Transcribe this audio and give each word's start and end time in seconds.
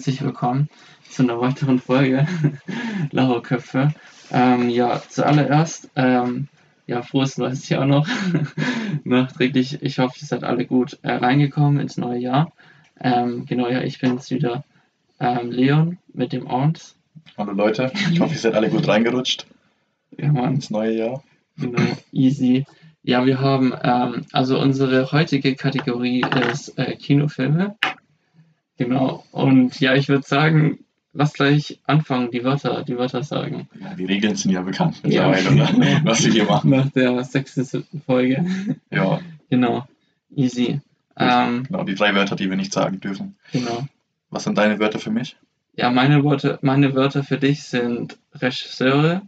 herzlich 0.00 0.22
willkommen 0.22 0.70
zu 1.10 1.24
einer 1.24 1.38
weiteren 1.42 1.78
Folge 1.78 2.26
Lauerköpfe. 3.10 3.92
Ähm, 4.30 4.70
ja, 4.70 5.02
zuallererst, 5.06 5.90
ähm, 5.94 6.48
ja, 6.86 7.02
frohes 7.02 7.36
neues 7.36 7.68
Jahr 7.68 7.84
noch. 7.84 8.08
Nachträglich, 9.04 9.82
ich 9.82 9.98
hoffe, 9.98 10.14
ihr 10.18 10.26
seid 10.26 10.42
alle 10.42 10.64
gut 10.64 10.98
äh, 11.02 11.12
reingekommen 11.12 11.80
ins 11.80 11.98
neue 11.98 12.18
Jahr. 12.18 12.50
Ähm, 12.98 13.44
genau, 13.44 13.68
ja, 13.68 13.82
ich 13.82 13.98
bin 13.98 14.14
jetzt 14.14 14.30
wieder 14.30 14.64
ähm, 15.18 15.50
Leon 15.50 15.98
mit 16.14 16.32
dem 16.32 16.48
Arms. 16.48 16.96
Hallo 17.36 17.52
Leute, 17.52 17.92
ich 18.10 18.20
hoffe, 18.20 18.32
ihr 18.32 18.40
seid 18.40 18.54
alle 18.54 18.70
gut 18.70 18.88
reingerutscht 18.88 19.44
Ja, 20.16 20.32
Mann. 20.32 20.54
ins 20.54 20.70
neue 20.70 20.96
Jahr. 20.96 21.22
Genau, 21.58 21.82
easy. 22.10 22.64
Ja, 23.02 23.26
wir 23.26 23.38
haben, 23.38 23.74
ähm, 23.82 24.24
also 24.32 24.58
unsere 24.58 25.12
heutige 25.12 25.56
Kategorie 25.56 26.24
ist 26.50 26.78
äh, 26.78 26.96
Kinofilme. 26.96 27.76
Genau. 28.80 29.24
Und 29.30 29.78
ja, 29.78 29.94
ich 29.94 30.08
würde 30.08 30.26
sagen, 30.26 30.78
lass 31.12 31.34
gleich 31.34 31.78
anfangen, 31.84 32.30
die 32.30 32.42
Wörter, 32.44 32.82
die 32.82 32.96
Wörter 32.96 33.22
sagen. 33.22 33.68
Ja, 33.78 33.92
die 33.94 34.06
Regeln 34.06 34.36
sind 34.36 34.52
ja 34.52 34.62
bekannt 34.62 35.02
Ja. 35.04 35.28
mittlerweile, 35.28 35.74
oder? 35.76 36.00
Was 36.04 36.24
wir 36.24 36.32
hier 36.32 36.44
machen. 36.46 36.70
Nach 36.70 36.88
der 36.90 37.22
sechsten, 37.24 37.64
siebten 37.64 38.00
Folge. 38.00 38.42
Ja, 38.90 39.20
Genau. 39.50 39.86
Easy. 40.34 40.80
Ähm, 41.18 41.64
genau, 41.64 41.84
die 41.84 41.94
drei 41.94 42.14
Wörter, 42.14 42.36
die 42.36 42.48
wir 42.48 42.56
nicht 42.56 42.72
sagen 42.72 43.00
dürfen. 43.00 43.36
genau. 43.52 43.86
Was 44.30 44.44
sind 44.44 44.56
deine 44.56 44.78
Wörter 44.78 44.98
für 44.98 45.10
mich? 45.10 45.36
Ja, 45.76 45.90
meine 45.90 46.24
Worte, 46.24 46.58
meine 46.62 46.94
Wörter 46.94 47.22
für 47.22 47.36
dich 47.36 47.64
sind 47.64 48.16
Regisseure, 48.34 49.20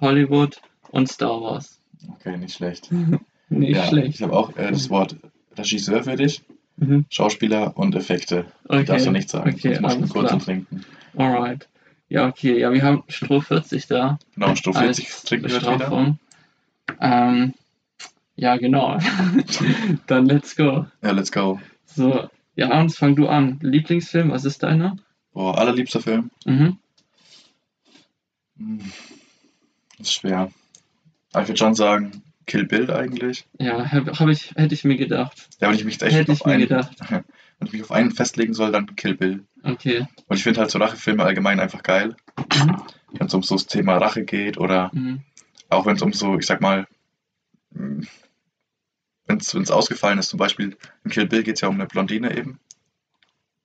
Hollywood 0.00 0.60
und 0.90 1.08
Star 1.08 1.40
Wars. 1.40 1.80
Okay, 2.18 2.36
nicht 2.36 2.54
schlecht. 2.54 2.88
Nicht 3.52 3.76
ja, 3.76 3.84
schlecht. 3.88 4.14
Ich 4.14 4.22
habe 4.22 4.32
auch 4.32 4.56
äh, 4.56 4.70
das 4.70 4.90
Wort 4.90 5.16
Regisseur 5.58 6.04
für 6.04 6.14
dich, 6.14 6.42
Mhm. 6.76 7.04
Schauspieler 7.10 7.76
und 7.76 7.94
Effekte. 7.94 8.46
Okay. 8.68 8.84
Darfst 8.84 9.06
du 9.06 9.10
nicht 9.10 9.28
sagen, 9.28 9.50
Okay, 9.54 9.74
du 9.74 9.84
alles 9.84 10.10
kurz 10.10 10.28
klar. 10.28 10.40
trinken. 10.40 10.84
Alright. 11.16 11.68
Ja, 12.08 12.26
okay. 12.26 12.58
Ja, 12.58 12.72
wir 12.72 12.82
haben 12.82 13.04
Stroh 13.08 13.40
40 13.40 13.86
da. 13.86 14.18
Genau, 14.34 14.54
Stroh 14.56 14.72
40 14.72 15.06
als 15.06 15.22
trinken 15.24 15.50
wir 15.50 15.60
wieder. 15.60 16.16
Ähm, 17.00 17.54
ja, 18.36 18.56
genau. 18.56 18.98
Dann 20.06 20.26
let's 20.26 20.56
go. 20.56 20.86
Ja, 21.02 21.10
let's 21.12 21.30
go. 21.30 21.60
So, 21.84 22.28
ja, 22.56 22.70
Arns, 22.70 22.96
fang 22.96 23.14
du 23.14 23.28
an. 23.28 23.58
Lieblingsfilm, 23.62 24.30
was 24.30 24.44
ist 24.44 24.62
deiner? 24.62 24.96
Boah, 25.32 25.58
allerliebster 25.58 26.00
Film. 26.00 26.30
Mhm. 26.44 26.78
Hm. 28.56 28.80
Das 29.98 30.08
ist 30.08 30.14
schwer. 30.14 30.50
Aber 31.32 31.42
ich 31.42 31.48
würde 31.48 31.58
schon 31.58 31.74
sagen, 31.74 32.22
Kill 32.46 32.66
Bill 32.66 32.90
eigentlich. 32.90 33.46
Ja, 33.58 33.90
hab, 33.92 34.18
hab 34.18 34.28
ich, 34.28 34.52
hätte 34.56 34.74
ich 34.74 34.84
mir 34.84 34.96
gedacht. 34.96 35.48
Ja, 35.60 35.68
wenn 35.68 35.76
ich 35.76 35.84
mich 35.84 36.00
echt 36.02 36.14
Hätte 36.16 36.32
ich 36.32 36.40
auf 36.40 36.46
mir 36.46 36.52
einen, 36.54 36.62
gedacht. 36.62 36.96
wenn 37.10 37.66
ich 37.66 37.72
mich 37.72 37.82
auf 37.82 37.92
einen 37.92 38.10
festlegen 38.10 38.54
soll, 38.54 38.72
dann 38.72 38.96
Kill 38.96 39.14
Bill. 39.16 39.44
Okay. 39.62 40.06
Und 40.26 40.36
ich 40.36 40.42
finde 40.42 40.60
halt 40.60 40.70
so 40.70 40.78
Rachefilme 40.78 41.22
allgemein 41.24 41.60
einfach 41.60 41.82
geil. 41.82 42.16
Mhm. 42.56 42.82
Wenn 43.12 43.26
es 43.26 43.34
um 43.34 43.42
so 43.42 43.54
das 43.56 43.66
Thema 43.66 43.96
Rache 43.98 44.24
geht 44.24 44.58
oder 44.58 44.90
Mhm. 44.92 45.22
auch 45.68 45.86
wenn 45.86 45.96
es 45.96 46.02
um 46.02 46.12
so, 46.12 46.38
ich 46.38 46.46
sag 46.46 46.60
mal, 46.60 46.86
wenn 47.70 48.06
es 49.38 49.70
ausgefallen 49.70 50.18
ist, 50.18 50.28
zum 50.30 50.38
Beispiel 50.38 50.76
in 51.04 51.10
Kill 51.10 51.26
Bill 51.26 51.42
geht 51.42 51.54
es 51.56 51.60
ja 51.60 51.68
um 51.68 51.74
eine 51.76 51.86
Blondine 51.86 52.36
eben. 52.36 52.58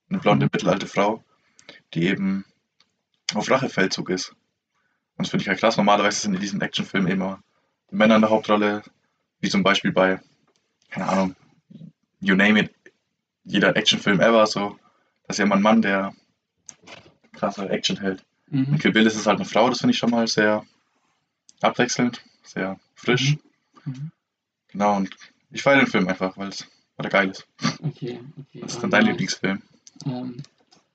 Eine 0.08 0.20
blonde 0.20 0.46
Mhm. 0.46 0.50
mittelalte 0.52 0.86
Frau, 0.86 1.24
die 1.94 2.04
eben 2.06 2.44
auf 3.34 3.50
Rachefeldzug 3.50 4.10
ist. 4.10 4.30
Und 5.16 5.26
das 5.26 5.30
finde 5.30 5.42
ich 5.42 5.48
halt 5.48 5.58
krass. 5.58 5.76
Normalerweise 5.76 6.20
sind 6.20 6.34
in 6.34 6.40
diesen 6.40 6.60
Actionfilmen 6.60 7.10
immer 7.10 7.42
die 7.90 7.96
Männer 7.96 8.16
in 8.16 8.22
der 8.22 8.30
Hauptrolle, 8.30 8.82
wie 9.40 9.48
zum 9.48 9.62
Beispiel 9.62 9.92
bei, 9.92 10.20
keine 10.90 11.06
Ahnung, 11.08 11.36
you 12.20 12.34
name 12.34 12.60
it, 12.60 12.74
jeder 13.44 13.76
Actionfilm 13.76 14.20
ever, 14.20 14.46
so, 14.46 14.78
das 15.26 15.34
ist 15.34 15.38
ja 15.38 15.44
immer 15.44 15.56
ein 15.56 15.62
Mann, 15.62 15.82
der 15.82 16.14
krasse 17.32 17.68
Action 17.68 17.98
hält. 18.00 18.24
In 18.50 18.60
Mhm. 18.70 18.78
Kill 18.78 18.92
Bill 18.92 19.06
ist 19.06 19.16
es 19.16 19.26
halt 19.26 19.36
eine 19.38 19.44
Frau, 19.44 19.68
das 19.68 19.78
finde 19.80 19.92
ich 19.92 19.98
schon 19.98 20.10
mal 20.10 20.26
sehr 20.26 20.64
abwechselnd, 21.60 22.22
sehr 22.42 22.78
frisch. 22.94 23.36
Mhm. 23.84 24.12
Genau, 24.68 24.96
und 24.96 25.16
ich 25.50 25.62
feiere 25.62 25.78
den 25.78 25.86
Film 25.86 26.08
einfach, 26.08 26.36
weil 26.36 26.48
es 26.48 26.66
weil 26.96 27.06
er 27.06 27.10
geil 27.10 27.28
ist. 27.30 27.46
Okay, 27.82 28.20
okay. 28.38 28.62
Was 28.62 28.74
ist 28.74 28.82
denn 28.82 28.90
dein. 28.90 29.04
Lieblingsfilm? 29.06 29.62
Ähm, 30.06 30.42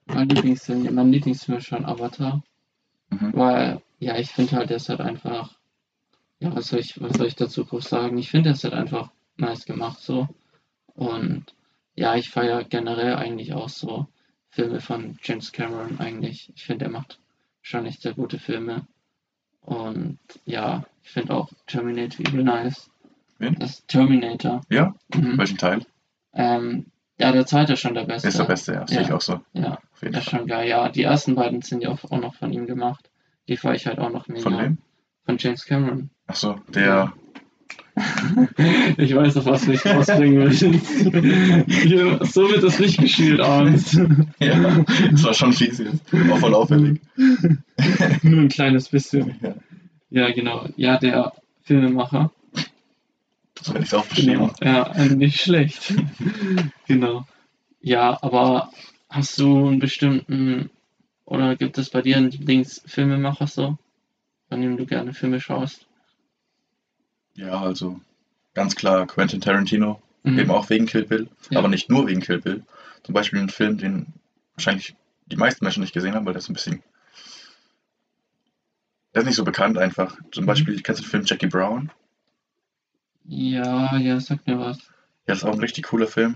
mein 0.05 0.29
Lieblingsfilm, 0.29 0.93
mein 0.93 1.11
Lieblingsfilm 1.11 1.57
ist 1.59 1.67
schon 1.67 1.85
Avatar. 1.85 2.43
Mhm. 3.09 3.31
Weil, 3.33 3.81
ja, 3.99 4.17
ich 4.17 4.31
finde 4.31 4.55
halt, 4.55 4.69
der 4.69 4.77
ist 4.77 4.89
halt 4.89 5.01
einfach, 5.01 5.55
ja, 6.41 6.53
was 6.55 6.67
soll 6.69 6.79
ich, 6.79 6.99
was 7.01 7.13
soll 7.17 7.27
ich 7.27 7.35
dazu 7.35 7.63
groß 7.65 7.87
sagen? 7.87 8.17
Ich 8.17 8.29
finde, 8.29 8.49
der 8.49 8.53
ist 8.53 8.63
halt 8.63 8.73
einfach 8.73 9.11
nice 9.37 9.65
gemacht 9.65 9.99
so. 10.01 10.27
Und 10.93 11.45
ja, 11.95 12.15
ich 12.15 12.29
feiere 12.29 12.63
generell 12.63 13.15
eigentlich 13.15 13.53
auch 13.53 13.69
so 13.69 14.07
Filme 14.49 14.81
von 14.81 15.17
James 15.23 15.51
Cameron 15.51 15.99
eigentlich. 15.99 16.51
Ich 16.55 16.63
finde, 16.65 16.85
er 16.85 16.91
macht 16.91 17.19
schon 17.61 17.85
echt 17.85 18.01
sehr 18.01 18.13
gute 18.13 18.39
Filme. 18.39 18.85
Und 19.61 20.17
ja, 20.45 20.83
ich 21.03 21.11
finde 21.11 21.35
auch 21.35 21.49
Terminator 21.67 22.19
übel 22.27 22.43
nice. 22.43 22.89
Wen? 23.37 23.55
Das 23.59 23.85
Terminator. 23.85 24.61
Ja? 24.69 24.95
Mhm. 25.13 25.37
Welchen 25.37 25.57
Teil? 25.57 25.85
Ähm, 26.33 26.87
ja, 27.19 27.31
der 27.31 27.45
zweite 27.45 27.73
ist 27.73 27.79
schon 27.81 27.93
der 27.93 28.05
beste. 28.05 28.27
Ist 28.29 28.39
der 28.39 28.45
beste, 28.45 28.73
ja. 28.73 28.87
Sehe 28.87 28.97
Ja. 28.97 29.03
ich 29.03 29.11
auch 29.13 29.21
so. 29.21 29.41
Ja, 29.53 29.79
Auf 29.93 30.01
jeden 30.01 30.13
das 30.13 30.23
ist 30.23 30.31
schon 30.31 30.47
geil. 30.47 30.67
Ja, 30.67 30.89
die 30.89 31.03
ersten 31.03 31.35
beiden 31.35 31.61
sind 31.61 31.83
ja 31.83 31.89
auch 31.89 32.03
auch 32.05 32.19
noch 32.19 32.33
von 32.35 32.51
ihm 32.51 32.65
gemacht. 32.65 33.09
Die 33.47 33.57
fahre 33.57 33.75
ich 33.75 33.85
halt 33.85 33.99
auch 33.99 34.09
noch 34.11 34.27
mega. 34.27 34.41
Von 34.41 34.57
wem? 34.57 34.77
Von 35.25 35.37
James 35.37 35.65
Cameron. 35.65 36.09
Achso, 36.27 36.59
der. 36.73 37.13
Ich 38.97 39.13
weiß, 39.13 39.37
auf 39.37 39.45
was 39.45 39.65
du 39.65 39.71
mich 39.71 39.85
rausbringen 39.85 40.39
willst. 40.39 40.61
Hier, 40.63 42.19
so 42.23 42.49
wird 42.49 42.63
das 42.63 42.79
nicht 42.79 42.99
gespielt 42.99 43.39
abends. 43.41 43.99
Ja, 44.39 44.83
das 45.11 45.23
war 45.23 45.33
schon 45.33 45.53
fies 45.53 45.77
jetzt. 45.79 46.11
War 46.11 46.37
voll 46.37 46.53
auffällig. 46.53 47.01
Nur 48.23 48.41
ein 48.41 48.49
kleines 48.49 48.89
bisschen. 48.89 49.35
Ja. 49.41 49.55
Ja, 50.09 50.31
genau. 50.31 50.67
Ja, 50.77 50.97
der 50.97 51.33
Filmemacher. 51.63 52.31
Das 53.55 53.73
werde 53.73 53.85
ich 53.85 53.93
aufgeschrieben. 53.93 54.33
Genau. 54.33 54.53
Ja, 54.61 54.91
äh, 54.93 55.09
nicht 55.09 55.41
schlecht. 55.41 55.93
genau. 56.87 57.25
Ja, 57.81 58.17
aber 58.21 58.71
hast 59.09 59.37
du 59.39 59.67
einen 59.67 59.79
bestimmten 59.79 60.69
oder 61.25 61.55
gibt 61.55 61.77
es 61.77 61.89
bei 61.89 62.01
dir 62.01 62.17
einen 62.17 62.31
Lieblingsfilmemacher 62.31 63.47
so, 63.47 63.77
von 64.51 64.61
dem 64.61 64.75
du 64.75 64.85
gerne 64.85 65.13
Filme 65.13 65.39
schaust? 65.39 65.87
Ja, 67.35 67.61
also 67.61 68.01
ganz 68.53 68.75
klar 68.75 69.07
Quentin 69.07 69.39
Tarantino. 69.39 70.01
Mhm. 70.23 70.39
Eben 70.39 70.51
auch 70.51 70.69
wegen 70.69 70.87
Kill 70.87 71.05
Bill. 71.05 71.29
Ja. 71.49 71.59
Aber 71.59 71.69
nicht 71.69 71.89
nur 71.89 72.05
wegen 72.07 72.19
Kill 72.19 72.41
Bill. 72.41 72.65
Zum 73.03 73.13
Beispiel 73.13 73.39
ein 73.39 73.47
Film, 73.47 73.77
den 73.77 74.07
wahrscheinlich 74.55 74.93
die 75.27 75.37
meisten 75.37 75.63
Menschen 75.63 75.79
nicht 75.79 75.93
gesehen 75.93 76.15
haben, 76.15 76.25
weil 76.25 76.33
der 76.33 76.41
ist 76.41 76.49
ein 76.49 76.53
bisschen. 76.53 76.83
Der 79.15 79.21
ist 79.21 79.25
nicht 79.25 79.37
so 79.37 79.45
bekannt 79.45 79.77
einfach. 79.77 80.17
Zum 80.33 80.43
Mhm. 80.43 80.47
Beispiel, 80.47 80.81
kennst 80.81 80.99
du 80.99 81.05
den 81.05 81.09
Film 81.11 81.23
Jackie 81.25 81.47
Brown? 81.47 81.89
Ja, 83.23 83.95
ja, 83.99 84.19
sag 84.19 84.45
mir 84.45 84.59
was. 84.59 84.79
Ja, 84.79 84.83
das 85.27 85.37
ist 85.37 85.43
auch 85.45 85.53
ein 85.53 85.61
richtig 85.61 85.85
cooler 85.85 86.07
Film. 86.07 86.35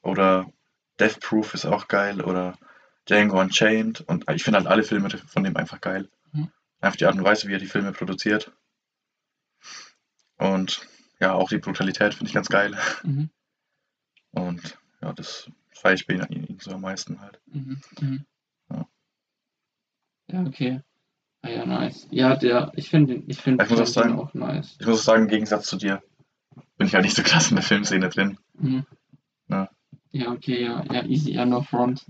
Oder 0.00 0.50
Death 0.98 1.20
Proof 1.20 1.52
ist 1.52 1.66
auch 1.66 1.86
geil. 1.86 2.22
Oder 2.22 2.56
Django 3.06 3.38
Unchained. 3.38 4.00
Und 4.08 4.24
ich 4.30 4.42
finde 4.42 4.58
halt 4.58 4.68
alle 4.68 4.84
Filme 4.84 5.10
von 5.10 5.44
dem 5.44 5.54
einfach 5.58 5.82
geil. 5.82 6.08
Einfach 6.86 6.98
die 6.98 7.06
Art 7.06 7.16
und 7.16 7.24
Weise, 7.24 7.48
wie 7.48 7.52
er 7.52 7.58
die 7.58 7.66
Filme 7.66 7.90
produziert. 7.90 8.52
Und 10.38 10.86
ja, 11.18 11.32
auch 11.32 11.48
die 11.48 11.58
Brutalität 11.58 12.14
finde 12.14 12.28
ich 12.28 12.34
ganz 12.34 12.48
geil. 12.48 12.78
Mhm. 13.02 13.28
Und 14.30 14.78
ja, 15.02 15.12
das 15.12 15.50
feiere 15.72 15.94
ich 15.94 16.06
bei 16.06 16.14
ihm 16.14 16.58
so 16.60 16.70
am 16.70 16.82
meisten 16.82 17.20
halt. 17.20 17.40
Mhm. 17.46 17.80
Mhm. 18.00 18.26
Ja. 18.70 18.88
Ja, 20.28 20.42
okay. 20.44 20.82
Ah, 21.42 21.48
ja, 21.48 21.66
nice. 21.66 22.06
Ja, 22.12 22.36
der, 22.36 22.70
ich 22.76 22.88
finde, 22.88 23.14
ich 23.26 23.40
finde 23.40 23.64
Ich 23.64 23.70
muss 23.70 23.80
auch 23.80 23.86
sagen- 23.86 24.18
auch 24.20 24.32
nice. 24.34 24.76
Ich 24.78 24.86
muss 24.86 25.00
auch 25.00 25.04
sagen, 25.04 25.22
im 25.24 25.28
Gegensatz 25.28 25.66
zu 25.66 25.76
dir 25.76 26.02
bin 26.76 26.86
ich 26.86 26.94
halt 26.94 27.04
nicht 27.04 27.16
so 27.16 27.22
krass 27.24 27.50
in 27.50 27.56
der 27.56 27.64
Filmszene 27.64 28.08
drin. 28.10 28.38
Mhm. 28.54 28.86
Ja. 29.48 29.68
Ja, 30.18 30.30
okay, 30.32 30.62
ja, 30.64 30.82
ja, 30.92 31.04
easy, 31.04 31.32
ja, 31.32 31.44
no 31.44 31.62
front. 31.62 32.02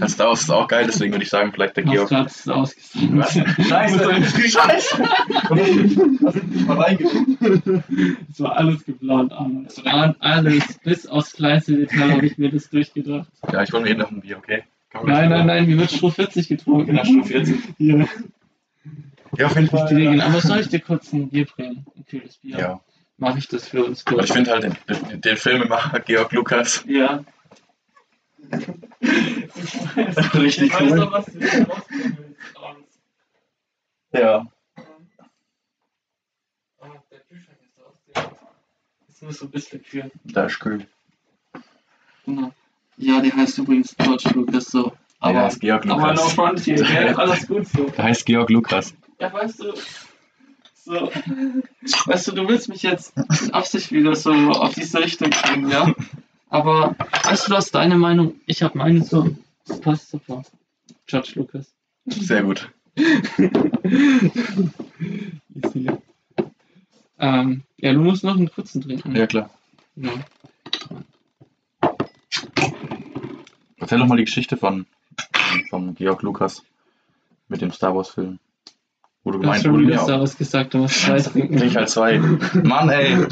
Also 0.00 0.14
Star 0.14 0.28
Wars 0.28 0.42
ist 0.42 0.50
auch 0.50 0.66
geil, 0.68 0.84
deswegen 0.86 1.12
würde 1.12 1.22
ich 1.24 1.30
sagen, 1.30 1.52
vielleicht 1.52 1.76
der 1.76 1.84
Hast 1.86 2.08
Georg. 2.08 2.30
so 2.30 2.52
ausgesagt. 2.52 3.06
Was? 3.16 3.32
Scheiße! 3.68 4.24
Scheiße! 4.48 4.98
Was 6.20 6.34
ist 6.36 6.44
nicht 6.44 6.66
mal 6.66 6.80
reingeguckt? 6.80 7.84
Es 8.30 8.40
war 8.40 8.56
alles 8.56 8.84
geplant, 8.84 9.32
Arnold. 9.32 9.68
Es 9.68 9.84
war 9.84 10.16
alles, 10.20 10.78
bis 10.82 11.06
aufs 11.06 11.32
kleinste 11.34 11.76
Detail 11.76 12.12
habe 12.12 12.26
ich 12.26 12.36
mir 12.38 12.50
das 12.50 12.68
durchgedacht. 12.70 13.28
Ja, 13.52 13.62
ich 13.62 13.72
wollte 13.72 13.88
mir 13.88 13.94
eh 13.94 13.98
noch 13.98 14.10
ein 14.10 14.20
Bier, 14.20 14.38
okay? 14.38 14.64
Nein, 14.92 15.04
das- 15.04 15.38
nein, 15.38 15.46
nein, 15.46 15.66
mir 15.66 15.78
wird 15.78 15.90
Stroh 15.92 16.10
40 16.10 16.48
getrunken. 16.48 16.96
Ja, 16.96 17.04
Stroh 17.04 17.22
40. 17.22 17.56
Hier, 17.78 18.08
Ja, 19.36 19.46
auf 19.46 19.54
jeden 19.56 19.68
das 19.70 19.90
Fall. 19.90 20.20
Aber 20.20 20.40
soll 20.40 20.60
ich 20.60 20.68
dir 20.68 20.80
kurz 20.80 21.12
ein 21.12 21.28
Bier 21.28 21.44
bringen? 21.46 21.84
Ein 21.96 22.06
kühles 22.06 22.36
Bier? 22.38 22.58
Ja, 22.58 22.80
Mache 23.18 23.38
ich 23.38 23.48
das 23.48 23.68
für 23.68 23.82
uns 23.84 24.06
aber 24.06 24.16
kurz? 24.16 24.28
ich 24.28 24.32
finde 24.34 24.50
halt 24.50 24.62
den, 24.64 24.76
den, 25.10 25.20
den 25.22 25.36
Filmemacher 25.38 26.00
Georg 26.00 26.32
Lukas 26.32 26.84
Ja. 26.86 27.24
richtig 30.34 30.66
Ich 30.68 30.72
weiß 30.74 30.90
cool. 30.90 30.96
noch, 30.98 31.12
was 31.12 31.26
du 31.26 31.38
rausbringen 31.38 32.16
willst, 32.18 32.56
Arnold. 32.56 32.86
Ja. 34.12 34.46
Ah, 36.80 36.86
der 37.10 37.20
Kühlschrank 37.20 37.58
ist 37.62 37.78
aus. 37.84 37.94
Der 38.14 38.24
ist 39.08 39.22
nur 39.22 39.32
so 39.32 39.44
ein 39.46 39.50
bisschen 39.50 39.82
kühl. 39.82 40.10
Da 40.24 40.44
ist 40.46 40.64
cool. 40.64 40.86
Genau. 42.24 42.52
Ja, 42.96 43.20
der 43.20 43.34
heißt 43.36 43.58
übrigens 43.58 43.94
George 43.96 44.30
Lucas 44.34 44.66
so. 44.66 44.92
Aber 45.18 45.40
Ja, 45.40 45.46
ist 45.48 45.60
Georg 45.60 45.86
Aber 45.86 46.12
no 46.12 46.20
Lukas. 46.20 46.32
frontier, 46.34 46.76
gell? 46.76 47.14
Alles 47.16 47.46
gut 47.46 47.66
so. 47.68 47.84
Der 47.90 48.04
heißt 48.04 48.26
Georg 48.26 48.50
Lukas. 48.50 48.94
Ja, 49.18 49.32
weißt 49.32 49.60
du, 49.60 49.74
so, 50.74 51.10
weißt 52.06 52.28
du, 52.28 52.32
du 52.32 52.48
willst 52.48 52.68
mich 52.68 52.82
jetzt 52.82 53.16
mit 53.16 53.54
Absicht 53.54 53.90
wieder 53.92 54.14
so 54.14 54.30
auf 54.32 54.74
diese 54.74 54.98
Richtung 55.00 55.30
kriegen, 55.30 55.68
ja? 55.68 55.92
Aber, 56.48 56.94
weißt 57.24 57.46
du, 57.46 57.50
du 57.50 57.56
hast 57.56 57.74
deine 57.74 57.96
Meinung, 57.96 58.34
ich 58.46 58.62
habe 58.62 58.78
meine 58.78 59.02
so, 59.02 59.36
das 59.66 59.80
passt 59.80 60.10
super. 60.10 60.42
George 61.06 61.32
Lucas. 61.34 61.74
Sehr 62.06 62.42
gut. 62.42 62.70
Easy. 65.54 65.90
ähm, 67.18 67.62
ja, 67.78 67.92
du 67.92 68.00
musst 68.00 68.24
noch 68.24 68.36
einen 68.36 68.50
kurzen 68.50 68.80
trinken. 68.80 69.14
Ja, 69.14 69.26
klar. 69.26 69.50
Ja. 69.96 70.10
Erzähl 73.78 73.98
doch 73.98 74.06
mal 74.06 74.16
die 74.16 74.24
Geschichte 74.24 74.56
von, 74.56 74.86
von 75.68 75.94
Georg 75.94 76.22
Lukas 76.22 76.62
mit 77.48 77.60
dem 77.60 77.72
Star 77.72 77.94
Wars 77.94 78.10
Film. 78.10 78.38
Wo 79.22 79.32
du 79.32 79.38
hast 79.38 79.42
gemeint, 79.42 79.62
schon 79.62 79.78
du 79.84 79.90
da 79.90 80.02
auch. 80.02 80.20
was 80.20 80.38
gesagt, 80.38 80.74
du 80.74 80.78
musst 80.78 81.02
zwei 81.02 81.18
trinken. 81.22 81.56
Trink 81.56 81.74
halt 81.76 81.90
zwei. 81.90 82.18
Mann, 82.18 82.88
ey. 82.88 83.26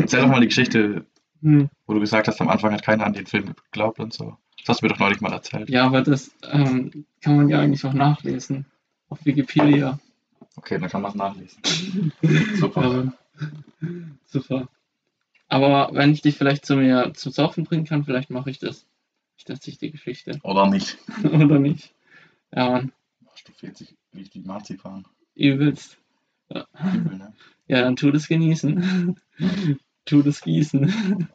Erzähl 0.00 0.20
doch 0.20 0.28
mal 0.28 0.40
die 0.40 0.48
Geschichte, 0.48 1.04
Hm. 1.42 1.70
wo 1.86 1.94
du 1.94 2.00
gesagt 2.00 2.28
hast, 2.28 2.40
am 2.40 2.48
Anfang 2.48 2.72
hat 2.72 2.82
keiner 2.82 3.06
an 3.06 3.14
den 3.14 3.26
Film 3.26 3.54
geglaubt 3.72 3.98
und 3.98 4.12
so. 4.12 4.36
Das 4.58 4.68
hast 4.68 4.82
du 4.82 4.86
mir 4.86 4.92
doch 4.92 4.98
neulich 4.98 5.20
mal 5.20 5.32
erzählt. 5.32 5.70
Ja, 5.70 5.86
aber 5.86 6.02
das 6.02 6.30
ähm, 6.50 7.06
kann 7.22 7.36
man 7.36 7.48
ja 7.48 7.60
eigentlich 7.60 7.84
auch 7.84 7.94
nachlesen. 7.94 8.66
Auf 9.08 9.24
Wikipedia. 9.24 9.98
Okay, 10.56 10.78
dann 10.78 10.90
kann 10.90 11.02
man 11.02 11.12
es 11.12 11.16
nachlesen. 11.16 11.62
Super. 12.56 13.12
Ähm, 13.80 14.18
super. 14.26 14.68
Aber 15.48 15.90
wenn 15.92 16.12
ich 16.12 16.22
dich 16.22 16.36
vielleicht 16.36 16.66
zu 16.66 16.76
mir 16.76 17.12
zum 17.14 17.32
Saufen 17.32 17.64
bringen 17.64 17.84
kann, 17.84 18.04
vielleicht 18.04 18.30
mache 18.30 18.50
ich 18.50 18.58
das. 18.58 18.86
Ich 19.36 19.44
dachte 19.44 19.70
ich 19.70 19.78
die 19.78 19.90
Geschichte. 19.90 20.38
Oder 20.42 20.66
nicht. 20.68 20.98
Oder 21.24 21.58
nicht? 21.58 21.94
Ja, 22.54 22.70
Mann. 22.70 22.92
Du 23.46 23.52
40 23.52 23.96
richtig 24.14 24.44
Marzipan. 24.44 25.06
Übelst. 25.34 25.96
Übel, 26.50 27.16
ne? 27.16 27.32
Ja, 27.68 27.80
dann 27.82 27.96
tu 27.96 28.10
das 28.10 28.28
genießen. 28.28 29.18
Tu 30.10 30.22
das 30.22 30.40
gießen. 30.40 31.28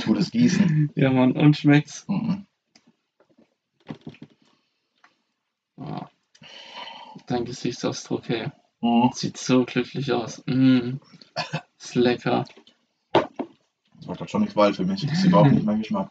Tu 0.00 0.14
das 0.14 0.30
Gießen. 0.30 0.92
Ja, 0.94 1.10
Mann. 1.10 1.32
Und 1.32 1.56
schmeckt's. 1.56 2.06
Mhm. 2.08 2.46
Oh. 5.76 6.06
Dein 7.26 7.44
Gesichtsausdruck, 7.44 8.28
hey. 8.28 8.50
Mhm. 8.80 9.10
Sieht 9.12 9.36
so 9.36 9.64
glücklich 9.64 10.12
aus. 10.12 10.42
Mm. 10.46 10.98
Ist 11.78 11.94
lecker. 11.94 12.44
Das 13.12 14.06
macht 14.06 14.20
halt 14.20 14.30
schon 14.30 14.42
nicht 14.42 14.56
Wahl 14.56 14.72
für 14.72 14.84
mich. 14.84 15.04
Das 15.04 15.18
ist 15.18 15.24
überhaupt 15.24 15.50
nicht 15.50 15.64
mein 15.64 15.78
Geschmack. 15.78 16.10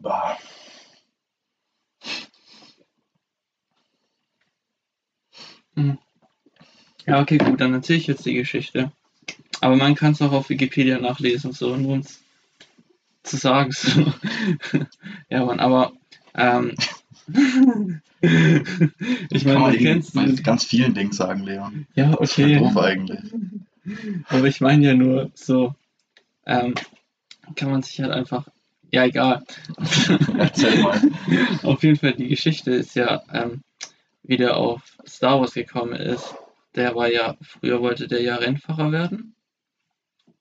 Bah. 0.00 0.36
Ja, 7.06 7.20
okay, 7.20 7.38
gut, 7.38 7.60
dann 7.60 7.74
erzähle 7.74 7.98
ich 7.98 8.06
jetzt 8.06 8.24
die 8.26 8.34
Geschichte. 8.34 8.90
Aber 9.60 9.76
man 9.76 9.94
kann 9.94 10.12
es 10.12 10.22
auch 10.22 10.32
auf 10.32 10.48
Wikipedia 10.48 10.98
nachlesen, 10.98 11.52
so, 11.52 11.76
nur 11.76 11.94
uns 11.94 12.22
zu 13.22 13.36
sagen. 13.36 13.72
So. 13.72 14.12
ja, 15.30 15.44
Mann, 15.44 15.60
aber 15.60 15.92
ähm, 16.34 16.74
ich 18.20 19.44
meine, 19.44 19.58
man 19.58 19.72
du 19.72 19.78
kennst 19.78 20.14
dieses- 20.14 20.42
ganz 20.42 20.64
vielen 20.64 20.94
Dingen 20.94 21.12
sagen, 21.12 21.42
Leon. 21.44 21.86
Ja, 21.94 22.10
Das 22.16 22.30
ist 22.30 22.38
okay. 22.38 22.58
doof 22.58 22.76
eigentlich. 22.76 23.20
Aber 24.28 24.44
ich 24.46 24.60
meine 24.60 24.86
ja 24.86 24.94
nur 24.94 25.30
so, 25.34 25.74
ähm, 26.46 26.74
kann 27.56 27.70
man 27.70 27.82
sich 27.82 28.00
halt 28.00 28.10
einfach. 28.12 28.48
Ja, 28.90 29.04
egal. 29.04 29.44
Erzähl 30.38 30.82
mal. 30.82 31.00
Auf 31.62 31.82
jeden 31.82 31.96
Fall, 31.96 32.12
die 32.14 32.28
Geschichte 32.28 32.70
ist 32.70 32.94
ja, 32.94 33.22
ähm, 33.32 33.62
wie 34.22 34.36
der 34.36 34.56
auf 34.56 34.82
Star 35.06 35.40
Wars 35.40 35.52
gekommen 35.54 35.94
ist. 35.94 36.34
Der 36.74 36.94
war 36.94 37.10
ja, 37.10 37.36
früher 37.40 37.80
wollte 37.80 38.08
der 38.08 38.22
ja 38.22 38.36
Rennfahrer 38.36 38.92
werden. 38.92 39.34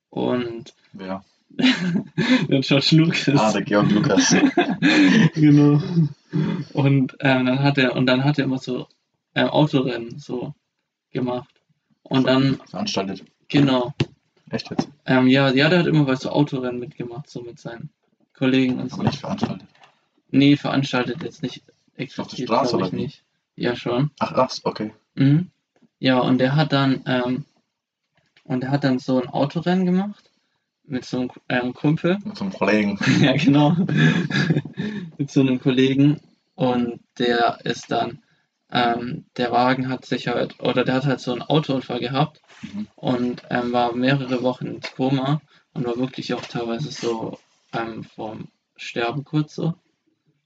Und 0.10 0.74
Wer? 0.94 1.24
der 1.50 2.62
George 2.62 2.90
Lucas. 2.92 3.40
Ah, 3.40 3.52
der 3.52 3.62
Georg 3.62 3.92
Lukas. 3.92 4.36
genau. 5.36 5.82
Und 6.74 7.16
ähm, 7.20 7.46
dann 7.46 7.60
hat 7.60 7.78
er 7.78 7.96
und 7.96 8.08
dann 8.08 8.24
hat 8.24 8.40
er 8.40 8.46
immer 8.46 8.58
so 8.58 8.88
ähm, 9.36 9.50
Autorennen 9.50 10.18
so 10.20 10.56
gemacht. 11.12 11.54
Und 12.04 12.28
dann, 12.28 12.60
Veranstaltet. 12.70 13.24
genau. 13.48 13.94
Echt 14.50 14.70
jetzt? 14.72 14.90
Ähm, 15.06 15.28
ja, 15.28 15.50
ja, 15.52 15.70
der 15.70 15.80
hat 15.80 15.88
immer 15.88 16.06
bei 16.06 16.16
so 16.16 16.30
Autorennen 16.30 16.80
mitgemacht, 16.80 17.30
so 17.30 17.42
mit 17.42 17.60
seinen 17.60 17.90
Kollegen 18.34 18.80
und 18.80 18.90
so. 18.90 18.96
Aber 18.96 19.06
nicht 19.06 19.20
veranstaltet. 19.20 19.68
Nee, 20.30 20.56
veranstaltet 20.58 21.24
jetzt 21.24 21.44
nicht 21.44 21.64
explizit, 21.96 22.46
Straße, 22.46 22.78
glaube 22.78 22.88
ich 22.88 22.94
oder 22.94 23.02
nicht. 23.02 23.24
Ja, 23.56 23.76
schon. 23.76 24.12
Ach, 24.20 24.34
ach, 24.34 24.52
okay. 24.64 24.94
Mhm. 25.16 25.50
Ja, 26.04 26.20
und 26.20 26.38
der 26.40 26.56
hat 26.58 26.74
dann, 26.74 27.02
ähm, 27.06 27.46
und 28.44 28.62
der 28.62 28.72
hat 28.72 28.84
dann 28.84 29.00
so 29.00 29.22
ein 29.22 29.30
Autorennen 29.30 29.86
gemacht 29.86 30.30
mit 30.84 31.06
so 31.06 31.20
einem 31.22 31.30
ähm, 31.48 31.74
Kumpel. 31.74 32.18
Mit 32.26 32.36
so 32.36 32.44
einem 32.44 32.54
Kollegen. 32.54 33.00
ja, 33.22 33.32
genau. 33.38 33.70
mit 35.18 35.32
so 35.32 35.40
einem 35.40 35.62
Kollegen. 35.62 36.20
Und 36.56 37.00
der 37.18 37.60
ist 37.64 37.90
dann, 37.90 38.22
ähm, 38.70 39.24
der 39.38 39.54
Wagen 39.54 39.88
hat 39.88 40.06
sich 40.06 40.28
halt, 40.28 40.60
oder 40.60 40.84
der 40.84 40.96
hat 40.96 41.06
halt 41.06 41.22
so 41.22 41.32
einen 41.32 41.42
Autounfall 41.42 42.00
gehabt 42.02 42.42
Mhm. 42.64 42.88
und 42.96 43.42
ähm, 43.50 43.74
war 43.74 43.94
mehrere 43.94 44.42
Wochen 44.44 44.68
ins 44.68 44.94
Koma 44.94 45.42
und 45.74 45.86
war 45.86 45.98
wirklich 45.98 46.34
auch 46.34 46.42
teilweise 46.46 46.92
so 46.92 47.38
ähm, 47.74 48.04
vom 48.04 48.48
Sterben 48.78 49.24
kurz 49.26 49.56
so. 49.56 49.74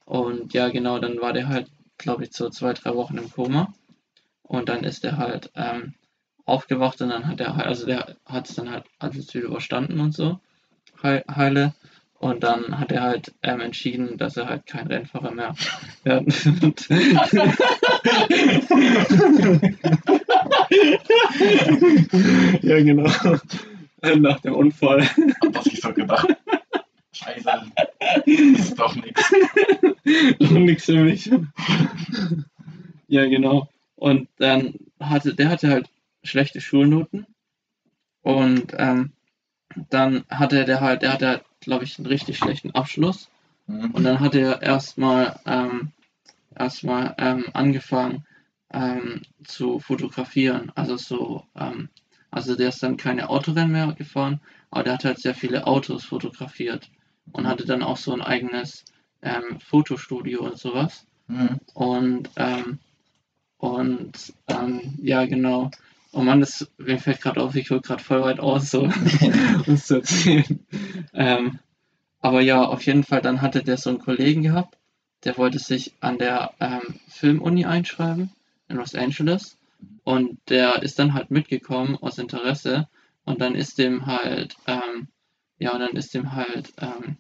Und 0.06 0.54
ja, 0.54 0.70
genau, 0.70 1.00
dann 1.00 1.20
war 1.22 1.34
der 1.34 1.48
halt, 1.48 1.68
glaube 1.98 2.24
ich, 2.26 2.34
so 2.34 2.50
zwei, 2.50 2.74
drei 2.74 2.96
Wochen 2.96 3.18
im 3.18 3.32
Koma. 3.32 3.74
Und 4.48 4.70
dann 4.70 4.84
ist 4.84 5.04
er 5.04 5.18
halt 5.18 5.52
ähm, 5.56 5.94
aufgewacht 6.46 7.02
und 7.02 7.10
dann 7.10 7.28
hat 7.28 7.42
er 7.42 7.56
halt, 7.58 7.68
also 7.68 7.86
der 7.86 8.16
hat 8.26 8.50
es 8.50 8.56
dann 8.56 8.72
halt 8.72 8.86
alles 9.00 9.34
wieder 9.34 9.48
überstanden 9.48 10.00
und 10.00 10.14
so, 10.14 10.40
heil, 11.04 11.24
heile. 11.30 11.76
Und 12.20 12.44
dann 12.44 12.80
hat 12.80 12.92
er 12.92 13.04
halt 13.04 13.36
ähm, 13.44 13.60
entschieden, 13.62 14.18
dass 14.18 14.38
er 14.38 14.50
halt 14.50 14.66
kein 14.66 14.88
Rennfahrer 14.88 15.32
mehr 15.32 15.54
werden 16.04 16.26
wird. 16.62 16.88
ja, 22.64 22.82
genau. 22.82 23.08
Nach 24.16 24.40
dem 24.40 24.56
Unfall. 24.56 25.04
Hab 25.06 25.54
das 25.54 25.66
nicht 25.66 25.84
so 25.84 25.94
gedacht. 25.94 26.28
Scheiße. 27.12 27.50
Ist 28.26 28.80
doch 28.80 28.96
nichts. 28.96 29.32
Noch 30.40 30.52
nichts 30.52 30.86
für 30.86 31.04
mich. 31.04 31.30
ja, 33.08 33.26
genau. 33.26 33.70
Und 33.98 34.30
dann 34.38 34.76
hatte, 35.00 35.36
der 35.36 35.50
hatte 35.50 35.70
halt 35.70 35.90
schlechte 36.24 36.62
Schulnoten. 36.62 37.26
Und 38.22 38.74
ähm, 38.78 39.12
dann 39.90 40.24
hatte 40.30 40.66
der 40.66 40.80
halt, 40.82 41.02
der 41.02 41.14
hatte 41.14 41.28
halt, 41.28 41.44
glaube 41.60 41.84
ich, 41.84 41.98
einen 41.98 42.08
richtig 42.08 42.38
schlechten 42.38 42.72
Abschluss. 42.72 43.30
Mhm. 43.66 43.92
Und 43.92 44.04
dann 44.04 44.20
hat 44.20 44.36
er 44.36 44.62
erstmal 44.62 45.40
ähm, 45.46 45.92
erstmal 46.56 47.16
ähm, 47.18 47.46
angefangen 47.54 48.26
ähm, 48.72 49.24
zu 49.44 49.80
fotografieren. 49.80 50.72
Also 50.76 50.96
so, 50.98 51.44
ähm, 51.56 51.90
also 52.30 52.56
der 52.56 52.70
ist 52.70 52.84
dann 52.84 52.98
keine 52.98 53.30
Autorennen 53.30 53.72
mehr 53.72 53.94
gefahren, 53.94 54.42
aber 54.70 54.84
der 54.84 54.94
hat 54.94 55.06
halt 55.06 55.20
sehr 55.20 55.36
viele 55.36 55.66
Autos 55.66 56.06
fotografiert 56.06 56.90
und 57.32 57.48
hatte 57.48 57.66
dann 57.66 57.84
auch 57.84 57.98
so 57.98 58.14
ein 58.14 58.22
eigenes 58.22 58.86
ähm, 59.22 59.60
Fotostudio 59.60 60.44
und 60.44 60.58
sowas. 60.58 61.06
Mhm. 61.28 61.60
Und 61.74 62.30
ähm, 62.36 62.80
und 63.58 64.34
ähm, 64.48 64.82
ja 65.02 65.26
genau. 65.26 65.72
Oh 66.14 66.22
Mann, 66.22 66.40
das 66.40 66.68
mir 66.78 67.00
fällt 67.00 67.22
gerade 67.22 67.42
auf, 67.42 67.56
ich 67.56 67.70
hol 67.70 67.82
gerade 67.82 68.04
voll 68.04 68.22
weit 68.22 68.40
aus, 68.40 68.72
so 68.72 68.90
es 69.68 69.88
zu 69.88 69.96
erzählen. 69.96 70.66
Ähm, 71.14 71.60
aber 72.22 72.42
ja, 72.42 72.64
auf 72.64 72.84
jeden 72.86 73.04
Fall, 73.04 73.22
dann 73.22 73.42
hatte 73.42 73.64
der 73.64 73.78
so 73.78 73.90
einen 73.90 74.00
Kollegen 74.00 74.42
gehabt, 74.44 74.78
der 75.24 75.38
wollte 75.38 75.60
sich 75.60 75.94
an 76.00 76.18
der 76.18 76.54
ähm, 76.60 77.00
Filmuni 77.08 77.66
einschreiben 77.66 78.32
in 78.68 78.78
Los 78.78 78.96
Angeles. 78.96 79.58
Und 80.04 80.40
der 80.50 80.82
ist 80.84 81.00
dann 81.00 81.14
halt 81.14 81.32
mitgekommen 81.32 81.98
aus 81.98 82.18
Interesse. 82.18 82.88
Und 83.26 83.42
dann 83.42 83.56
ist 83.56 83.78
dem 83.78 84.06
halt, 84.06 84.56
ähm, 84.66 85.10
ja, 85.60 85.74
und 85.74 85.80
dann 85.80 85.96
ist 85.96 86.14
dem 86.14 86.34
halt, 86.34 86.74
ähm, 86.80 87.18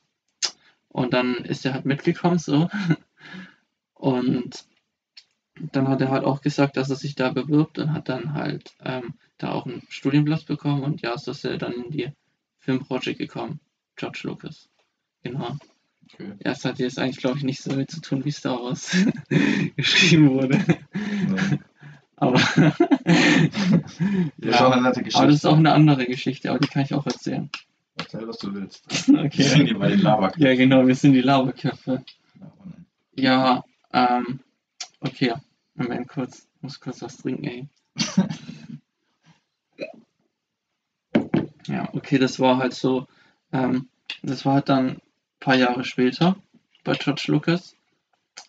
und 0.89 1.13
dann 1.13 1.35
ist 1.35 1.65
er 1.65 1.73
halt 1.73 1.85
mitgekommen 1.85 2.39
so. 2.39 2.69
Und 3.93 4.63
dann 5.71 5.87
hat 5.87 6.01
er 6.01 6.11
halt 6.11 6.23
auch 6.23 6.41
gesagt, 6.41 6.77
dass 6.77 6.89
er 6.89 6.95
sich 6.95 7.15
da 7.15 7.31
bewirbt 7.31 7.79
und 7.79 7.93
hat 7.93 8.09
dann 8.09 8.33
halt 8.33 8.73
ähm, 8.83 9.13
da 9.37 9.51
auch 9.51 9.65
einen 9.65 9.81
Studienplatz 9.89 10.43
bekommen 10.43 10.83
und 10.83 11.01
ja, 11.01 11.17
so 11.17 11.31
ist 11.31 11.45
er 11.45 11.57
dann 11.57 11.73
in 11.73 11.91
die 11.91 12.09
Filmbranche 12.59 13.15
gekommen. 13.15 13.59
George 13.95 14.21
Lucas. 14.23 14.69
Genau. 15.23 15.57
Okay. 16.05 16.33
Ja, 16.43 16.51
es 16.51 16.63
hat 16.63 16.79
jetzt 16.79 16.99
eigentlich, 16.99 17.17
glaube 17.17 17.37
ich, 17.37 17.43
nicht 17.43 17.61
so 17.61 17.71
damit 17.71 17.91
zu 17.91 18.01
tun, 18.01 18.23
wie 18.25 18.31
Star 18.31 18.61
Wars 18.63 18.95
geschrieben 19.75 20.31
wurde. 20.31 20.59
Nee. 21.27 21.59
Aber, 22.19 22.39
Das 22.39 22.79
ist 24.55 24.61
auch 24.61 24.75
ja, 24.75 24.91
Geschichte. 24.91 25.17
aber 25.19 25.27
das 25.27 25.35
ist 25.35 25.45
auch 25.45 25.57
eine 25.57 25.73
andere 25.73 26.05
Geschichte, 26.05 26.49
aber 26.49 26.59
die 26.59 26.67
kann 26.67 26.83
ich 26.83 26.93
auch 26.93 27.05
erzählen. 27.05 27.49
Erzähl, 27.97 28.27
was 28.27 28.37
du 28.39 28.53
willst. 28.53 29.07
Wir 29.07 29.25
Okay. 29.25 29.43
sind 29.43 29.67
hier 29.67 29.77
bei 29.77 29.89
den 29.89 30.01
Lavaköpfen. 30.01 30.43
Ja, 30.43 30.55
genau, 30.55 30.87
wir 30.87 30.95
sind 30.95 31.13
die 31.13 31.21
Laberköpfe. 31.21 32.03
Ja. 33.15 33.63
Ja, 33.93 34.17
ähm, 34.19 34.39
okay. 35.01 35.33
Moment 35.77 36.07
kurz. 36.09 36.47
Muss 36.61 36.79
kurz 36.79 37.01
was 37.01 37.17
trinken, 37.17 37.45
ey. 37.45 37.69
Ja, 41.67 41.89
okay, 41.93 42.17
das 42.17 42.39
war 42.39 42.57
halt 42.57 42.73
so, 42.73 43.07
ähm, 43.51 43.89
das 44.23 44.45
war 44.45 44.55
halt 44.55 44.69
dann 44.69 44.87
ein 44.87 45.01
paar 45.41 45.55
Jahre 45.55 45.83
später 45.83 46.37
bei 46.85 46.93
George 46.93 47.25
Lucas, 47.27 47.75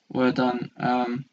wo 0.09 0.23
er 0.23 0.33
dann, 0.33 0.71
ähm, 0.79 1.25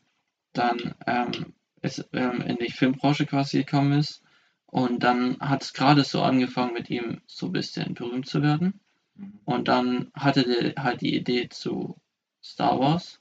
dann 0.54 0.96
ähm, 1.06 1.54
ist, 1.82 2.10
ähm, 2.14 2.42
in 2.42 2.58
die 2.58 2.72
Filmbranche 2.72 3.28
quasi 3.28 3.60
gekommen 3.60 4.00
ist. 4.00 4.24
Und 4.66 5.04
dann 5.04 5.40
hat 5.40 5.62
es 5.62 5.74
gerade 5.74 6.04
so 6.04 6.24
angefangen 6.24 6.74
mit 6.74 6.90
ihm 6.90 7.22
so 7.28 7.46
ein 7.48 7.52
bisschen 7.52 7.94
berühmt 7.94 8.28
zu 8.28 8.42
werden. 8.42 8.80
Mhm. 9.16 9.40
Und 9.46 9.68
dann 9.68 10.12
hatte 10.16 10.44
der 10.44 10.84
halt 10.84 11.02
die 11.02 11.16
Idee 11.16 11.50
zu 11.50 11.98
Star 12.44 12.80
Wars. 12.80 13.20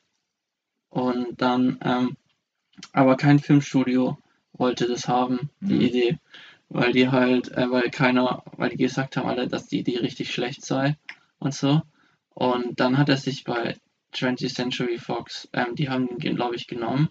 Und 0.88 1.40
dann, 1.40 1.78
ähm, 1.82 2.16
aber 2.92 3.16
kein 3.16 3.38
Filmstudio 3.38 4.18
wollte 4.52 4.86
das 4.86 5.08
haben, 5.08 5.50
die 5.60 5.74
Mhm. 5.74 5.80
Idee, 5.80 6.18
weil 6.68 6.92
die 6.92 7.08
halt, 7.10 7.50
äh, 7.52 7.70
weil 7.70 7.90
keiner, 7.90 8.42
weil 8.56 8.70
die 8.70 8.76
gesagt 8.76 9.16
haben 9.16 9.28
alle, 9.28 9.48
dass 9.48 9.66
die 9.68 9.80
Idee 9.80 9.98
richtig 9.98 10.32
schlecht 10.32 10.64
sei 10.64 10.96
und 11.38 11.54
so. 11.54 11.82
Und 12.30 12.80
dann 12.80 12.98
hat 12.98 13.08
er 13.08 13.16
sich 13.16 13.44
bei 13.44 13.76
20th 14.12 14.54
Century 14.54 14.98
Fox, 14.98 15.48
ähm, 15.52 15.74
die 15.74 15.88
haben 15.88 16.08
ihn, 16.08 16.36
glaube 16.36 16.56
ich, 16.56 16.66
genommen, 16.66 17.08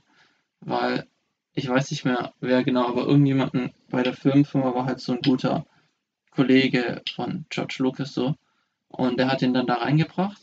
weil 0.61 1.07
ich 1.53 1.67
weiß 1.69 1.91
nicht 1.91 2.05
mehr, 2.05 2.33
wer 2.39 2.63
genau, 2.63 2.87
aber 2.87 3.05
irgendjemanden 3.05 3.71
bei 3.89 4.03
der 4.03 4.13
Filmfirma 4.13 4.73
war 4.73 4.85
halt 4.85 4.99
so 4.99 5.13
ein 5.13 5.21
guter 5.21 5.65
Kollege 6.31 7.01
von 7.15 7.45
George 7.49 7.77
Lucas 7.79 8.13
so. 8.13 8.35
Und 8.87 9.19
der 9.19 9.31
hat 9.31 9.41
ihn 9.41 9.53
dann 9.53 9.67
da 9.67 9.75
reingebracht 9.75 10.42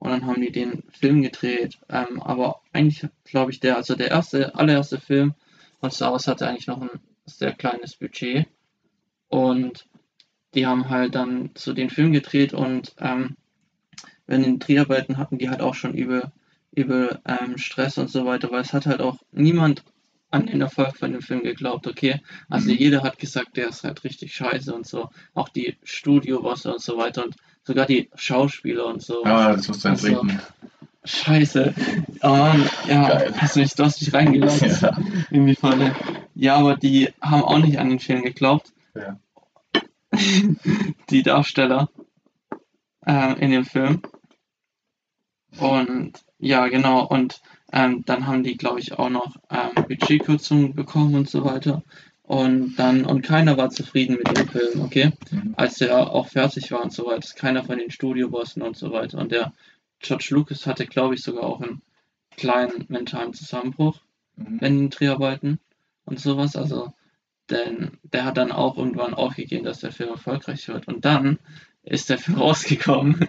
und 0.00 0.10
dann 0.10 0.26
haben 0.26 0.42
die 0.42 0.52
den 0.52 0.84
Film 0.92 1.22
gedreht. 1.22 1.78
Ähm, 1.90 2.22
aber 2.22 2.62
eigentlich, 2.72 3.08
glaube 3.24 3.52
ich, 3.52 3.60
der, 3.60 3.76
also 3.78 3.94
der 3.96 4.10
erste, 4.10 4.54
allererste 4.56 5.00
Film 5.00 5.34
von 5.80 5.92
Star 5.92 6.12
Wars 6.12 6.28
hatte 6.28 6.48
eigentlich 6.48 6.66
noch 6.68 6.82
ein 6.82 6.90
sehr 7.26 7.52
kleines 7.54 7.96
Budget. 7.96 8.48
Und 9.28 9.86
die 10.54 10.66
haben 10.66 10.88
halt 10.90 11.14
dann 11.16 11.50
so 11.56 11.72
den 11.72 11.90
Film 11.90 12.12
gedreht 12.12 12.54
und 12.54 12.94
ähm, 12.98 13.36
wenn 14.26 14.42
den 14.42 14.58
Dreharbeiten 14.58 15.18
hatten 15.18 15.38
die 15.38 15.50
halt 15.50 15.60
auch 15.60 15.74
schon 15.74 15.94
übel, 15.94 16.32
übel 16.72 17.20
ähm, 17.26 17.58
Stress 17.58 17.98
und 17.98 18.10
so 18.10 18.24
weiter, 18.24 18.50
weil 18.50 18.60
es 18.62 18.72
hat 18.72 18.86
halt 18.86 19.00
auch 19.00 19.18
niemand 19.32 19.84
an 20.30 20.46
den 20.46 20.60
Erfolg 20.60 20.96
von 20.96 21.12
dem 21.12 21.22
Film 21.22 21.42
geglaubt, 21.42 21.86
okay? 21.88 22.20
Also 22.48 22.70
Mhm. 22.70 22.76
jeder 22.76 23.02
hat 23.02 23.18
gesagt, 23.18 23.56
der 23.56 23.68
ist 23.68 23.84
halt 23.84 24.04
richtig 24.04 24.34
scheiße 24.34 24.74
und 24.74 24.86
so. 24.86 25.10
Auch 25.34 25.48
die 25.48 25.76
Studiobosse 25.82 26.72
und 26.72 26.80
so 26.80 26.96
weiter 26.96 27.24
und 27.24 27.36
sogar 27.64 27.86
die 27.86 28.10
Schauspieler 28.14 28.86
und 28.86 29.02
so. 29.02 29.24
Ja, 29.24 29.52
das 29.54 29.68
musst 29.68 29.84
du 29.84 29.88
Also, 29.88 30.06
trinken. 30.06 30.40
Scheiße. 31.04 31.74
Oh 32.22 32.26
ja, 32.88 33.08
Geil. 33.08 33.34
hast 33.38 33.56
du 33.56 33.60
mich, 33.60 33.74
du 33.74 33.84
hast 33.84 34.00
mich 34.02 34.12
reingelassen 34.12 34.70
Ja. 34.80 34.96
die 35.30 35.54
Falle. 35.54 35.94
Ja, 36.34 36.56
aber 36.56 36.76
die 36.76 37.08
haben 37.22 37.42
auch 37.42 37.58
nicht 37.58 37.78
an 37.78 37.88
den 37.88 38.00
Film 38.00 38.22
geglaubt. 38.22 38.72
Ja. 38.94 39.18
die 41.10 41.22
Darsteller 41.22 41.88
äh, 43.06 43.38
in 43.42 43.50
dem 43.50 43.64
Film. 43.64 44.02
Und 45.58 46.12
ja, 46.38 46.68
genau. 46.68 47.06
Und 47.06 47.40
ähm, 47.72 48.02
dann 48.06 48.26
haben 48.26 48.42
die, 48.42 48.56
glaube 48.56 48.80
ich, 48.80 48.92
auch 48.98 49.10
noch 49.10 49.36
ähm, 49.50 49.74
Budgetkürzungen 49.86 50.74
bekommen 50.74 51.14
und 51.14 51.30
so 51.30 51.44
weiter. 51.44 51.82
Und 52.30 52.76
dann, 52.76 53.04
und 53.06 53.22
keiner 53.22 53.56
war 53.56 53.70
zufrieden 53.70 54.16
mit 54.16 54.38
dem 54.38 54.48
Film, 54.48 54.82
okay? 54.82 55.10
Mhm. 55.32 55.54
Als 55.56 55.78
der 55.78 55.98
auch 56.12 56.28
fertig 56.28 56.70
war 56.70 56.80
und 56.80 56.92
so 56.92 57.06
weiter. 57.06 57.28
Keiner 57.34 57.64
von 57.64 57.76
den 57.76 57.90
Studiobossen 57.90 58.62
und 58.62 58.76
so 58.76 58.92
weiter. 58.92 59.18
Und 59.18 59.32
der 59.32 59.52
George 59.98 60.28
Lucas 60.30 60.64
hatte, 60.64 60.86
glaube 60.86 61.16
ich, 61.16 61.24
sogar 61.24 61.42
auch 61.42 61.60
einen 61.60 61.82
kleinen 62.36 62.84
mentalen 62.86 63.34
Zusammenbruch 63.34 63.98
Mhm. 64.36 64.58
in 64.60 64.78
den 64.78 64.90
Dreharbeiten 64.90 65.58
und 66.04 66.20
sowas. 66.20 66.54
Also, 66.54 66.92
denn 67.50 67.98
der 68.04 68.24
hat 68.24 68.36
dann 68.36 68.52
auch 68.52 68.78
irgendwann 68.78 69.14
aufgegeben, 69.14 69.64
dass 69.64 69.80
der 69.80 69.90
Film 69.90 70.10
erfolgreich 70.10 70.68
wird. 70.68 70.86
Und 70.86 71.04
dann 71.04 71.40
ist 71.82 72.10
der 72.10 72.18
Film 72.18 72.38
rausgekommen 72.38 73.26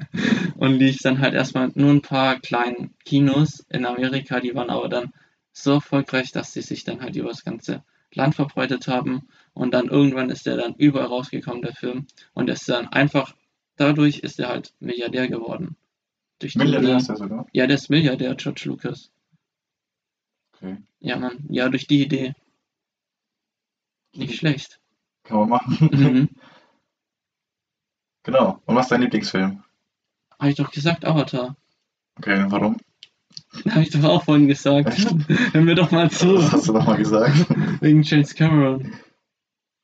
und 0.58 0.78
lief 0.78 1.00
dann 1.02 1.22
halt 1.22 1.34
erstmal 1.34 1.72
nur 1.74 1.90
ein 1.90 2.04
paar 2.04 2.40
kleinen 2.40 2.94
Kinos 3.04 3.66
in 3.70 3.88
Amerika, 3.88 4.40
die 4.40 4.54
waren 4.54 4.70
aber 4.70 4.90
dann 4.90 5.12
so 5.54 5.72
erfolgreich, 5.72 6.32
dass 6.32 6.54
sie 6.54 6.62
sich 6.62 6.84
dann 6.84 7.02
halt 7.02 7.16
über 7.16 7.30
das 7.30 7.44
ganze 7.44 7.84
Land 8.14 8.36
verbreitet 8.36 8.88
haben. 8.88 9.28
Und 9.54 9.74
dann 9.74 9.88
irgendwann 9.88 10.30
ist 10.30 10.46
der 10.46 10.58
dann 10.58 10.76
überall 10.76 11.08
rausgekommen, 11.08 11.62
der 11.62 11.74
Film. 11.74 12.08
Und 12.34 12.50
ist 12.50 12.68
dann 12.70 12.88
einfach, 12.88 13.36
dadurch 13.76 14.20
ist 14.20 14.40
er 14.40 14.50
halt 14.50 14.74
Milliardär 14.80 15.28
geworden. 15.28 15.76
Durch 16.40 16.56
Milliardär 16.56 16.98
ist 16.98 17.10
er 17.10 17.18
sogar. 17.18 17.48
Ja, 17.54 17.68
der 17.68 17.76
ist 17.76 17.90
Milliardär, 17.90 18.36
George 18.36 18.64
Lucas. 18.66 19.12
Okay. 20.54 20.78
Ja, 21.00 21.18
Mann. 21.18 21.46
Ja, 21.50 21.70
durch 21.70 21.88
die 21.88 22.02
Idee. 22.02 22.34
Nicht 24.14 24.36
schlecht. 24.36 24.80
Kann 25.24 25.40
man 25.40 25.50
machen. 25.50 25.90
Mhm. 25.92 26.30
Genau. 28.24 28.62
Und 28.66 28.76
was 28.76 28.86
ist 28.86 28.92
dein 28.92 29.02
Lieblingsfilm? 29.02 29.64
Habe 30.40 30.50
ich 30.52 30.56
doch 30.56 30.72
gesagt, 30.72 31.06
Avatar. 31.06 31.56
Okay, 32.18 32.46
warum? 32.50 32.78
Habe 33.70 33.82
ich 33.84 33.90
doch 33.92 34.04
auch 34.04 34.24
vorhin 34.24 34.48
gesagt. 34.48 34.98
Hör 35.54 35.62
mir 35.62 35.76
doch 35.76 35.92
mal 35.92 36.10
zu. 36.10 36.38
Was 36.38 36.52
hast 36.52 36.68
du 36.68 36.74
nochmal 36.74 36.98
gesagt? 36.98 37.36
Wegen 37.82 38.02
James 38.04 38.34
Cameron. 38.36 38.94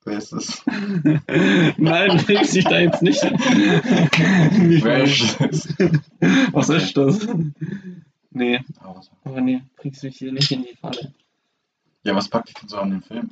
Wer 0.06 0.18
ist 0.18 0.32
es? 0.32 0.64
Nein, 1.78 2.18
du 2.18 2.24
bringst 2.26 2.56
dich 2.56 2.64
da 2.64 2.80
jetzt 2.80 3.02
nicht. 3.02 3.22
nicht 3.24 4.84
Wer 4.86 5.04
ist 5.04 5.42
es? 5.42 5.68
Was 6.54 6.70
Okay. 6.70 6.78
ist 6.84 6.96
das? 6.98 7.28
Nee, 8.32 8.60
Ah, 8.80 9.02
aber 9.26 9.42
nee, 9.42 9.64
bringst 9.76 10.04
mich 10.04 10.18
hier 10.18 10.32
nicht 10.32 10.52
in 10.52 10.64
die 10.64 10.76
Falle. 10.80 11.14
Ja, 12.04 12.16
was 12.16 12.30
packt 12.30 12.50
dich 12.50 12.56
denn 12.56 12.70
so 12.70 12.78
an 12.78 12.92
dem 12.92 13.02
Film? 13.04 13.32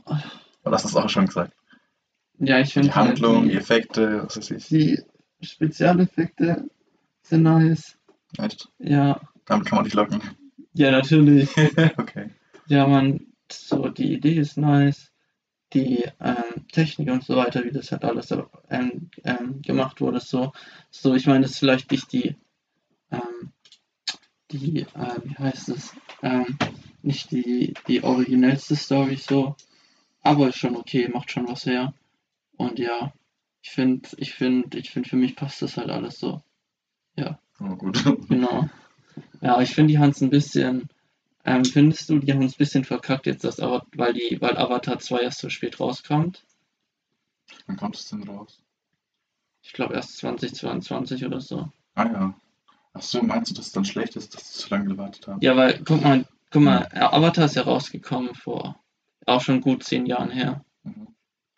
Oder 0.66 0.74
hast 0.76 0.84
du 0.86 0.90
es 0.90 0.96
auch 0.96 1.10
schon 1.10 1.28
gesagt? 1.28 1.54
Ja, 2.40 2.60
ich 2.60 2.74
finde 2.74 2.90
Die 2.90 2.94
Handlung, 2.96 3.44
die 3.44 3.52
die, 3.52 3.58
Effekte, 3.58 4.24
was 4.26 4.36
weiß 4.36 4.52
ich. 4.52 4.68
die 4.68 5.00
Spezialeffekte 5.42 6.68
sind 7.22 7.44
nice. 7.44 7.98
Echt? 8.38 8.68
Ja, 8.80 9.22
Damit 9.46 9.68
kann 9.68 9.78
man 9.78 9.86
dich 9.86 9.94
locken. 9.94 10.22
ja, 10.74 10.92
natürlich. 10.92 11.50
okay. 11.98 12.30
Ja, 12.68 12.88
man, 12.88 13.28
so 13.52 13.90
die 13.90 14.14
Idee 14.14 14.36
ist 14.36 14.58
nice, 14.58 15.12
die 15.74 16.04
ähm, 16.20 16.68
Technik 16.72 17.10
und 17.12 17.24
so 17.24 17.36
weiter, 17.36 17.64
wie 17.64 17.72
das 17.72 17.92
halt 17.92 18.04
alles 18.04 18.32
ähm, 18.70 19.10
ähm, 19.24 19.62
gemacht 19.62 20.02
wurde, 20.02 20.20
so, 20.20 20.52
so, 20.90 21.14
ich 21.14 21.28
meine, 21.28 21.42
das 21.42 21.52
ist 21.52 21.60
vielleicht 21.60 21.92
nicht 21.92 22.12
die, 22.12 22.36
ähm, 23.12 23.52
die, 24.52 24.82
äh, 24.82 25.16
wie 25.24 25.36
heißt 25.36 25.70
es, 25.70 25.94
ähm, 26.22 26.58
nicht 27.02 27.32
die, 27.32 27.74
die 27.88 28.04
originellste 28.04 28.76
Story, 28.76 29.18
so, 29.18 29.56
aber 30.22 30.50
ist 30.50 30.58
schon 30.58 30.76
okay, 30.76 31.08
macht 31.08 31.32
schon 31.32 31.48
was 31.48 31.66
her. 31.66 31.94
Und 32.58 32.80
ja, 32.80 33.14
ich 33.62 33.72
finde, 33.72 34.10
ich 34.18 34.34
finde, 34.34 34.80
ich 34.80 34.90
finde, 34.90 35.10
für 35.10 35.18
mich 35.18 35.36
passt 35.36 35.62
das 35.62 35.78
halt 35.78 35.90
alles 35.90 36.20
so. 36.20 36.42
Oh, 37.60 37.76
gut. 37.76 38.04
Genau. 38.28 38.70
Ja, 39.42 39.62
ich 39.62 39.74
finde, 39.74 39.94
die 39.94 40.00
haben 40.00 40.10
es 40.10 40.22
ein 40.22 40.30
bisschen. 40.30 40.90
Ähm, 41.44 41.64
findest 41.64 42.10
du, 42.10 42.20
die 42.20 42.34
haben 42.34 42.42
es 42.42 42.56
ein 42.56 42.58
bisschen 42.58 42.84
verkackt 42.84 43.28
jetzt, 43.28 43.44
dass 43.44 43.60
Avatar, 43.60 43.88
weil 43.96 44.14
die, 44.14 44.42
weil 44.42 44.58
Avatar 44.58 44.98
2 44.98 45.20
erst 45.20 45.40
so 45.40 45.50
spät 45.50 45.80
rauskommt? 45.80 46.44
Wann 47.68 47.78
kommt 47.78 47.96
es 47.96 48.10
denn 48.10 48.24
raus? 48.24 48.62
Ich 49.62 49.74
glaube 49.74 49.94
erst 49.94 50.18
2022 50.18 51.24
oder 51.26 51.42
so. 51.42 51.72
Ah 51.94 52.06
ja. 52.06 52.34
Ach 52.94 53.02
so, 53.02 53.22
meinst 53.22 53.52
du, 53.52 53.56
dass 53.56 53.68
es 53.68 53.72
dann 53.74 53.86
schlecht 53.86 54.16
ist, 54.16 54.34
dass 54.34 54.54
sie 54.54 54.60
zu 54.60 54.70
lange 54.70 54.86
gewartet 54.86 55.28
haben? 55.28 55.42
Ja, 55.42 55.56
weil, 55.56 55.82
guck 55.84 56.02
mal, 56.02 56.26
guck 56.50 56.62
mal, 56.64 56.88
Avatar 56.94 57.46
ist 57.46 57.56
ja 57.56 57.64
rausgekommen 57.64 58.34
vor 58.34 58.80
auch 59.26 59.42
schon 59.42 59.62
gut 59.62 59.84
zehn 59.84 60.06
Jahren 60.06 60.32
her. 60.32 60.64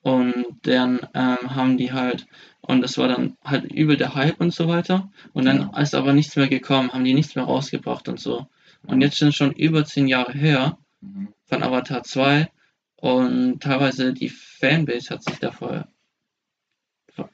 Und 0.01 0.46
dann 0.63 1.00
ähm, 1.13 1.56
haben 1.56 1.77
die 1.77 1.92
halt, 1.92 2.27
und 2.62 2.82
das 2.82 2.98
war 2.98 3.08
dann 3.08 3.36
halt 3.44 3.72
übel 3.72 3.98
der 3.98 4.16
Hype 4.16 4.39
und 4.39 4.54
so 4.54 4.68
weiter. 4.68 5.12
Und 5.34 5.46
dann 5.46 5.70
Ja. 5.74 5.80
ist 5.82 5.96
aber 5.96 6.13
nichts 6.13 6.36
mehr 6.36 6.48
gekommen, 6.48 6.92
haben 6.94 7.04
die 7.04 7.13
nichts 7.13 7.36
mehr 7.36 7.46
rausgebracht 7.46 8.08
und 8.08 8.20
so. 8.20 8.48
Und 8.84 9.01
jetzt 9.01 9.18
sind 9.18 9.34
schon 9.36 9.51
über 9.51 9.84
zehn 9.86 10.08
Jahre 10.08 10.34
her. 10.34 10.77
Mhm. 11.01 11.27
von 11.46 11.62
Avatar 11.63 12.01
2 12.04 12.50
und 12.96 13.62
teilweise 13.62 14.12
die 14.13 14.30
Fanbase 14.30 15.12
hat 15.12 15.24
sich 15.24 15.38
da 15.39 15.51
voll 15.51 15.86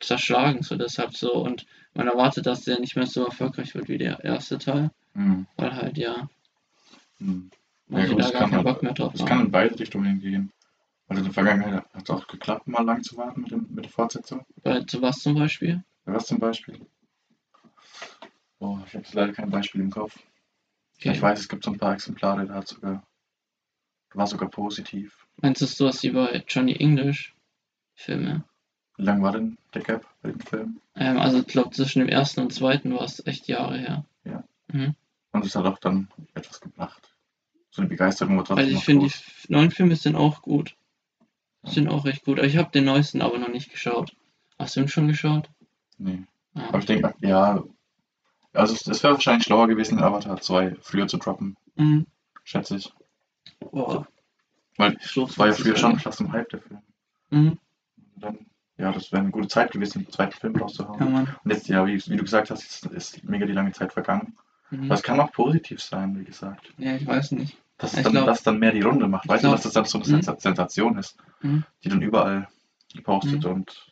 zerschlagen, 0.01 0.63
so 0.63 0.75
deshalb 0.75 1.15
so 1.15 1.33
und 1.33 1.65
man 1.93 2.07
erwartet, 2.07 2.45
dass 2.45 2.63
der 2.63 2.79
nicht 2.79 2.95
mehr 2.95 3.05
so 3.07 3.25
erfolgreich 3.25 3.73
wird 3.75 3.87
wie 3.89 3.97
der 3.97 4.23
erste 4.23 4.57
Teil, 4.57 4.91
Mhm. 5.13 5.47
weil 5.57 5.73
halt 5.75 5.97
ja 5.97 6.27
Mhm. 7.19 7.51
manche 7.87 8.09
gut, 8.15 8.19
da 8.21 8.23
gar 8.23 8.31
kann 8.31 8.49
keinen 8.49 8.55
halt- 8.57 8.63
Bock 8.65 8.83
mehr 8.83 8.93
drauf 8.93 9.13
Das 9.13 9.25
kann 9.25 9.45
in 9.45 9.51
beide 9.51 9.79
Richtungen 9.79 10.19
gehen. 10.19 10.51
Also 11.07 11.19
in 11.19 11.25
der 11.25 11.33
Vergangenheit 11.33 11.85
hat 11.93 12.03
es 12.03 12.09
auch 12.09 12.27
geklappt, 12.27 12.67
mal 12.67 12.83
lang 12.83 13.03
zu 13.03 13.17
warten 13.17 13.41
mit, 13.41 13.51
dem, 13.51 13.67
mit 13.69 13.85
der 13.85 13.91
Fortsetzung. 13.91 14.45
Bei 14.63 14.81
zu 14.81 15.01
was 15.01 15.19
zum 15.19 15.35
Beispiel? 15.35 15.83
Ja, 16.05 16.13
Was 16.13 16.27
zum 16.27 16.39
Beispiel? 16.39 16.79
Oh, 18.59 18.79
ich 18.87 18.93
habe 18.95 19.05
leider 19.13 19.33
kein 19.33 19.49
Beispiel 19.49 19.81
im 19.81 19.89
Kopf. 19.89 20.17
Okay. 20.97 21.11
Ich 21.11 21.21
weiß, 21.21 21.39
es 21.39 21.49
gibt 21.49 21.63
so 21.65 21.71
ein 21.71 21.77
paar 21.77 21.93
Exemplare, 21.93 22.45
da 22.45 22.55
hat 22.55 22.67
sogar, 22.67 23.05
war 24.13 24.27
sogar 24.27 24.49
positiv. 24.49 25.27
Meinst 25.37 25.61
du 25.61 25.65
sowas 25.65 26.01
wie 26.03 26.11
bei 26.11 26.43
Johnny 26.47 26.75
English 26.75 27.33
Filme? 27.95 28.43
Wie 28.97 29.03
lang 29.03 29.21
war 29.21 29.33
denn 29.33 29.57
der 29.73 29.81
Gap 29.81 30.05
bei 30.21 30.31
dem 30.31 30.39
Film? 30.39 30.79
Ähm, 30.95 31.17
also 31.17 31.39
ich 31.39 31.47
glaube, 31.47 31.71
zwischen 31.71 31.99
dem 31.99 32.07
ersten 32.07 32.41
und 32.41 32.53
zweiten 32.53 32.93
war 32.93 33.03
es 33.03 33.25
echt 33.25 33.47
Jahre 33.47 33.77
her. 33.77 34.05
Ja. 34.23 34.43
Mhm. 34.71 34.95
Und 35.31 35.45
es 35.45 35.55
hat 35.55 35.65
auch 35.65 35.79
dann 35.79 36.07
etwas 36.35 36.61
gebracht. 36.61 37.13
So 37.71 37.81
eine 37.81 37.89
Begeisterung 37.89 38.37
war 38.37 38.45
trotzdem 38.45 38.65
Also 38.65 38.77
ich 38.77 38.85
finde, 38.85 39.07
die 39.07 39.51
neuen 39.51 39.71
Filme 39.71 39.95
sind 39.95 40.15
auch 40.15 40.41
gut. 40.43 40.75
Sind 41.63 41.87
auch 41.89 42.05
recht 42.05 42.25
gut. 42.25 42.39
Ich 42.39 42.57
habe 42.57 42.71
den 42.71 42.85
neuesten 42.85 43.21
aber 43.21 43.37
noch 43.37 43.47
nicht 43.49 43.71
geschaut. 43.71 44.13
Hast 44.59 44.75
du 44.75 44.81
ihn 44.81 44.87
schon 44.87 45.07
geschaut? 45.07 45.49
Nee. 45.97 46.23
Ja. 46.53 46.67
Aber 46.69 46.79
ich 46.79 46.85
denke, 46.85 47.13
ja, 47.21 47.63
also 48.53 48.73
es, 48.75 49.03
wäre 49.03 49.13
wahrscheinlich 49.13 49.45
schlauer 49.45 49.67
gewesen, 49.67 49.99
Avatar 49.99 50.39
2 50.39 50.75
früher 50.81 51.07
zu 51.07 51.17
droppen, 51.17 51.55
Mhm. 51.75 52.05
schätze 52.43 52.75
ich. 52.75 52.93
Boah. 53.59 54.07
Weil 54.77 54.97
So 55.01 55.25
es 55.25 55.37
war 55.37 55.47
ja 55.47 55.53
früher 55.53 55.75
schon 55.75 55.99
fast 55.99 56.19
ein 56.21 56.31
Hype, 56.31 56.49
der 56.49 56.61
Film. 56.61 56.81
Mhm. 57.29 57.59
Und 58.15 58.23
dann, 58.23 58.45
ja, 58.77 58.91
das 58.91 59.11
wäre 59.11 59.21
eine 59.21 59.31
gute 59.31 59.47
Zeit 59.47 59.71
gewesen, 59.71 60.03
den 60.03 60.11
zweiten 60.11 60.33
Film 60.37 60.55
rauszuhauen. 60.55 60.99
Ja, 60.99 61.05
Mann. 61.05 61.35
Und 61.43 61.51
jetzt, 61.51 61.67
ja, 61.67 61.85
wie, 61.87 61.95
wie 62.07 62.17
du 62.17 62.23
gesagt 62.23 62.51
hast, 62.51 62.61
jetzt 62.63 62.85
ist 62.87 63.23
mega 63.23 63.45
die 63.45 63.53
lange 63.53 63.71
Zeit 63.71 63.93
vergangen. 63.93 64.35
Mhm. 64.69 64.85
Aber 64.85 64.95
es 64.95 65.03
kann 65.03 65.19
auch 65.19 65.31
positiv 65.31 65.81
sein, 65.81 66.19
wie 66.19 66.25
gesagt. 66.25 66.71
Ja, 66.77 66.95
ich 66.95 67.05
weiß 67.07 67.31
nicht. 67.31 67.57
Dass 67.77 67.91
dann, 67.93 68.03
glaub- 68.11 68.25
dass 68.27 68.43
dann 68.43 68.59
mehr 68.59 68.71
die 68.71 68.81
Runde 68.81 69.07
macht. 69.07 69.27
Weißt 69.27 69.43
du, 69.43 69.47
glaub- 69.47 69.55
dass 69.61 69.63
das 69.63 69.73
dann 69.73 69.85
so 69.85 69.97
eine 69.99 70.07
Mhm. 70.07 70.21
Sensa- 70.21 70.39
Sensation 70.39 70.97
ist, 70.97 71.17
Mhm. 71.41 71.63
die 71.83 71.89
dann 71.89 72.01
überall 72.01 72.47
gepostet 72.93 73.43
Mhm. 73.43 73.51
und 73.51 73.87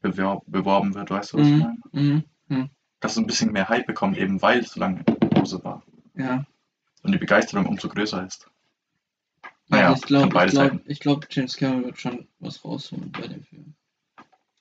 bewerb, 0.00 0.42
beworben 0.46 0.94
wird, 0.94 1.10
weißt 1.10 1.32
du, 1.32 1.38
was 1.38 1.46
ich 1.46 1.52
meine? 1.56 1.76
Mhm. 1.92 2.24
Mhm. 2.48 2.70
Dass 3.00 3.12
es 3.12 3.18
ein 3.18 3.26
bisschen 3.26 3.52
mehr 3.52 3.68
Hype 3.68 3.86
bekommt, 3.86 4.16
eben 4.16 4.40
weil 4.42 4.60
es 4.60 4.72
so 4.72 4.80
lange 4.80 5.04
Pause 5.04 5.62
war. 5.64 5.82
Ja. 6.14 6.44
Und 7.02 7.12
die 7.12 7.18
Begeisterung 7.18 7.66
umso 7.66 7.88
größer 7.88 8.24
ist. 8.26 8.48
Naja, 9.68 9.88
also 9.90 10.00
ich 10.00 10.06
glaube, 10.06 10.44
ich 10.46 10.52
glaube, 10.52 10.80
glaube, 11.00 11.26
James 11.30 11.56
Cameron 11.56 11.84
wird 11.84 11.98
schon 12.00 12.28
was 12.40 12.64
rausholen 12.64 13.10
bei 13.12 13.26
dem 13.26 13.42
Film. 13.44 13.74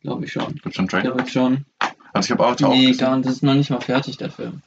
Glaube 0.01 0.25
ich 0.25 0.31
schon. 0.31 0.55
Gibt 0.55 0.75
schon 0.75 0.87
Der 0.87 1.01
Trailer. 1.01 1.15
wird 1.17 1.29
schon. 1.29 1.65
Also 2.13 2.27
ich 2.27 2.31
habe 2.31 2.45
auch, 2.45 2.51
auch 2.61 2.73
Nee, 2.73 2.87
gesehen. 2.87 2.97
gar 3.05 3.15
nicht. 3.17 3.25
Das 3.27 3.33
ist 3.35 3.43
noch 3.43 3.53
nicht 3.53 3.69
mal 3.69 3.81
fertig, 3.81 4.17
der 4.17 4.31
Film. 4.31 4.61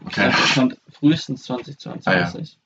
Ich 0.00 0.06
Okay. 0.18 0.32
kommt 0.54 0.78
frühestens 0.88 1.42
2022. 1.44 2.58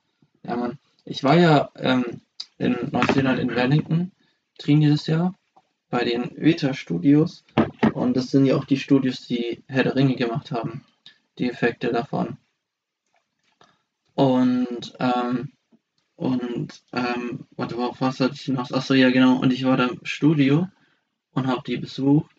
ja. 0.45 0.57
Mann. 0.57 0.79
Ich 1.05 1.25
war 1.25 1.37
ja 1.37 1.71
ähm, 1.77 2.21
in 2.59 2.77
Neuseeland 2.93 3.41
in 3.41 3.55
Wellington 3.55 4.13
drin 4.59 4.81
dieses 4.81 5.07
Jahr 5.07 5.35
bei 5.91 6.05
den 6.05 6.31
Veta 6.37 6.75
Studios 6.75 7.45
und 7.93 8.17
das 8.17 8.31
sind 8.31 8.47
ja 8.47 8.57
auch 8.57 8.65
die 8.65 8.79
Studios, 8.79 9.27
die 9.27 9.63
Herr 9.67 9.85
der 9.85 9.97
Ringe 9.97 10.15
gemacht 10.15 10.53
haben, 10.53 10.85
die 11.39 11.51
Effekte 11.51 11.91
davon. 11.93 12.37
Und 14.15 14.95
ähm, 15.01 15.53
und 16.17 16.83
ähm, 16.93 17.47
warte, 17.57 17.77
worauf 17.77 18.01
was 18.01 18.21
hatte 18.21 18.35
ich 18.35 18.47
noch? 18.49 18.71
Achso, 18.71 18.95
ja 18.95 19.11
genau. 19.11 19.39
Und 19.39 19.53
ich 19.53 19.65
war 19.65 19.77
da 19.77 19.87
im 19.87 19.99
Studio 20.05 20.69
und 21.33 21.47
habe 21.49 21.63
die 21.67 21.79
besucht 21.79 22.31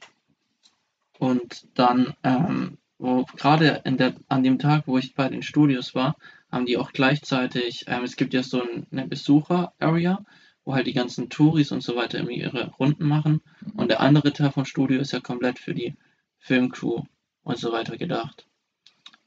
und 1.20 1.68
dann 1.78 2.14
ähm, 2.24 2.78
wo 3.04 3.26
gerade 3.36 3.82
der, 3.86 4.16
an 4.30 4.44
dem 4.44 4.60
Tag, 4.60 4.88
wo 4.88 4.98
ich 4.98 5.14
bei 5.14 5.28
den 5.28 5.44
Studios 5.44 5.94
war, 5.94 6.16
haben 6.50 6.66
die 6.66 6.78
auch 6.78 6.94
gleichzeitig, 6.94 7.84
ähm, 7.88 8.04
es 8.06 8.16
gibt 8.16 8.34
ja 8.34 8.44
so 8.44 8.62
ein, 8.62 8.88
eine 8.92 9.06
Besucher-Area, 9.06 10.24
wo 10.64 10.74
halt 10.74 10.88
die 10.88 10.94
ganzen 10.94 11.30
Touris 11.30 11.74
und 11.74 11.84
so 11.84 11.98
weiter 11.98 12.20
irgendwie 12.20 12.40
ihre 12.40 12.72
Runden 12.80 13.06
machen. 13.06 13.42
Und 13.76 13.90
der 13.90 14.00
andere 14.00 14.32
Teil 14.32 14.52
vom 14.52 14.64
Studio 14.64 15.02
ist 15.02 15.12
ja 15.12 15.20
komplett 15.20 15.60
für 15.60 15.74
die 15.74 15.96
Filmcrew 16.40 17.04
und 17.44 17.58
so 17.58 17.74
weiter 17.74 17.98
gedacht. 17.98 18.48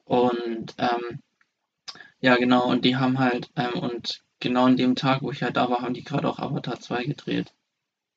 Und 0.06 0.74
ähm, 0.78 1.20
ja, 2.20 2.36
genau, 2.36 2.70
und 2.70 2.82
die 2.86 2.96
haben 2.96 3.18
halt, 3.18 3.50
ähm, 3.56 3.74
und 3.74 4.22
genau 4.40 4.64
an 4.64 4.78
dem 4.78 4.94
Tag, 4.94 5.20
wo 5.20 5.30
ich 5.30 5.42
halt 5.42 5.58
da 5.58 5.68
war, 5.68 5.82
haben 5.82 5.92
die 5.92 6.04
gerade 6.04 6.30
auch 6.30 6.38
Avatar 6.38 6.80
2 6.80 7.04
gedreht. 7.04 7.52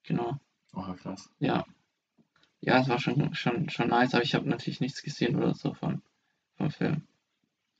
Genau. 0.04 0.40
Oh, 0.74 0.94
krass. 0.94 1.30
Ja. 1.40 1.66
Ja, 2.62 2.80
es 2.80 2.90
war 2.90 3.00
schon, 3.00 3.34
schon, 3.36 3.70
schon 3.70 3.90
nice, 3.90 4.14
aber 4.14 4.24
ich 4.24 4.36
habe 4.36 4.50
natürlich 4.50 4.82
nichts 4.82 5.02
gesehen 5.02 5.38
oder 5.38 5.54
so 5.54 5.74
von, 5.74 6.02
vom 6.58 6.72
Film. 6.72 7.04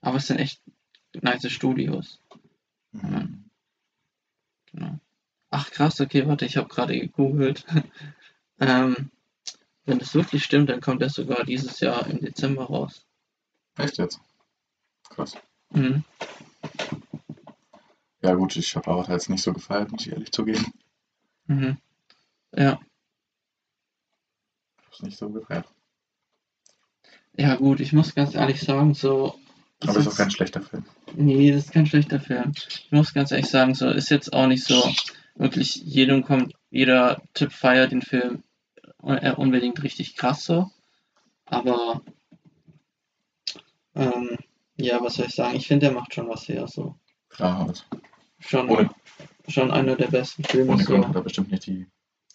Aber 0.02 0.18
es 0.18 0.28
sind 0.28 0.40
echt 0.40 0.62
nice 1.14 1.52
Studios. 1.52 2.22
Mhm. 2.92 3.50
Genau. 4.72 5.00
Ach 5.50 5.72
krass, 5.72 6.00
okay, 6.00 6.28
warte, 6.28 6.46
ich 6.46 6.58
habe 6.58 6.70
gerade 6.70 6.98
gegoogelt. 6.98 7.66
ähm, 8.60 9.12
wenn 9.86 10.00
es 10.00 10.14
wirklich 10.14 10.44
stimmt, 10.44 10.70
dann 10.70 10.82
kommt 10.82 11.02
er 11.02 11.10
sogar 11.10 11.44
dieses 11.44 11.80
Jahr 11.80 12.08
im 12.08 12.22
Dezember 12.22 12.66
raus. 12.66 13.06
Echt 13.76 13.98
jetzt? 13.98 14.20
Krass. 15.10 15.36
Mhm. 15.72 16.04
Ja 18.22 18.34
gut, 18.36 18.56
ich 18.56 18.76
habe 18.76 18.90
Avatar 18.92 19.16
jetzt 19.16 19.30
nicht 19.30 19.44
so 19.44 19.54
gefeiert, 19.54 19.92
muss 19.92 20.06
ich 20.06 20.12
ehrlich 20.12 20.32
zugeben. 20.32 20.72
Mhm. 21.48 21.78
Ja, 22.56 22.80
es 25.00 25.04
nicht 25.04 25.18
so 25.18 25.30
gefeiert. 25.30 25.66
ja 27.38 27.56
gut, 27.56 27.80
ich 27.80 27.94
muss 27.94 28.16
ganz 28.16 28.36
ehrlich 28.36 28.62
sagen, 28.62 28.94
so. 28.94 29.36
Aber 29.82 29.98
ist 29.98 30.08
auch 30.08 30.16
kein 30.18 30.32
schlechter 30.32 30.62
Film. 30.62 30.84
Nee, 31.16 31.52
das 31.52 31.66
ist 31.66 31.72
kein 31.72 31.86
schlechter 31.86 32.20
Film. 32.20 32.52
Ich 32.68 32.92
muss 32.92 33.14
ganz 33.14 33.32
ehrlich 33.32 33.50
sagen, 33.50 33.74
so 33.76 33.90
ist 33.90 34.10
jetzt 34.10 34.34
auch 34.34 34.48
nicht 34.48 34.66
so 34.66 34.92
wirklich 35.36 35.76
jedem 35.78 36.24
kommt, 36.26 36.54
jeder 36.70 37.22
Typ 37.34 37.54
feiert 37.54 37.94
den 37.94 38.02
Film 38.02 38.44
äh, 39.04 39.32
unbedingt 39.32 39.82
richtig 39.82 40.18
krass 40.18 40.44
so. 40.44 40.70
Aber 41.46 42.02
ähm, 43.96 44.38
ja, 44.76 45.02
was 45.02 45.16
soll 45.16 45.28
ich 45.28 45.36
sagen? 45.36 45.56
Ich 45.56 45.68
finde, 45.68 45.88
der 45.88 45.96
macht 45.96 46.14
schon 46.14 46.28
was 46.28 46.48
her 46.50 46.68
so. 46.68 46.96
Klar, 47.30 47.60
halt. 47.60 47.88
Schon, 48.40 48.70
Ohne, 48.70 48.90
schon 49.48 49.72
einer 49.72 49.96
der 49.96 50.08
besten 50.08 50.44
Filme 50.44 50.74
ohne 50.74 50.84
so. 50.84 50.92
Grund 50.92 51.08
hat 51.08 51.16
er 51.16 51.22
bestimmt 51.22 51.52
nicht 51.52 51.66
die, 51.66 51.88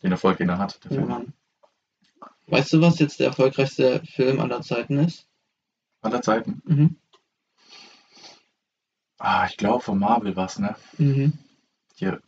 den 0.03 0.13
Erfolg, 0.13 0.39
den 0.39 0.49
er 0.49 0.59
hat, 0.59 0.83
der 0.85 0.93
Ja, 0.93 0.97
Film. 0.97 1.09
Mann. 1.09 1.33
Weißt 2.47 2.73
du, 2.73 2.81
was 2.81 2.99
jetzt 2.99 3.21
der 3.21 3.29
erfolgreichste 3.29 4.03
Film 4.05 4.41
aller 4.41 4.61
Zeiten 4.61 4.99
ist? 4.99 5.27
Aller 6.03 6.21
Zeiten. 6.23 6.63
Mhm. 6.67 6.97
Ah, 9.19 9.47
ich 9.49 9.57
glaube 9.57 9.83
von 9.83 9.99
Marvel 9.99 10.37
was, 10.37 10.59
ne? 10.59 10.77
Mhm. 10.99 11.33
Hier, 11.95 12.21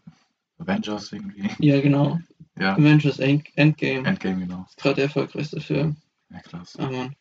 Avengers 0.59 1.13
irgendwie. 1.13 1.51
Ja, 1.59 1.81
genau. 1.81 2.19
Ja, 2.59 2.75
Avengers 2.75 3.19
End 3.19 3.47
Endgame 3.57 4.09
Endgame, 4.09 4.47
genau. 4.47 4.65
ist 4.67 4.79
gerade 4.79 4.95
der 4.97 5.05
erfolgreichste 5.05 5.61
Film. 5.61 5.97
Ja, 6.31 6.41
krass. 6.41 6.77
Ah, 6.79 6.91
Mann. 6.91 7.15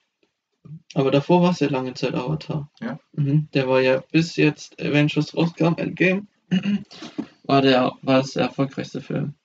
Aber 0.93 1.12
davor 1.12 1.41
war 1.41 1.51
es 1.51 1.60
ja 1.60 1.67
lange 1.67 1.93
Zeit 1.93 2.15
Avatar. 2.15 2.71
Ja. 2.79 2.99
Mhm. 3.12 3.49
Der 3.53 3.67
war 3.67 3.81
ja 3.81 4.01
bis 4.12 4.36
jetzt 4.38 4.79
Avengers 4.79 5.36
rauskam, 5.36 5.73
Endgame, 5.75 6.25
war 7.43 7.62
der 7.62 7.91
war 8.01 8.19
es 8.21 8.31
der 8.31 8.43
erfolgreichste 8.43 9.01
Film. 9.01 9.36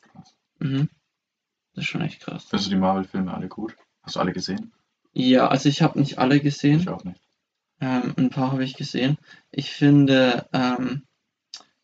Krass. 0.00 0.34
Mhm. 0.60 0.88
Das 1.78 1.84
ist 1.84 1.90
schon 1.90 2.00
echt 2.00 2.18
krass. 2.18 2.46
Findest 2.50 2.66
du 2.66 2.74
die 2.74 2.80
Marvel-Filme 2.80 3.32
alle 3.32 3.46
gut? 3.46 3.76
Hast 4.02 4.16
du 4.16 4.20
alle 4.20 4.32
gesehen? 4.32 4.72
Ja, 5.12 5.46
also 5.46 5.68
ich 5.68 5.80
habe 5.80 6.00
nicht 6.00 6.18
alle 6.18 6.40
gesehen. 6.40 6.80
Ich 6.80 6.88
auch 6.88 7.04
nicht. 7.04 7.20
Ähm, 7.80 8.14
ein 8.16 8.30
paar 8.30 8.50
habe 8.50 8.64
ich 8.64 8.74
gesehen. 8.74 9.16
Ich 9.52 9.70
finde, 9.70 10.48
ähm, 10.52 11.02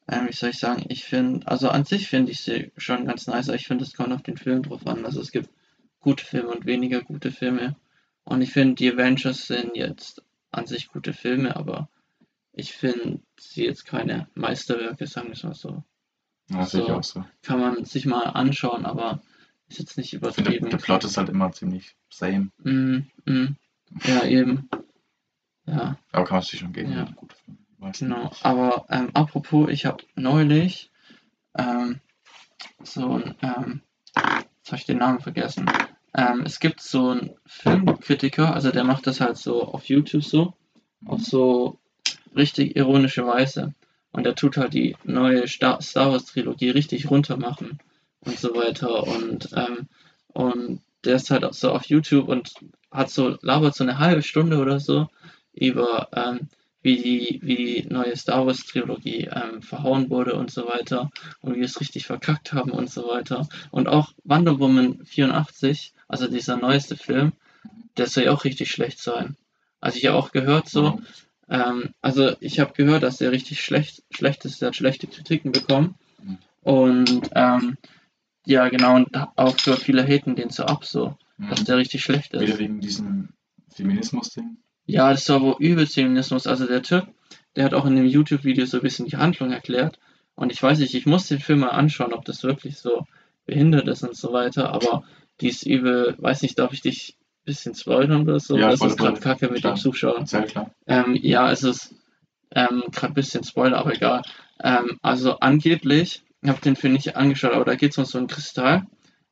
ähm, 0.09 0.27
wie 0.27 0.33
soll 0.33 0.51
ich 0.51 0.59
sagen, 0.59 0.85
ich 0.89 1.05
finde, 1.05 1.47
also 1.47 1.69
an 1.69 1.85
sich 1.85 2.09
finde 2.09 2.33
ich 2.33 2.41
sie 2.41 2.73
schon 2.77 3.07
ganz 3.07 3.29
nice, 3.29 3.49
aber 3.49 3.55
ich 3.55 3.69
finde, 3.69 3.85
es 3.85 3.95
kommt 3.95 4.13
auf 4.13 4.25
den 4.25 4.37
Film 4.37 4.65
drauf 4.65 4.85
an. 4.85 5.07
Also 5.07 5.21
es 5.21 5.31
gibt 5.31 5.49
gute 6.01 6.25
Filme 6.25 6.49
und 6.49 6.67
weniger 6.67 7.01
gute 7.01 7.31
Filme. 7.31 7.77
Und 8.25 8.43
ich 8.43 8.51
finde, 8.51 8.75
die 8.75 8.93
Avengers 8.93 9.47
sind 9.47 9.77
jetzt 9.77 10.25
an 10.51 10.67
sich 10.67 10.89
gute 10.89 11.13
Filme, 11.13 11.55
aber 11.55 11.89
ich 12.51 12.73
finde 12.73 13.21
sie 13.39 13.65
jetzt 13.65 13.87
keine 13.87 14.27
Meisterwerke, 14.35 15.07
sagen 15.07 15.29
wir 15.29 15.35
es 15.35 15.45
mal 15.45 15.55
so. 15.55 15.85
Ja, 16.51 16.67
sehe 16.67 16.83
ich 16.83 16.91
auch 16.91 17.05
so. 17.05 17.25
Kann 17.43 17.61
man 17.61 17.85
sich 17.85 18.07
mal 18.07 18.25
anschauen, 18.25 18.87
aber 18.87 19.23
ist 19.75 19.79
jetzt 19.81 19.97
nicht 19.99 20.13
Ich 20.13 20.21
finde, 20.21 20.29
übertrieben. 20.29 20.71
der 20.71 20.79
Plot 20.79 21.05
ist 21.05 21.17
halt 21.17 21.29
immer 21.29 21.53
ziemlich 21.53 21.97
same. 22.09 22.51
Mm, 22.59 22.99
mm. 23.25 23.57
Ja, 24.05 24.25
eben. 24.25 24.69
Ja. 25.67 25.99
Aber 26.13 26.25
kann 26.25 26.37
man 26.37 26.43
sich 26.43 26.61
schon 26.61 26.73
geben. 26.73 26.93
Ja. 26.93 27.09
Meistens. 27.79 28.09
Genau, 28.09 28.31
aber 28.43 28.87
ähm, 28.89 29.11
apropos, 29.15 29.69
ich 29.71 29.85
habe 29.87 30.05
neulich 30.15 30.91
ähm, 31.59 32.01
so 32.83 33.15
ein, 33.15 33.35
ähm, 33.43 33.81
jetzt 34.15 34.69
habe 34.69 34.77
ich 34.77 34.87
den 34.87 34.99
Namen 34.99 35.21
vergessen. 35.21 35.71
Ähm, 36.15 36.43
es 36.47 36.61
gibt 36.61 36.81
so 36.81 37.11
einen 37.11 37.31
Filmkritiker, 37.47 38.55
also 38.55 38.71
der 38.71 38.85
macht 38.85 39.07
das 39.07 39.21
halt 39.21 39.37
so 39.37 39.65
auf 39.65 39.87
YouTube 39.87 40.25
so, 40.25 40.55
auf 41.05 41.21
so 41.23 41.79
richtig 42.37 42.77
ironische 42.77 43.27
Weise. 43.27 43.75
Und 44.13 44.25
der 44.25 44.37
tut 44.37 44.57
halt 44.57 44.75
die 44.75 44.97
neue 45.03 45.49
Star, 45.49 45.83
Star 45.83 46.13
Wars 46.13 46.27
Trilogie 46.27 46.71
richtig 46.71 47.11
runter 47.11 47.37
machen 47.37 47.81
und 48.25 48.39
so 48.39 48.55
weiter. 48.55 49.05
Und, 49.05 49.51
ähm, 49.57 49.89
und 50.29 50.81
der 51.05 51.17
ist 51.17 51.31
halt 51.31 51.45
auch 51.45 51.55
so 51.55 51.71
auf 51.71 51.87
YouTube 51.87 52.29
und 52.29 52.55
hat 52.91 53.11
so, 53.11 53.37
labert 53.43 53.75
so 53.75 53.85
eine 53.85 53.99
halbe 53.99 54.23
Stunde 54.23 54.59
oder 54.59 54.81
so 54.81 55.09
über 55.53 56.09
ähm, 56.15 56.49
wie 56.83 56.97
die, 56.99 57.41
wie 57.43 57.57
die 57.57 57.87
neue 57.89 58.15
Star 58.15 58.47
Wars 58.47 58.67
Trilogie 58.67 59.29
ähm, 59.33 59.63
verhauen 59.63 60.11
wurde 60.11 60.35
und 60.35 60.51
so 60.51 60.67
weiter 60.67 61.11
und 61.41 61.55
wie 61.55 61.61
wir 61.61 61.65
es 61.65 61.81
richtig 61.81 62.07
verkackt 62.07 62.53
haben 62.53 62.71
und 62.71 62.91
so 62.91 63.09
weiter. 63.09 63.49
Und 63.71 63.89
auch 63.89 64.13
Wonder 64.25 64.59
Woman 64.61 65.05
84, 65.05 65.95
also 66.09 66.29
dieser 66.29 66.59
neueste 66.59 66.97
Film, 66.97 67.33
der 67.97 68.07
soll 68.07 68.25
ja 68.25 68.33
auch 68.33 68.45
richtig 68.45 68.71
schlecht 68.71 69.01
sein. 69.01 69.37
Also 69.81 69.99
ich 69.99 70.07
habe 70.07 70.19
auch 70.19 70.31
gehört 70.31 70.69
so, 70.69 71.01
ähm, 71.49 71.95
also 72.03 72.37
ich 72.41 72.61
habe 72.61 72.75
gehört, 72.75 73.03
dass 73.03 73.17
der 73.17 73.33
richtig 73.33 73.63
schlecht, 73.63 74.03
schlecht 74.11 74.45
ist, 74.45 74.61
der 74.61 74.69
hat 74.69 74.77
schlechte 74.77 75.07
Kritiken 75.07 75.53
bekommen. 75.53 75.95
Mhm. 76.23 76.39
Und 76.63 77.31
ähm, 77.35 77.79
Ja, 78.47 78.69
genau, 78.69 78.97
und 78.97 79.09
auch 79.37 79.59
für 79.59 79.77
viele 79.77 80.03
haten 80.07 80.37
den 80.37 80.51
so 80.51 80.65
ab, 80.65 80.85
so, 80.85 81.17
dass 81.51 81.61
Mhm. 81.61 81.65
der 81.65 81.77
richtig 81.79 82.03
schlecht 82.03 82.35
ist. 82.35 82.43
Wieder 82.43 82.59
wegen 82.59 82.81
diesem 82.81 83.31
Feminismus-Ding. 83.75 84.57
Ja, 84.87 85.11
das 85.11 85.29
war 85.29 85.41
wohl 85.41 85.57
übelst 85.59 85.95
Feminismus. 85.95 86.47
Also 86.47 86.67
der 86.67 86.83
Typ, 86.83 87.07
der 87.57 87.65
hat 87.65 87.75
auch 87.75 87.87
in 87.87 87.97
dem 87.97 88.07
YouTube-Video 88.07 88.67
so 88.67 88.79
ein 88.79 88.83
bisschen 88.83 89.07
die 89.07 89.17
Handlung 89.17 89.51
erklärt. 89.51 89.99
Und 90.35 90.53
ich 90.53 90.63
weiß 90.63 90.79
nicht, 90.81 90.95
ich 90.95 91.07
muss 91.07 91.27
den 91.29 91.41
Film 91.41 91.61
mal 91.61 91.69
anschauen, 91.71 92.13
ob 92.13 92.25
das 92.25 92.43
wirklich 92.43 92.77
so 92.79 93.07
behindert 93.47 93.89
ist 93.89 94.03
und 94.03 94.17
so 94.17 94.33
weiter. 94.33 94.73
Aber 94.73 95.05
die 95.41 95.49
ist 95.49 95.65
übel, 95.65 96.15
weiß 96.19 96.43
nicht, 96.43 96.59
darf 96.59 96.73
ich 96.73 96.83
dich 96.83 97.17
ein 97.19 97.45
bisschen 97.47 97.75
spoilern 97.75 98.23
oder 98.23 98.41
so? 98.41 98.59
Ja, 98.59 98.71
das 98.71 98.81
voll, 98.81 98.89
ist 98.89 98.99
gerade 98.99 99.21
kacke 99.21 99.49
mit 99.49 99.61
Klar. 99.63 99.75
den 99.75 99.81
Zuschauern. 99.81 100.27
Sehr 100.27 100.43
klar. 100.43 100.71
Ähm, 100.87 101.17
ja, 101.21 101.51
es 101.51 101.63
ist 101.63 101.95
ähm, 102.51 102.83
gerade 102.93 103.13
ein 103.13 103.15
bisschen 103.15 103.43
Spoiler, 103.45 103.79
aber 103.79 103.95
egal. 103.95 104.23
Ähm, 104.63 104.99
also 105.03 105.39
angeblich, 105.41 106.23
ich 106.45 106.51
habe 106.51 106.61
den 106.61 106.77
Film 106.77 106.93
nicht 106.93 107.17
angeschaut, 107.17 107.55
aber 107.55 107.65
da 107.65 107.75
geht 107.75 107.93
es 107.93 107.99
um 107.99 108.05
so 108.05 108.19
einen 108.19 108.27
Kristall, 108.27 108.83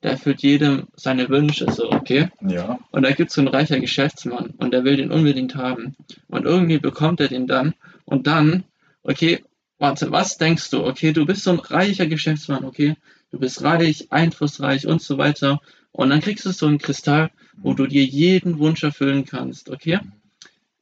der 0.02 0.12
erfüllt 0.12 0.42
jedem 0.42 0.88
seine 0.96 1.28
Wünsche, 1.28 1.70
so, 1.70 1.92
okay? 1.92 2.30
Ja. 2.40 2.78
Und 2.90 3.02
da 3.02 3.10
gibt 3.12 3.28
es 3.28 3.34
so 3.34 3.42
einen 3.42 3.48
reicher 3.48 3.78
Geschäftsmann 3.80 4.54
und 4.56 4.72
der 4.72 4.84
will 4.84 4.96
den 4.96 5.12
unbedingt 5.12 5.54
haben. 5.54 5.94
Und 6.28 6.46
irgendwie 6.46 6.78
bekommt 6.78 7.20
er 7.20 7.28
den 7.28 7.46
dann. 7.46 7.74
Und 8.06 8.26
dann, 8.26 8.64
okay, 9.02 9.44
warte, 9.78 10.10
was 10.10 10.38
denkst 10.38 10.70
du? 10.70 10.86
Okay, 10.86 11.12
du 11.12 11.26
bist 11.26 11.44
so 11.44 11.50
ein 11.50 11.58
reicher 11.58 12.06
Geschäftsmann, 12.06 12.64
okay? 12.64 12.96
Du 13.30 13.38
bist 13.38 13.62
reich, 13.62 14.10
einflussreich 14.10 14.86
und 14.86 15.02
so 15.02 15.18
weiter. 15.18 15.60
Und 15.92 16.08
dann 16.08 16.22
kriegst 16.22 16.46
du 16.46 16.50
so 16.50 16.66
einen 16.66 16.78
Kristall, 16.78 17.30
wo 17.58 17.74
du 17.74 17.86
dir 17.86 18.04
jeden 18.04 18.58
Wunsch 18.58 18.82
erfüllen 18.82 19.26
kannst, 19.26 19.68
okay? 19.68 20.00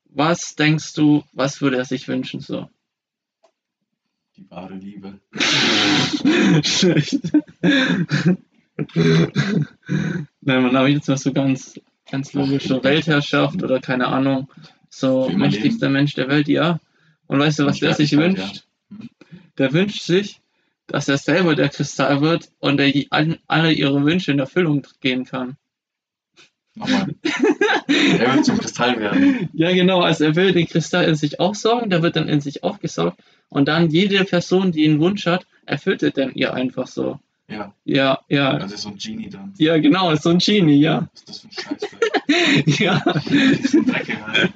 Was 0.05 0.55
denkst 0.55 0.95
du, 0.95 1.25
was 1.33 1.61
würde 1.61 1.79
er 1.79 1.85
sich 1.85 2.07
wünschen 2.07 2.41
so? 2.41 2.69
Die 4.41 4.51
wahre 4.51 4.75
Liebe. 4.75 5.21
Schlecht. 6.65 7.21
Nein, 10.41 10.63
man, 10.63 10.77
aber 10.77 10.89
jetzt 10.89 11.09
mal 11.09 11.19
so 11.19 11.31
ganz, 11.35 11.79
ganz 12.11 12.33
logisch, 12.33 12.65
so 12.67 12.83
Weltherrschaft 12.83 13.63
oder 13.63 13.81
keine 13.81 14.07
Ahnung, 14.07 14.51
so 14.89 15.29
mächtigster 15.29 15.91
Mensch 15.91 16.15
der 16.15 16.29
Welt, 16.29 16.49
ja. 16.49 16.81
Und 17.27 17.39
weißt 17.39 17.59
du, 17.59 17.67
was 17.67 17.81
der 17.81 17.93
sich 17.93 18.17
wünscht? 18.17 18.65
Der 19.59 19.75
wünscht 19.75 20.01
sich, 20.05 20.41
dass 20.87 21.09
er 21.09 21.19
selber 21.19 21.55
der 21.55 21.69
Kristall 21.69 22.23
wird 22.23 22.51
und 22.61 22.81
er 22.81 23.37
alle 23.47 23.73
ihre 23.73 24.03
Wünsche 24.07 24.33
in 24.33 24.39
Erfüllung 24.39 24.87
gehen 25.01 25.27
kann. 25.27 25.59
Nochmal. 26.75 27.15
er 27.89 28.35
wird 28.35 28.45
zum 28.45 28.59
Kristall 28.59 28.99
werden. 29.01 29.49
Ja, 29.53 29.73
genau, 29.73 30.01
also 30.03 30.25
er 30.25 30.37
will 30.37 30.53
den 30.53 30.67
Kristall 30.69 31.05
in 31.05 31.15
sich 31.17 31.41
aufsaugen, 31.41 31.91
der 31.91 32.03
wird 32.03 32.17
dann 32.17 32.29
in 32.29 32.41
sich 32.41 32.63
aufgesaugt 32.63 33.21
und 33.49 33.67
dann 33.69 33.91
jede 33.91 34.25
Person, 34.25 34.73
die 34.73 34.87
einen 34.89 35.01
Wunsch 35.01 35.27
hat, 35.27 35.47
erfüllt 35.67 36.03
er 36.03 36.11
dann 36.13 36.33
ihr 36.35 36.55
einfach 36.55 36.87
so. 36.87 37.19
Ja. 37.49 37.75
Ja, 37.85 38.21
ja, 38.29 38.59
Das 38.61 38.73
ist 38.73 38.83
so 38.83 38.91
ein 38.91 38.97
Genie 38.97 39.29
dann. 39.29 39.53
ja, 39.59 39.77
genau, 39.79 40.13
ist 40.13 40.23
so 40.23 40.31
ein 40.31 40.39
Genie, 40.39 40.79
ja. 40.81 41.09
Was 41.13 41.21
ist 41.21 41.29
das 41.29 41.39
für 41.41 41.49
ein 41.49 41.79
Scheiß? 41.79 41.91
Ja. 42.79 43.03
Diese 43.29 43.83
Drecke 43.83 44.25
halt. 44.25 44.53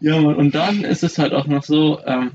Ja, 0.00 0.20
Mann, 0.20 0.34
und 0.34 0.54
dann 0.56 0.82
ist 0.82 1.04
es 1.04 1.18
halt 1.18 1.32
auch 1.32 1.46
noch 1.46 1.62
so, 1.62 2.00
ähm, 2.04 2.32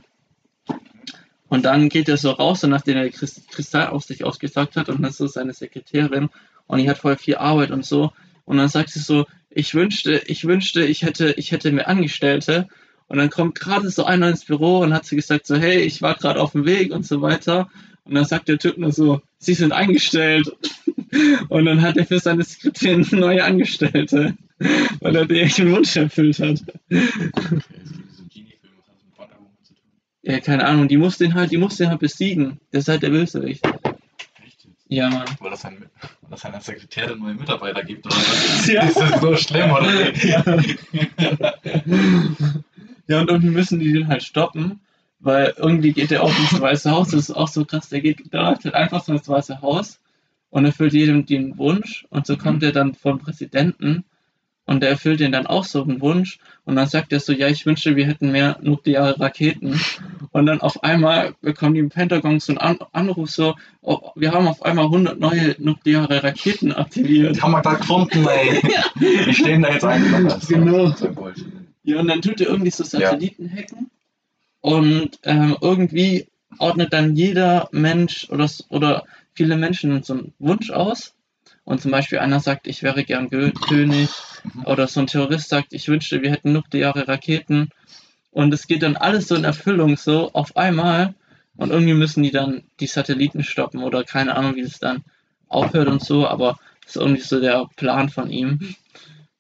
und 1.49 1.65
dann 1.65 1.89
geht 1.89 2.07
er 2.07 2.15
so 2.15 2.31
raus, 2.31 2.63
und 2.63 2.69
nachdem 2.69 2.95
er 2.95 3.09
Kristall 3.09 3.87
auf 3.87 4.03
sich 4.05 4.23
ausgesagt 4.23 4.77
hat, 4.77 4.87
und 4.87 5.01
dann 5.01 5.09
ist 5.09 5.17
so 5.17 5.27
seine 5.27 5.51
Sekretärin, 5.53 6.29
und 6.71 6.79
die 6.79 6.89
hat 6.89 6.99
voll 6.99 7.17
viel 7.17 7.36
Arbeit 7.36 7.71
und 7.71 7.86
so, 7.86 8.13
und 8.45 8.57
dann 8.57 8.69
sagt 8.69 8.89
sie 8.89 8.99
so, 8.99 9.25
ich 9.49 9.75
wünschte, 9.75 10.21
ich 10.25 10.45
wünschte, 10.45 10.86
ich 10.86 11.03
hätte, 11.03 11.34
ich 11.34 11.51
hätte 11.51 11.71
mehr 11.71 11.89
Angestellte, 11.89 12.69
und 13.07 13.17
dann 13.17 13.29
kommt 13.29 13.60
gerade 13.60 13.89
so 13.89 14.05
einer 14.05 14.29
ins 14.29 14.45
Büro 14.45 14.79
und 14.79 14.93
hat 14.93 15.05
sie 15.05 15.17
gesagt 15.17 15.45
so, 15.45 15.57
hey, 15.57 15.81
ich 15.81 16.01
war 16.01 16.15
gerade 16.15 16.39
auf 16.39 16.53
dem 16.53 16.65
Weg 16.65 16.93
und 16.93 17.05
so 17.05 17.21
weiter, 17.21 17.69
und 18.05 18.15
dann 18.15 18.23
sagt 18.23 18.47
der 18.47 18.57
Typ 18.57 18.77
nur 18.77 18.93
so, 18.93 19.21
sie 19.38 19.53
sind 19.53 19.73
eingestellt, 19.73 20.49
und 21.49 21.65
dann 21.65 21.81
hat 21.81 21.97
er 21.97 22.05
für 22.05 22.19
seine 22.19 22.43
Sekretärin 22.45 23.05
neue 23.12 23.43
Angestellte, 23.43 24.36
weil 25.01 25.15
er 25.17 25.25
den 25.25 25.71
Wunsch 25.73 25.97
erfüllt 25.97 26.39
hat. 26.39 26.62
Das? 26.89 27.01
Ja, 30.23 30.39
keine 30.39 30.67
Ahnung, 30.67 30.88
die 30.88 30.97
muss 30.97 31.17
den 31.17 31.34
halt, 31.34 31.51
die 31.51 31.57
muss 31.57 31.77
den 31.77 31.89
halt 31.89 31.99
besiegen. 31.99 32.60
Der 32.71 32.81
ist 32.81 32.88
halt 32.88 33.01
der 33.01 33.10
Bösewicht. 33.10 33.65
Ja, 34.91 35.10
Mann. 35.10 35.25
Weil 35.39 35.51
das, 35.51 35.63
ein, 35.63 35.77
weil 35.80 36.30
das 36.32 36.43
einer 36.43 36.60
Sekretärin 36.60 37.19
neue 37.19 37.36
Mitarbeiter 37.36 37.82
gibt, 37.82 38.06
oder 38.06 38.13
was? 38.13 38.67
Ja. 38.71 38.84
Ist 38.84 38.99
das 38.99 39.21
so 39.21 39.38
schlimm, 39.38 39.71
oder? 39.71 40.13
Ja. 40.17 40.43
ja, 43.08 43.21
und 43.21 43.30
irgendwie 43.30 43.51
müssen 43.51 43.80
die 43.80 43.93
den 43.93 44.10
halt 44.10 44.21
stoppen, 44.21 44.82
weil 45.21 45.54
irgendwie 45.56 45.93
geht 45.93 46.12
der 46.12 46.21
auch 46.23 46.38
ins 46.38 46.60
Weiße 46.60 46.91
Haus. 46.91 47.12
Das 47.12 47.30
ist 47.30 47.32
auch 47.32 47.47
so 47.47 47.63
krass. 47.63 47.88
Der 47.88 48.01
geht, 48.01 48.34
der 48.34 48.41
läuft 48.41 48.65
halt 48.65 48.75
einfach 48.75 49.01
so 49.01 49.13
ins 49.13 49.30
Weiße 49.30 49.62
Haus 49.62 50.01
und 50.49 50.65
erfüllt 50.65 50.91
jedem 50.91 51.25
den 51.25 51.58
Wunsch 51.58 52.06
und 52.10 52.27
so 52.27 52.36
kommt 52.36 52.62
er 52.62 52.73
dann 52.73 52.93
vom 52.93 53.17
Präsidenten 53.17 54.04
und 54.65 54.84
der 54.84 54.89
erfüllt 54.89 55.21
den 55.21 55.32
dann 55.32 55.47
auch 55.47 55.63
so 55.63 55.84
einen 55.84 56.01
Wunsch 56.01 56.38
und 56.65 56.75
dann 56.75 56.89
sagt 56.89 57.13
er 57.13 57.21
so, 57.21 57.32
ja, 57.32 57.47
ich 57.47 57.65
wünschte, 57.65 57.95
wir 57.95 58.08
hätten 58.08 58.34
mehr 58.34 58.60
nukleare 58.62 59.17
Raketen 59.21 59.80
und 60.32 60.46
dann 60.46 60.62
auf 60.62 60.84
einmal 60.84 61.34
bekommen 61.41 61.74
die 61.74 61.80
im 61.82 61.89
Pentagon 61.89 62.39
so 62.39 62.54
einen 62.54 62.58
An 62.58 62.80
Anruf 62.94 63.30
so, 63.30 63.56
oh, 63.82 64.12
wir 64.15 64.32
haben 64.32 64.48
auf 64.48 64.63
einmal 64.63 64.86
100 64.86 65.20
neue 65.20 65.56
nukleare 65.60 66.24
Raketen 66.24 66.72
aktiviert. 66.72 67.36
Die 67.36 67.41
haben 67.41 67.52
wir 67.52 67.62
da 67.62 67.74
gefunden, 67.74 68.26
ey. 68.28 68.62
Die 69.28 69.34
stehen 69.34 69.62
da 69.62 69.72
jetzt 69.72 69.84
einfach. 69.84 70.48
Genau. 70.48 70.94
Ja, 71.84 72.00
und 72.00 72.08
dann 72.08 72.22
tut 72.22 72.39
er 72.41 72.48
irgendwie 72.48 72.72
so 72.72 72.84
Satelliten 72.84 73.52
hacken 73.52 73.89
und 74.62 75.20
ähm, 75.24 75.58
irgendwie 75.60 76.28
ordnet 76.60 76.94
dann 76.94 77.15
jeder 77.15 77.70
Mensch 77.72 78.30
oder, 78.30 78.50
oder 78.70 79.04
viele 79.34 79.58
Menschen 79.58 80.04
so 80.04 80.13
einen 80.13 80.34
Wunsch 80.39 80.70
aus. 80.72 81.13
Und 81.63 81.82
zum 81.82 81.91
Beispiel 81.91 82.20
einer 82.20 82.39
sagt, 82.39 82.67
ich 82.67 82.84
wäre 82.84 83.04
gern 83.04 83.30
König. 83.30 84.10
Mhm. 84.44 84.65
Oder 84.65 84.88
so 84.88 85.00
ein 85.00 85.08
Terrorist 85.08 85.50
sagt, 85.50 85.74
ich 85.74 85.88
wünschte, 85.88 86.22
wir 86.22 86.32
hätten 86.32 86.54
nukleare 86.54 87.08
Raketen. 87.08 87.70
Und 88.32 88.54
es 88.54 88.67
geht 88.67 88.84
dann 88.84 88.96
alles 88.96 89.28
so 89.28 89.36
in 89.36 89.44
Erfüllung, 89.44 89.98
so 89.98 90.32
auf 90.34 90.58
einmal. 90.58 91.13
Und 91.58 91.72
irgendwie 91.72 91.94
müssen 91.94 92.24
die 92.24 92.32
dann 92.32 92.63
die 92.80 92.88
Satelliten 92.88 93.44
stoppen 93.44 93.84
oder 93.84 94.04
keine 94.04 94.36
Ahnung, 94.36 94.56
wie 94.56 94.62
es 94.62 94.80
dann 94.80 95.04
aufhört 95.48 95.89
und 95.89 96.04
so. 96.04 96.28
Aber 96.28 96.58
das 96.84 96.96
ist 96.96 97.02
irgendwie 97.02 97.22
so 97.22 97.39
der 97.41 97.67
Plan 97.76 98.10
von 98.10 98.30
ihm. 98.30 98.76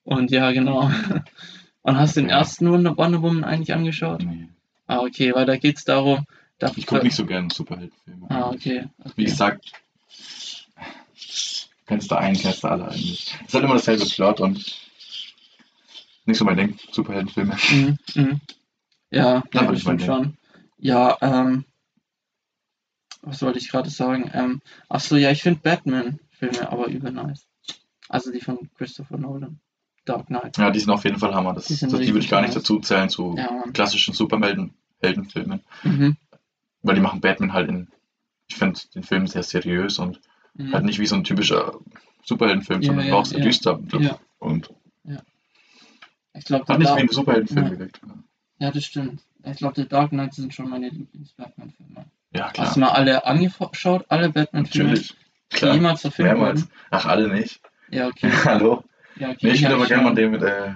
Und 0.03 0.31
ja, 0.31 0.51
genau. 0.51 0.91
Und 1.83 1.97
hast 1.97 2.15
du 2.15 2.21
den 2.21 2.29
ersten 2.29 2.69
Wonder 2.69 2.95
Wonder 2.95 3.23
Woman 3.23 3.43
eigentlich 3.43 3.73
angeschaut? 3.73 4.23
Nee. 4.23 4.49
Ah, 4.85 4.99
okay, 4.99 5.33
weil 5.33 5.45
da 5.45 5.57
geht's 5.57 5.83
darum, 5.83 6.27
da 6.59 6.71
Ich 6.75 6.85
gucke 6.85 7.03
nicht 7.03 7.15
so 7.15 7.25
gerne 7.25 7.47
Superheldenfilme. 7.51 8.29
Ah, 8.29 8.49
okay. 8.49 8.87
Wie 9.15 9.23
okay. 9.23 9.23
gesagt, 9.23 9.71
kennst 11.87 12.11
du 12.11 12.15
einen, 12.15 12.37
kennst 12.37 12.63
du 12.63 12.67
alle 12.67 12.85
eigentlich. 12.89 13.33
Es 13.41 13.47
ist 13.47 13.53
halt 13.53 13.63
immer 13.63 13.73
dasselbe 13.75 14.05
Plot 14.05 14.41
und 14.41 14.57
nicht 16.25 16.37
so 16.37 16.45
mein 16.45 16.57
Ding, 16.57 16.77
Superheldenfilme. 16.91 17.57
Mhm, 17.71 17.97
mhm. 18.13 18.41
Ja, 19.11 19.43
Ja, 19.53 19.65
das 19.71 19.81
stimmt 19.81 20.01
schon. 20.01 20.37
Ja, 20.77 21.17
ähm, 21.21 21.65
was 23.21 23.41
wollte 23.41 23.59
ich 23.59 23.69
gerade 23.69 23.89
sagen? 23.89 24.31
Ähm, 24.33 24.61
ach 24.89 24.99
so, 25.01 25.15
ja, 25.15 25.29
ich 25.31 25.43
finde 25.43 25.59
Batman-Filme 25.61 26.71
aber 26.71 26.87
übel 26.87 27.11
nice. 27.11 27.45
Also 28.09 28.31
die 28.31 28.39
von 28.41 28.69
Christopher 28.77 29.17
Nolan. 29.17 29.59
Dark 30.05 30.27
Knight. 30.27 30.57
Ja, 30.57 30.71
die 30.71 30.79
sind 30.79 30.89
auf 30.89 31.03
jeden 31.03 31.19
Fall 31.19 31.35
Hammer. 31.35 31.53
Das, 31.53 31.67
Die 31.67 31.77
das, 31.77 31.91
die 31.91 32.07
würde 32.07 32.19
ich 32.19 32.29
gar 32.29 32.41
nicht 32.41 32.55
nice. 32.55 32.63
dazu 32.63 32.79
zählen 32.79 33.07
zu 33.09 33.35
Ja, 33.37 33.63
klassischen 33.71 34.15
Superheldenfilmen. 34.15 35.61
Mhm. 35.83 36.17
Weil 36.81 36.95
die 36.95 37.01
machen 37.01 37.21
Batman 37.21 37.53
halt 37.53 37.69
in, 37.69 37.87
ich 38.47 38.55
finde 38.55 38.79
den 38.95 39.03
Film 39.03 39.27
sehr 39.27 39.43
seriös 39.43 39.99
und 39.99 40.19
Mhm. 40.55 40.73
halt 40.73 40.83
nicht 40.83 40.99
wie 40.99 41.05
so 41.05 41.15
ein 41.15 41.23
typischer 41.23 41.75
Superheldenfilm, 42.25 42.81
Ja, 42.81 42.87
sondern 42.87 43.07
ja, 43.07 43.13
auch 43.13 43.25
sehr 43.25 43.39
düster 43.41 43.79
Ja. 43.99 44.19
und 44.39 44.69
Ich 46.33 46.45
glaube, 46.45 46.65
hat 46.67 46.79
nicht 46.79 46.95
wie 46.95 46.99
ein 46.99 47.07
Superheldenfilm 47.09 47.65
Ja. 47.67 47.69
gewirkt. 47.69 48.01
Ja, 48.61 48.69
das 48.69 48.85
stimmt. 48.85 49.23
Ich 49.43 49.57
glaube, 49.57 49.73
The 49.81 49.87
Dark 49.87 50.11
Knight 50.11 50.35
sind 50.35 50.53
schon 50.53 50.69
meine 50.69 50.89
Lieblings-Batman-Filme. 50.89 52.05
Ja, 52.31 52.51
klar. 52.51 52.67
Hast 52.67 52.75
du 52.75 52.81
mal 52.81 52.89
alle 52.91 53.25
angeschaut? 53.25 54.05
Alle 54.07 54.29
Batman-Filme, 54.29 54.89
Natürlich. 54.91 55.15
die 55.51 55.55
Klar. 55.57 55.73
jemals 55.73 56.01
verfilmt 56.01 56.31
Mehrmals. 56.33 56.61
wurden? 56.61 56.71
Ach, 56.91 57.05
alle 57.07 57.27
nicht. 57.33 57.59
Ja, 57.89 58.07
okay. 58.07 58.31
Hallo? 58.45 58.83
Ja, 59.15 59.29
okay. 59.31 59.47
Nee, 59.47 59.53
ich 59.53 59.61
würde 59.63 59.75
aber 59.75 59.87
gerne 59.87 60.03
mal 60.03 60.13
den 60.13 60.29
mit, 60.29 60.43
äh, 60.43 60.75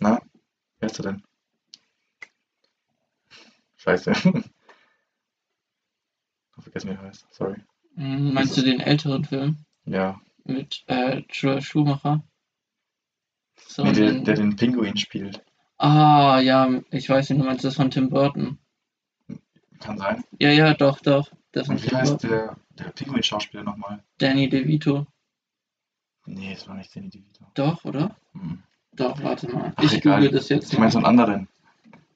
na, 0.00 0.20
wer 0.80 0.86
ist 0.90 0.98
der 0.98 1.12
denn? 1.12 1.22
Scheiße. 3.76 4.12
Ich 6.58 6.64
vergessen, 6.64 6.90
wie 6.90 6.94
er 6.94 7.02
heißt. 7.02 7.26
Sorry. 7.30 7.56
Mhm, 7.94 8.34
Meinst 8.34 8.56
du 8.56 8.62
den 8.62 8.80
älteren 8.80 9.24
Film 9.24 9.64
Ja. 9.84 10.20
mit 10.44 10.82
äh, 10.88 11.22
Joel 11.30 11.62
Schumacher? 11.62 12.22
So, 13.66 13.84
Nee, 13.84 13.92
der, 13.92 14.12
der 14.20 14.34
den 14.34 14.56
Pinguin 14.56 14.96
spielt. 14.96 15.40
Ah, 15.78 16.40
ja, 16.40 16.68
ich 16.90 17.08
weiß 17.08 17.30
nicht, 17.30 17.40
du 17.40 17.44
meinst 17.46 17.64
das 17.64 17.76
von 17.76 17.90
Tim 17.90 18.10
Burton. 18.10 18.58
Kann 19.80 19.96
sein. 19.98 20.24
Ja, 20.40 20.50
ja, 20.50 20.74
doch, 20.74 20.98
doch. 21.00 21.30
Das 21.52 21.68
Und 21.68 21.82
wie 21.82 21.88
Tim 21.88 21.98
heißt 21.98 22.18
Burton. 22.20 22.30
der, 22.30 22.56
der 22.78 22.90
Pinguin-Schauspieler 22.90 23.62
nochmal? 23.62 24.02
Danny 24.18 24.48
DeVito. 24.48 25.06
Nee, 26.26 26.52
das 26.54 26.66
war 26.68 26.74
nicht 26.74 26.94
Danny 26.94 27.08
DeVito. 27.08 27.44
Doch, 27.54 27.84
oder? 27.84 28.16
Hm. 28.32 28.62
Doch, 28.92 29.22
warte 29.22 29.48
mal. 29.52 29.72
Ach, 29.76 29.82
ich 29.84 29.94
egal. 29.94 30.16
google 30.20 30.32
das 30.32 30.48
jetzt 30.48 30.72
Ich 30.72 30.78
meine 30.78 30.90
so 30.90 30.98
einen 30.98 31.06
anderen. 31.06 31.48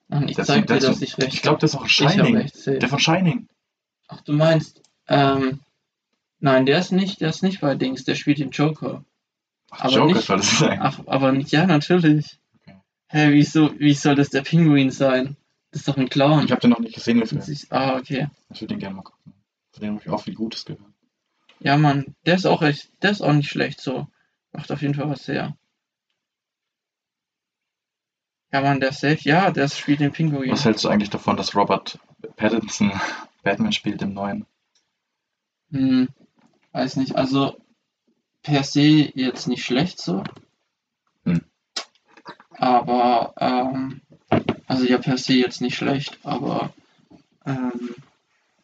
Mann, 0.08 0.28
ich 0.28 0.36
Das- 0.36 0.48
zeig 0.48 0.66
dir, 0.66 0.74
das- 0.74 0.84
dass 0.84 1.02
ich 1.02 1.16
recht 1.18 1.32
Ich 1.34 1.42
glaube, 1.42 1.58
das 1.60 1.74
ist 1.74 1.76
auch 1.80 1.86
Shining. 1.86 2.50
Der 2.66 2.88
von 2.88 2.98
Shining. 2.98 3.48
Ach, 4.08 4.20
du 4.22 4.32
meinst, 4.32 4.82
ähm, 5.08 5.60
Nein, 6.44 6.66
der 6.66 6.80
ist 6.80 6.90
nicht, 6.90 7.20
der 7.20 7.28
ist 7.28 7.44
nicht 7.44 7.60
bei 7.60 7.76
Dings, 7.76 8.02
der 8.02 8.16
spielt 8.16 8.40
den 8.40 8.50
Joker. 8.50 9.04
Ach, 9.70 9.82
Aber 9.84 9.92
Joker 9.92 10.14
nicht- 10.14 10.26
soll 10.26 10.38
das 10.38 10.58
sein. 10.58 10.80
Ach, 10.82 10.98
aber 11.06 11.30
nicht, 11.30 11.52
ja, 11.52 11.66
natürlich. 11.66 12.40
Hä, 13.12 13.30
wieso, 13.32 13.78
wie 13.78 13.94
soll 13.94 14.14
das 14.14 14.30
der 14.30 14.42
Pinguin 14.42 14.90
sein? 14.90 15.36
Das 15.70 15.80
ist 15.82 15.88
doch 15.88 15.96
ein 15.96 16.08
Clown. 16.08 16.44
Ich 16.44 16.50
habe 16.50 16.60
den 16.60 16.70
noch 16.70 16.78
nicht 16.78 16.94
gesehen, 16.94 17.18
den 17.18 17.26
Film. 17.26 17.40
Ist- 17.42 17.70
ah, 17.70 17.96
okay. 17.96 18.28
Ich 18.50 18.60
würde 18.60 18.74
den 18.74 18.78
gerne 18.80 18.96
mal 18.96 19.02
gucken. 19.02 19.34
Von 19.72 19.82
dem 19.82 19.94
habe 19.94 20.02
ich 20.04 20.10
auch 20.10 20.22
viel 20.22 20.34
Gutes 20.34 20.64
gehört. 20.64 20.82
Ja, 21.60 21.76
Mann, 21.76 22.14
der 22.26 22.34
ist 22.36 22.46
auch 22.46 22.62
echt, 22.62 22.90
der 23.02 23.10
ist 23.10 23.20
auch 23.22 23.32
nicht 23.32 23.48
schlecht 23.50 23.80
so. 23.80 24.06
Macht 24.52 24.72
auf 24.72 24.82
jeden 24.82 24.94
Fall 24.94 25.08
was 25.08 25.28
her. 25.28 25.56
Ja, 28.52 28.60
Mann, 28.60 28.80
der 28.80 28.90
ist 28.90 29.00
safe. 29.00 29.18
Ja, 29.22 29.50
der 29.50 29.68
spielt 29.68 30.00
den 30.00 30.12
Pinguin. 30.12 30.50
Was 30.50 30.64
hältst 30.64 30.84
du 30.84 30.88
eigentlich 30.88 31.10
davon, 31.10 31.36
dass 31.36 31.54
Robert 31.54 31.98
Pattinson 32.36 32.92
Batman 33.42 33.72
spielt 33.72 34.02
im 34.02 34.12
neuen? 34.12 34.46
Hm, 35.70 36.08
weiß 36.72 36.96
nicht. 36.96 37.16
Also 37.16 37.56
per 38.42 38.62
se 38.64 39.10
jetzt 39.14 39.48
nicht 39.48 39.64
schlecht 39.64 40.00
so. 40.00 40.22
Aber, 42.62 43.34
ähm, 43.40 44.02
also 44.68 44.84
ja, 44.84 44.98
per 44.98 45.18
se 45.18 45.32
jetzt 45.32 45.60
nicht 45.60 45.74
schlecht, 45.74 46.16
aber 46.22 46.72
ähm, 47.44 47.96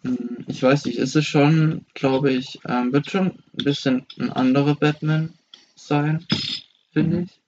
hm, 0.04 0.44
ich 0.46 0.62
weiß 0.62 0.84
nicht, 0.84 0.98
ist 0.98 1.16
es 1.16 1.26
schon, 1.26 1.84
glaube 1.94 2.30
ich, 2.30 2.61
ähm, 2.64 2.92
wird 2.92 3.11
schon 3.11 3.26
ein 3.26 3.64
bisschen 3.64 4.06
ein 4.20 4.30
anderer 4.30 4.76
Batman 4.76 5.34
sein, 5.74 6.24
finde 6.92 7.16
Mhm. 7.16 7.22
ich. 7.24 7.40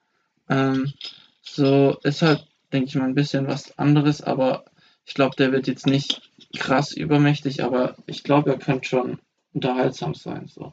Ähm, 0.48 0.92
so 1.40 1.96
ist 2.02 2.22
halt, 2.22 2.44
denke 2.72 2.88
ich 2.88 2.96
mal, 2.96 3.04
ein 3.04 3.14
bisschen 3.14 3.46
was 3.46 3.78
anderes, 3.78 4.20
aber 4.20 4.64
ich 5.06 5.14
glaube, 5.14 5.36
der 5.36 5.52
wird 5.52 5.68
jetzt 5.68 5.86
nicht 5.86 6.32
krass 6.58 6.92
übermächtig, 6.92 7.62
aber 7.62 7.94
ich 8.06 8.24
glaube, 8.24 8.50
er 8.50 8.58
könnte 8.58 8.88
schon 8.88 9.20
unterhaltsam 9.54 10.14
sein. 10.14 10.48
So. 10.48 10.72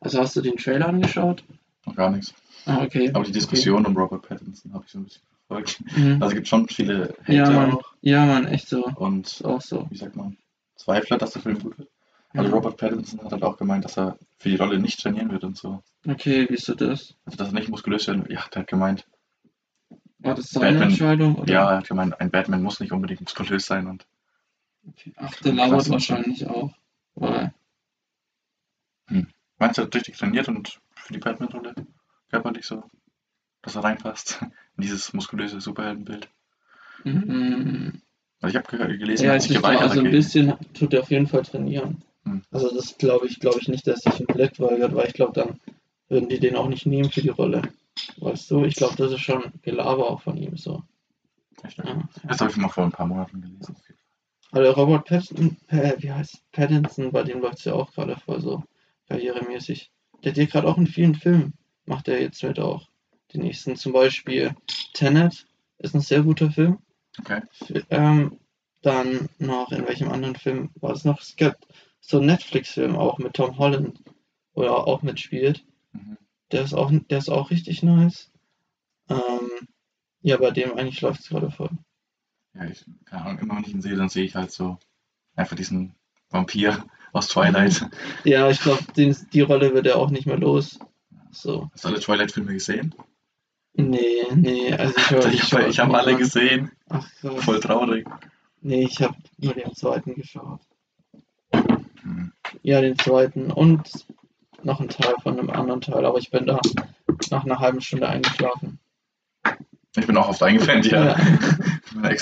Also 0.00 0.20
hast 0.20 0.36
du 0.36 0.40
den 0.40 0.56
Trailer 0.56 0.88
angeschaut? 0.88 1.44
Noch 1.84 1.96
gar 1.96 2.10
nichts. 2.10 2.32
Ah, 2.66 2.82
okay. 2.82 3.10
Aber 3.14 3.24
die 3.24 3.32
Diskussion 3.32 3.86
um 3.86 3.96
Robert 3.96 4.22
Pattinson 4.28 4.72
habe 4.74 4.84
ich 4.86 4.92
so 4.92 4.98
ein 4.98 5.04
bisschen 5.04 5.22
verfolgt. 5.46 5.80
Mhm. 5.96 6.12
Also 6.14 6.26
es 6.26 6.34
gibt 6.34 6.48
schon 6.48 6.68
viele 6.68 7.14
Hater 7.22 7.32
Ja, 7.32 7.50
Mann. 7.50 7.72
auch. 7.72 7.94
Ja, 8.00 8.26
Mann, 8.26 8.46
echt 8.46 8.68
so. 8.68 8.84
Und 8.84 9.42
auch 9.44 9.60
so. 9.60 9.86
wie 9.90 9.96
sagt 9.96 10.16
man, 10.16 10.36
Zweifler, 10.76 11.18
dass 11.18 11.32
der 11.32 11.42
Film 11.42 11.58
gut 11.58 11.78
wird. 11.78 11.88
Also 12.34 12.48
Ja. 12.50 12.54
Robert 12.54 12.76
Pattinson 12.76 13.20
hat 13.22 13.32
halt 13.32 13.42
auch 13.42 13.56
gemeint, 13.56 13.84
dass 13.84 13.96
er 13.98 14.18
für 14.38 14.50
die 14.50 14.56
Rolle 14.56 14.78
nicht 14.78 15.00
trainieren 15.00 15.30
wird 15.32 15.44
und 15.44 15.56
so. 15.56 15.82
Okay, 16.06 16.46
wie 16.48 16.54
ist 16.54 16.68
das? 16.68 17.14
Also 17.24 17.36
dass 17.38 17.48
er 17.48 17.54
nicht 17.54 17.68
muskulös 17.70 18.06
werden 18.06 18.22
wird. 18.22 18.32
Ja, 18.32 18.44
der 18.52 18.60
hat 18.62 18.68
gemeint, 18.68 19.06
War 20.18 20.34
das 20.34 20.50
seine 20.50 20.66
Batman- 20.72 20.88
Entscheidung? 20.90 21.34
Oder? 21.36 21.52
ja, 21.52 21.70
er 21.70 21.78
hat 21.78 21.88
gemeint, 21.88 22.20
ein 22.20 22.30
Batman 22.30 22.62
muss 22.62 22.80
nicht 22.80 22.92
unbedingt 22.92 23.20
muskulös 23.22 23.64
sein 23.66 23.86
und 23.86 24.06
Okay. 24.86 25.12
Ach, 25.16 25.34
der 25.40 25.52
labert 25.52 25.90
wahrscheinlich 25.90 26.46
auch. 26.46 26.72
Weil, 27.14 27.52
meinst 29.58 29.76
du, 29.78 29.82
er 29.82 29.86
hat 29.86 29.94
richtig 29.94 30.16
trainiert 30.16 30.48
und 30.48 30.80
für 30.94 31.12
die 31.12 31.18
Batman-Rolle 31.18 31.74
körperlich 32.30 32.66
so, 32.66 32.82
dass 33.62 33.76
er 33.76 33.84
reinpasst 33.84 34.40
in 34.42 34.50
dieses 34.82 35.12
muskulöse 35.12 35.60
Superheldenbild. 35.60 36.28
mhm. 37.04 38.02
Also 38.40 38.56
ich 38.56 38.64
habe 38.64 38.98
gelesen, 38.98 39.24
Ja, 39.24 39.32
er 39.32 39.36
hat 39.36 39.44
ich 39.50 39.56
geweigert 39.56 39.82
also 39.82 40.00
ein 40.00 40.10
bisschen 40.12 40.54
tut 40.72 40.94
er 40.94 41.00
auf 41.00 41.10
jeden 41.10 41.26
Fall 41.26 41.42
trainieren. 41.42 42.02
Hm. 42.24 42.42
Also 42.52 42.72
das 42.72 42.96
glaube 42.96 43.26
ich, 43.26 43.40
glaube 43.40 43.58
ich 43.60 43.66
nicht, 43.66 43.86
dass 43.86 44.02
sich 44.02 44.14
komplett 44.14 44.60
weigert, 44.60 44.94
weil 44.94 45.08
ich 45.08 45.14
glaube, 45.14 45.32
dann 45.32 45.58
würden 46.08 46.28
die 46.28 46.38
den 46.38 46.54
auch 46.54 46.68
nicht 46.68 46.86
nehmen 46.86 47.10
für 47.10 47.20
die 47.20 47.30
Rolle. 47.30 47.62
Weißt 48.18 48.50
du, 48.50 48.64
ich 48.64 48.76
glaube, 48.76 48.96
das 48.96 49.12
ist 49.12 49.22
schon 49.22 49.52
Gelaber 49.62 50.08
auch 50.08 50.22
von 50.22 50.36
ihm 50.36 50.56
so. 50.56 50.84
Echt? 51.62 51.78
Ja. 51.78 52.08
Das 52.22 52.40
habe 52.40 52.50
ich 52.50 52.56
mal 52.56 52.68
vor 52.68 52.84
ein 52.84 52.92
paar 52.92 53.06
Monaten 53.06 53.40
gelesen. 53.40 53.76
Also 54.52 54.70
Robert 54.72 55.06
Pattinson, 55.06 55.56
äh, 55.66 55.94
wie 55.98 56.12
heißt 56.12 56.42
Pattinson, 56.52 57.12
bei 57.12 57.22
dem 57.22 57.40
läuft 57.40 57.58
es 57.58 57.64
ja 57.64 57.74
auch 57.74 57.92
gerade 57.92 58.16
voll 58.16 58.40
so 58.40 58.62
karrieremäßig. 59.08 59.90
Der 60.22 60.32
hat 60.32 60.38
ja 60.38 60.46
gerade 60.46 60.68
auch 60.68 60.78
in 60.78 60.86
vielen 60.86 61.14
Filmen, 61.14 61.54
macht 61.88 62.08
er 62.08 62.20
jetzt 62.20 62.42
mit 62.42 62.58
auch. 62.58 62.88
Die 63.32 63.38
nächsten 63.38 63.76
zum 63.76 63.92
Beispiel 63.92 64.54
Tenet 64.94 65.46
ist 65.78 65.94
ein 65.94 66.00
sehr 66.00 66.22
guter 66.22 66.50
Film. 66.50 66.78
Okay. 67.18 67.42
F- 67.60 67.84
Ähm, 67.90 68.38
dann 68.82 69.28
noch, 69.38 69.72
in 69.72 69.86
welchem 69.86 70.10
anderen 70.10 70.36
Film 70.36 70.70
war 70.76 70.92
es 70.92 71.04
noch? 71.04 71.20
Es 71.20 71.36
gab 71.36 71.56
so 72.00 72.18
einen 72.18 72.26
Netflix-Film 72.26 72.96
auch 72.96 73.18
mit 73.18 73.34
Tom 73.34 73.58
Holland, 73.58 74.00
wo 74.54 74.62
er 74.62 74.86
auch 74.86 75.02
mitspielt. 75.02 75.64
Mhm. 75.92 76.16
Der 76.52 76.62
ist 76.62 76.74
auch, 76.74 76.90
der 77.10 77.18
ist 77.18 77.28
auch 77.28 77.50
richtig 77.50 77.82
nice. 77.82 78.30
Ähm, 79.08 79.50
ja, 80.22 80.36
bei 80.36 80.50
dem 80.50 80.74
eigentlich 80.74 81.00
läuft 81.00 81.20
es 81.20 81.28
gerade 81.28 81.50
voll. 81.50 81.70
Ja, 82.54 82.64
ich, 82.64 82.84
keine 83.04 83.24
Ahnung, 83.24 83.38
immer 83.40 83.56
wenn 83.56 83.64
ich 83.64 83.72
ihn 83.74 83.82
sehe, 83.82 83.96
dann 83.96 84.08
sehe 84.08 84.24
ich 84.24 84.34
halt 84.34 84.50
so 84.52 84.78
einfach 85.36 85.56
diesen 85.56 85.94
Vampir 86.30 86.84
aus 87.12 87.28
Twilight. 87.28 87.86
Ja, 88.24 88.48
ich 88.50 88.60
glaube, 88.60 88.82
die 88.96 89.40
Rolle 89.40 89.74
wird 89.74 89.86
er 89.86 89.96
auch 89.96 90.10
nicht 90.10 90.26
mehr 90.26 90.38
los. 90.38 90.78
So. 91.30 91.70
Hast 91.72 91.84
du 91.84 91.88
alle 91.88 92.00
Twilight-Filme 92.00 92.52
gesehen? 92.52 92.94
Nee, 93.74 94.24
nee, 94.34 94.72
also 94.72 94.94
ich 94.96 95.10
höre 95.10 95.26
Ich 95.26 95.52
habe 95.52 95.68
ich 95.68 95.78
hab 95.78 95.94
alle 95.94 96.16
gesehen. 96.16 96.72
Ach 96.88 97.06
krass. 97.20 97.44
Voll 97.44 97.60
traurig. 97.60 98.06
Nee, 98.60 98.84
ich 98.84 99.00
habe 99.02 99.14
nur 99.36 99.54
den 99.54 99.74
zweiten 99.74 100.14
geschaut. 100.14 100.60
Hm. 102.02 102.32
Ja, 102.62 102.80
den 102.80 102.98
zweiten 102.98 103.50
und 103.52 103.88
noch 104.62 104.80
ein 104.80 104.88
Teil 104.88 105.14
von 105.22 105.38
einem 105.38 105.50
anderen 105.50 105.80
Teil, 105.80 106.04
aber 106.04 106.18
ich 106.18 106.30
bin 106.30 106.46
da 106.46 106.60
nach 107.30 107.44
einer 107.44 107.60
halben 107.60 107.80
Stunde 107.80 108.08
eingeschlafen. 108.08 108.80
Ich 109.96 110.06
bin 110.06 110.16
auch 110.16 110.28
oft 110.28 110.42
eingepennt, 110.42 110.86
ja. 110.86 111.16
Ja. 111.16 111.16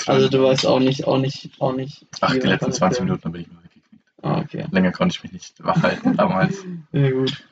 Also 0.07 0.29
du 0.29 0.41
weißt 0.41 0.65
auch 0.65 0.79
nicht, 0.79 1.05
auch 1.05 1.19
nicht, 1.19 1.51
auch 1.59 1.75
nicht. 1.75 2.07
Ach, 2.21 2.31
die 2.31 2.39
letzten 2.39 2.71
von 2.71 2.71
dem 2.71 2.77
20 2.77 2.97
Film. 2.97 3.09
Minuten, 3.09 3.31
bin 3.31 3.41
ich 3.41 3.47
mal 3.51 3.63
weggeknickt. 3.63 4.05
Ah, 4.23 4.39
okay. 4.39 4.65
Länger 4.71 4.91
konnte 4.91 5.15
ich 5.15 5.23
mich 5.23 5.33
nicht 5.33 5.63
wach 5.63 5.83
halten 5.83 6.15
damals. 6.15 6.65
Ja, 6.93 7.11
gut. 7.11 7.43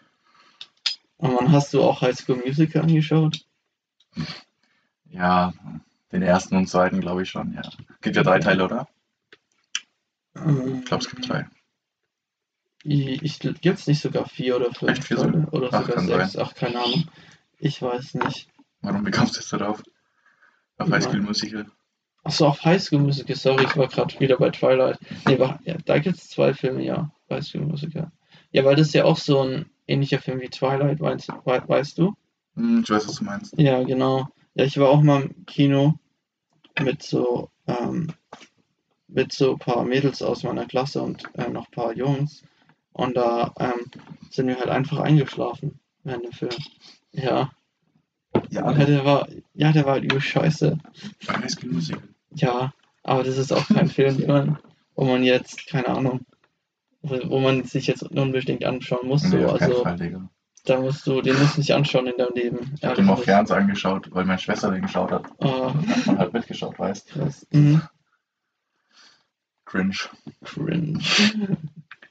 Und 1.26 1.52
hast 1.52 1.74
du 1.74 1.84
auch 1.84 2.02
High 2.02 2.16
School 2.16 2.38
Musical 2.46 2.84
angeschaut? 2.84 3.46
Ja, 5.10 5.54
den 6.12 6.22
ersten 6.22 6.56
und 6.56 6.68
zweiten 6.68 7.02
glaube 7.02 7.24
ich 7.24 7.30
schon, 7.30 7.54
ja. 7.54 7.62
Gibt 8.02 8.16
ja 8.16 8.24
drei 8.24 8.40
Teile, 8.40 8.66
oder? 8.66 8.88
Ähm, 10.36 10.80
Ich 10.80 10.86
glaube, 10.86 11.04
es 11.04 11.10
gibt 11.10 11.28
drei. 11.28 11.48
Ich, 12.84 13.24
ich 13.24 13.40
gibt 13.40 13.80
es 13.80 13.88
nicht 13.88 14.02
sogar 14.02 14.28
vier 14.28 14.56
oder 14.58 14.72
fünf 14.74 14.92
Echt, 14.92 15.06
vier 15.06 15.18
Teile? 15.18 15.48
oder 15.52 15.70
Ach, 15.72 15.86
sogar 15.86 16.02
sechs? 16.04 16.38
Ach, 16.38 16.54
keine 16.54 16.80
Ahnung. 16.84 17.06
Ich 17.58 17.82
weiß 17.82 18.16
nicht. 18.16 18.48
Warum 18.82 19.06
wie 19.06 19.12
kommst 19.12 19.36
du 19.36 19.40
jetzt 19.40 19.52
darauf? 19.54 19.82
Auf. 20.78 20.92
High 20.92 21.04
School 21.04 21.22
Musical. 21.22 21.66
Achso, 22.24 22.48
auf 22.48 22.64
High 22.64 22.82
School 22.82 23.00
Musical, 23.00 23.36
sorry, 23.36 23.64
ich 23.66 23.78
war 23.78 23.88
gerade 23.88 24.20
wieder 24.20 24.38
bei 24.38 24.50
Twilight. 24.50 25.00
Nee, 25.28 25.40
war, 25.40 25.60
ja, 25.64 25.78
da 25.86 26.00
gibt 26.00 26.18
es 26.18 26.30
zwei 26.30 26.54
Filme, 26.54 26.84
ja. 26.84 27.12
High 27.30 27.44
School 27.46 27.62
Musical. 27.62 28.12
Ja, 28.52 28.66
weil 28.66 28.76
das 28.76 28.88
ist 28.88 28.94
ja 28.94 29.06
auch 29.06 29.18
so 29.18 29.42
ein 29.42 29.70
ähnlicher 29.88 30.20
Film 30.20 30.42
wie 30.42 30.50
Twilight, 30.50 31.00
weißt, 31.00 31.30
wei- 31.46 31.68
weißt 31.68 31.98
du? 31.98 32.14
Hm, 32.56 32.82
ich 32.84 32.90
weiß, 32.90 33.08
was 33.08 33.16
du 33.16 33.24
meinst. 33.26 33.54
Ja, 33.58 33.84
genau. 33.84 34.28
Ja, 34.56 34.66
ich 34.66 34.78
war 34.78 34.90
auch 34.90 35.02
mal 35.02 35.24
im 35.24 35.46
Kino 35.46 35.96
mit 36.82 37.04
so, 37.04 37.50
ähm, 37.68 38.14
mit 39.08 39.34
so 39.34 39.54
ein 39.54 39.60
paar 39.60 39.84
Mädels 39.84 40.22
aus 40.22 40.44
meiner 40.44 40.66
Klasse 40.66 41.02
und 41.02 41.24
äh, 41.36 41.50
noch 41.50 41.68
ein 41.68 41.72
paar 41.72 41.94
Jungs. 41.96 42.44
Und 42.94 43.18
da 43.18 43.54
ähm, 43.60 43.86
sind 44.30 44.48
wir 44.48 44.58
halt 44.58 44.70
einfach 44.70 45.00
eingeschlafen 45.00 45.80
während 46.04 46.26
dem 46.26 46.32
Film. 46.32 46.52
Ja. 47.12 47.52
Ja, 48.50 48.72
Ja, 48.72 48.86
der 48.86 49.06
war, 49.06 49.28
ja, 49.54 49.72
der 49.72 49.86
war 49.86 49.94
halt 49.94 50.04
übel 50.06 50.22
scheiße. 50.22 50.78
bei 51.28 51.34
High 51.34 51.50
School 51.52 51.72
Musical. 51.72 52.04
Ja, 52.34 52.74
aber 53.04 53.24
das 53.24 53.38
ist 53.38 53.52
auch 53.54 53.68
kein 53.68 53.88
Film, 53.88 54.18
den 54.18 54.28
man, 54.32 54.60
wo 54.96 55.06
man 55.06 55.24
jetzt, 55.24 55.68
keine 55.68 55.88
Ahnung, 55.88 56.26
wo, 57.08 57.40
man 57.40 57.64
sich 57.64 57.88
jetzt 57.88 58.04
unbedingt 58.04 58.64
anschauen 58.66 59.08
muss. 59.08 59.24
So. 59.24 59.38
Nee, 59.38 59.46
auf 59.46 59.60
keinen 59.60 59.70
Also 59.72 59.84
Fall, 59.84 59.98
Digga. 59.98 60.30
da 60.66 60.80
musst 60.80 61.06
du, 61.08 61.22
den 61.22 61.38
musst 61.40 61.56
du 61.56 61.62
nicht 61.62 61.74
anschauen 61.74 62.08
in 62.08 62.18
deinem 62.18 62.34
Leben. 62.36 62.72
Ich 62.76 62.82
Ja, 62.82 62.90
habe 62.90 62.98
den 62.98 63.06
mal 63.06 63.14
auf 63.14 63.24
Fernsehen 63.24 63.58
angeschaut, 63.58 64.10
weil 64.12 64.26
meine 64.26 64.40
Schwester 64.40 64.72
den 64.72 64.82
geschaut 64.82 65.12
hat. 65.12 65.26
Ah, 65.40 65.74
Dann 65.74 65.90
hat 65.90 66.06
man 66.08 66.18
halt 66.20 66.34
mitgeschaut, 66.34 66.78
weißt 66.80 67.08
krass. 67.10 67.46
Mhm. 67.52 67.82
Cringe. 69.66 69.96
Cringe. 70.44 71.00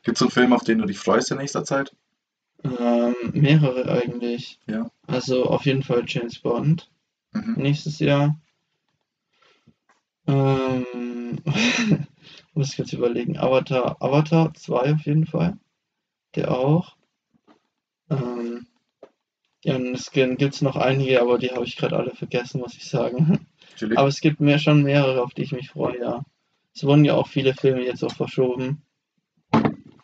Gibt 0.02 0.16
es 0.16 0.18
so 0.18 0.24
einen 0.26 0.30
Film, 0.32 0.52
auf 0.52 0.64
den 0.64 0.78
du 0.78 0.86
dich 0.86 0.98
freust 0.98 1.30
in 1.30 1.38
nächster 1.38 1.64
Zeit? 1.64 1.94
Ähm, 2.64 3.14
mehrere 3.32 3.90
eigentlich. 3.90 4.58
Ja. 4.66 4.90
Also 5.06 5.44
auf 5.44 5.66
jeden 5.66 5.82
Fall 5.82 6.04
James 6.06 6.38
Bond 6.38 6.90
Mhm. 7.32 7.54
nächstes 7.56 7.98
Jahr. 7.98 8.38
Ähm, 10.26 11.38
muss 12.54 12.72
ich 12.72 12.78
jetzt 12.78 12.92
überlegen. 12.92 13.38
Avatar, 13.38 13.96
Avatar 14.00 14.54
2 14.54 14.94
auf 14.94 15.06
jeden 15.06 15.26
Fall. 15.26 15.56
Der 16.34 16.50
auch. 16.50 16.96
Ähm, 18.10 18.66
ja, 19.64 19.76
und 19.76 19.94
es 19.94 20.10
gibt 20.10 20.42
es 20.42 20.62
noch 20.62 20.76
einige, 20.76 21.20
aber 21.20 21.38
die 21.38 21.50
habe 21.50 21.64
ich 21.64 21.76
gerade 21.76 21.96
alle 21.96 22.14
vergessen, 22.14 22.60
muss 22.60 22.74
ich 22.74 22.86
sagen. 22.86 23.46
Natürlich. 23.70 23.98
Aber 23.98 24.08
es 24.08 24.20
gibt 24.20 24.40
mehr, 24.40 24.58
schon 24.58 24.82
mehrere, 24.82 25.22
auf 25.22 25.34
die 25.34 25.42
ich 25.42 25.52
mich 25.52 25.70
freue, 25.70 25.98
ja. 25.98 26.24
Es 26.74 26.84
wurden 26.84 27.04
ja 27.04 27.14
auch 27.14 27.28
viele 27.28 27.54
Filme 27.54 27.84
jetzt 27.84 28.04
auch 28.04 28.14
verschoben. 28.14 28.82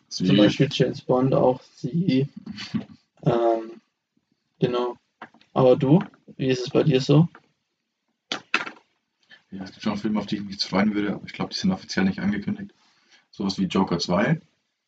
Zum 0.07 0.27
Sie, 0.27 0.35
Beispiel 0.35 0.67
James 0.71 1.01
Bond, 1.01 1.33
auch 1.33 1.61
sie. 1.75 2.27
ähm, 3.23 3.81
genau. 4.59 4.95
Aber 5.53 5.75
du, 5.75 5.99
wie 6.37 6.47
ist 6.47 6.63
es 6.63 6.69
bei 6.69 6.83
dir 6.83 6.99
so? 6.99 7.27
Ja, 9.51 9.63
es 9.63 9.71
gibt 9.71 9.83
schon 9.83 9.97
Filme, 9.97 10.19
auf 10.19 10.25
die 10.25 10.37
ich 10.37 10.43
mich 10.43 10.63
freuen 10.63 10.93
würde, 10.93 11.13
aber 11.13 11.25
ich 11.25 11.33
glaube, 11.33 11.51
die 11.53 11.57
sind 11.59 11.71
offiziell 11.71 12.05
nicht 12.05 12.19
angekündigt. 12.19 12.73
Sowas 13.31 13.57
wie 13.59 13.65
Joker 13.65 13.99
2. 13.99 14.39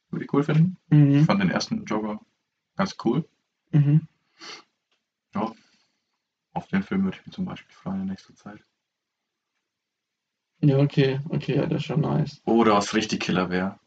würde 0.09 0.25
ich 0.25 0.33
cool 0.33 0.43
finden. 0.43 0.77
Ich 0.89 0.97
Mhm. 0.97 1.25
fand 1.25 1.41
den 1.41 1.49
ersten 1.49 1.85
Joker 1.85 2.19
ganz 2.75 2.95
cool. 3.03 3.27
Mhm. 3.71 4.07
Auf 6.55 6.67
den 6.67 6.83
Film 6.83 7.03
würde 7.03 7.17
ich 7.17 7.25
mich 7.25 7.33
zum 7.33 7.45
Beispiel 7.45 7.73
freuen 7.73 8.01
in 8.01 8.07
nächster 8.09 8.35
Zeit. 8.35 8.63
Ja, 10.61 10.77
okay, 10.77 11.19
okay, 11.29 11.55
ja, 11.55 11.65
das 11.65 11.81
ist 11.81 11.85
schon 11.85 12.01
nice. 12.01 12.41
Oder 12.45 12.73
was 12.75 12.93
richtig 12.93 13.21
Killer 13.21 13.49
wäre. 13.49 13.79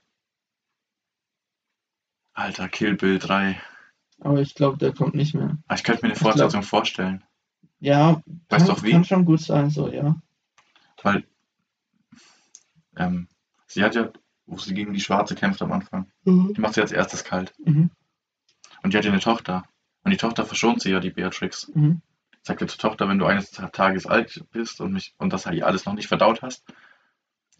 Alter, 2.35 2.69
Kill 2.69 2.97
Bill 2.97 3.19
3. 3.21 3.61
Aber 4.21 4.41
ich 4.41 4.55
glaube, 4.57 4.79
der 4.79 4.93
kommt 4.93 5.15
nicht 5.15 5.35
mehr. 5.35 5.57
Ah, 5.69 5.75
Ich 5.75 5.85
könnte 5.85 6.03
mir 6.03 6.09
eine 6.09 6.15
Ich 6.15 6.21
glaub- 6.21 6.33
Fortsetzung 6.33 6.62
vorstellen. 6.65 7.23
Ja, 7.79 8.21
Weißt 8.49 8.67
kann, 8.67 8.67
du 8.67 8.73
auch 8.73 8.83
wie? 8.83 8.91
kann 8.91 9.05
schon 9.05 9.25
gut 9.25 9.41
sein, 9.41 9.71
so, 9.71 9.89
ja. 9.89 10.21
Weil 11.07 11.25
ähm, 12.97 13.29
sie 13.69 13.85
hat 13.85 13.95
ja, 13.95 14.11
wo 14.47 14.59
sie 14.59 14.75
gegen 14.75 14.92
die 14.92 15.01
Schwarze 15.01 15.37
kämpft 15.37 15.62
am 15.62 15.71
Anfang, 15.73 16.11
Mhm. 16.25 16.53
die 16.55 16.61
macht 16.61 16.75
sie 16.75 16.81
als 16.81 16.90
erstes 16.90 17.23
kalt. 17.23 17.55
Mhm. 17.64 17.90
Und 18.83 18.92
die 18.92 18.97
hat 18.99 19.05
ja 19.05 19.12
eine 19.12 19.21
Tochter. 19.21 19.64
Und 20.03 20.11
die 20.11 20.16
Tochter 20.16 20.45
verschont 20.45 20.83
sie 20.83 20.90
ja, 20.90 20.99
die 21.01 21.11
Beatrix. 21.11 21.69
Mhm. 21.75 22.03
Sagt 22.42 22.61
ihr 22.61 22.66
zur 22.69 22.79
Tochter, 22.81 23.09
wenn 23.09 23.19
du 23.21 23.27
eines 23.27 23.51
Tages 23.53 24.07
alt 24.07 24.45
bist 24.51 24.81
und 24.81 24.92
mich 24.92 25.14
und 25.19 25.33
das 25.33 25.47
halt 25.47 25.62
alles 25.62 25.85
noch 25.85 25.95
nicht 25.95 26.09
verdaut 26.09 26.42
hast, 26.42 26.64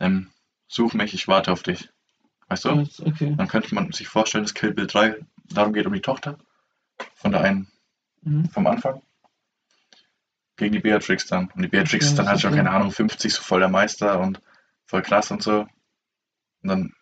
ähm, 0.01 0.31
such 0.67 0.95
mich, 0.95 1.15
ich 1.15 1.29
warte 1.29 1.53
auf 1.53 1.63
dich. 1.63 1.89
Weißt 2.49 2.65
du? 2.65 2.87
Okay. 3.05 3.35
Dann 3.37 3.49
könnte 3.49 3.75
man 3.75 3.91
sich 3.93 4.09
vorstellen, 4.09 4.45
dass 4.45 4.55
Kill 4.55 4.73
Bill 4.75 4.87
3 4.89 5.25
darum 5.51 5.73
geht 5.73 5.87
um 5.87 5.93
die 5.93 6.01
Tochter 6.01 6.37
von 7.15 7.31
der 7.31 7.43
einen 7.43 7.69
Mhm. 8.23 8.49
vom 8.49 8.67
Anfang 8.67 9.03
gegen 10.57 10.73
die 10.73 10.81
Beatrix 10.81 11.27
dann. 11.27 11.51
Und 11.55 11.63
die 11.63 11.69
Beatrix 11.69 12.07
Ja, 12.07 12.11
ist 12.11 12.17
dann 12.19 12.27
das 12.27 12.29
halt 12.29 12.37
ist 12.37 12.43
schon, 12.43 12.51
ja- 12.53 12.57
keine 12.59 12.71
Ahnung, 12.71 12.91
50, 12.93 13.33
so 13.35 13.43
voll 13.43 13.61
der 13.61 13.69
Meister 13.69 14.21
und 14.21 14.41
voll 14.87 15.03
krass 15.03 15.31
und 15.31 15.43
so. 15.43 15.61
Und 16.63 16.69
dann, 16.69 16.93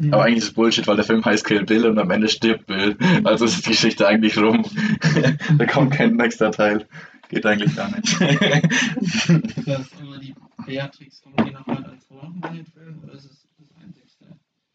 Mhm. 0.00 0.14
aber 0.14 0.22
eigentlich 0.26 0.38
ist 0.38 0.44
es 0.44 0.54
Bullshit, 0.54 0.86
weil 0.86 0.94
der 0.94 1.04
Film 1.04 1.24
heißt 1.24 1.44
Kill 1.44 1.64
Bill 1.64 1.84
und 1.84 1.98
am 1.98 2.08
Ende 2.12 2.28
stirbt 2.28 2.66
Bill. 2.66 2.96
Also 3.24 3.46
ist 3.46 3.66
die 3.66 3.70
Geschichte 3.70 4.06
eigentlich 4.06 4.38
rum. 4.38 4.64
da 5.58 5.66
kommt 5.66 5.92
kein 5.92 6.14
nächster 6.14 6.52
Teil. 6.52 6.86
Geht 7.28 7.44
eigentlich 7.44 7.74
gar 7.74 7.90
nicht. 7.90 8.16
Krass, 9.64 9.90
aber 10.00 10.18
die 10.18 10.36
Beatrix 10.64 11.20
kommt 11.20 11.40
die 11.44 11.50
noch 11.50 11.66
mal 11.66 11.84
als 11.84 12.06
Film 12.06 13.00
oder 13.02 13.12
ist 13.14 13.24
es 13.24 13.48
das 13.58 13.82
Einzigste, 13.82 14.26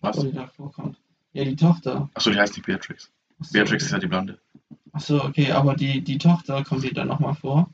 Was? 0.02 0.18
wo 0.18 0.24
die 0.24 0.34
da 0.34 0.46
vorkommt? 0.48 0.98
Ja, 1.32 1.46
die 1.46 1.56
Tochter. 1.56 2.10
Achso, 2.14 2.30
die 2.30 2.38
heißt 2.38 2.58
nicht 2.58 2.66
Beatrix. 2.66 3.10
Achso, 3.40 3.54
Beatrix 3.54 3.84
ist 3.86 3.90
okay. 3.92 3.96
ja 3.96 4.00
die 4.02 4.08
Blonde. 4.08 4.40
Achso, 4.94 5.24
okay, 5.26 5.52
aber 5.52 5.76
die, 5.76 6.02
die 6.02 6.18
Tochter 6.18 6.64
kommt 6.64 6.84
die 6.84 6.94
dann 6.94 7.08
nochmal 7.08 7.34
vor? 7.36 7.70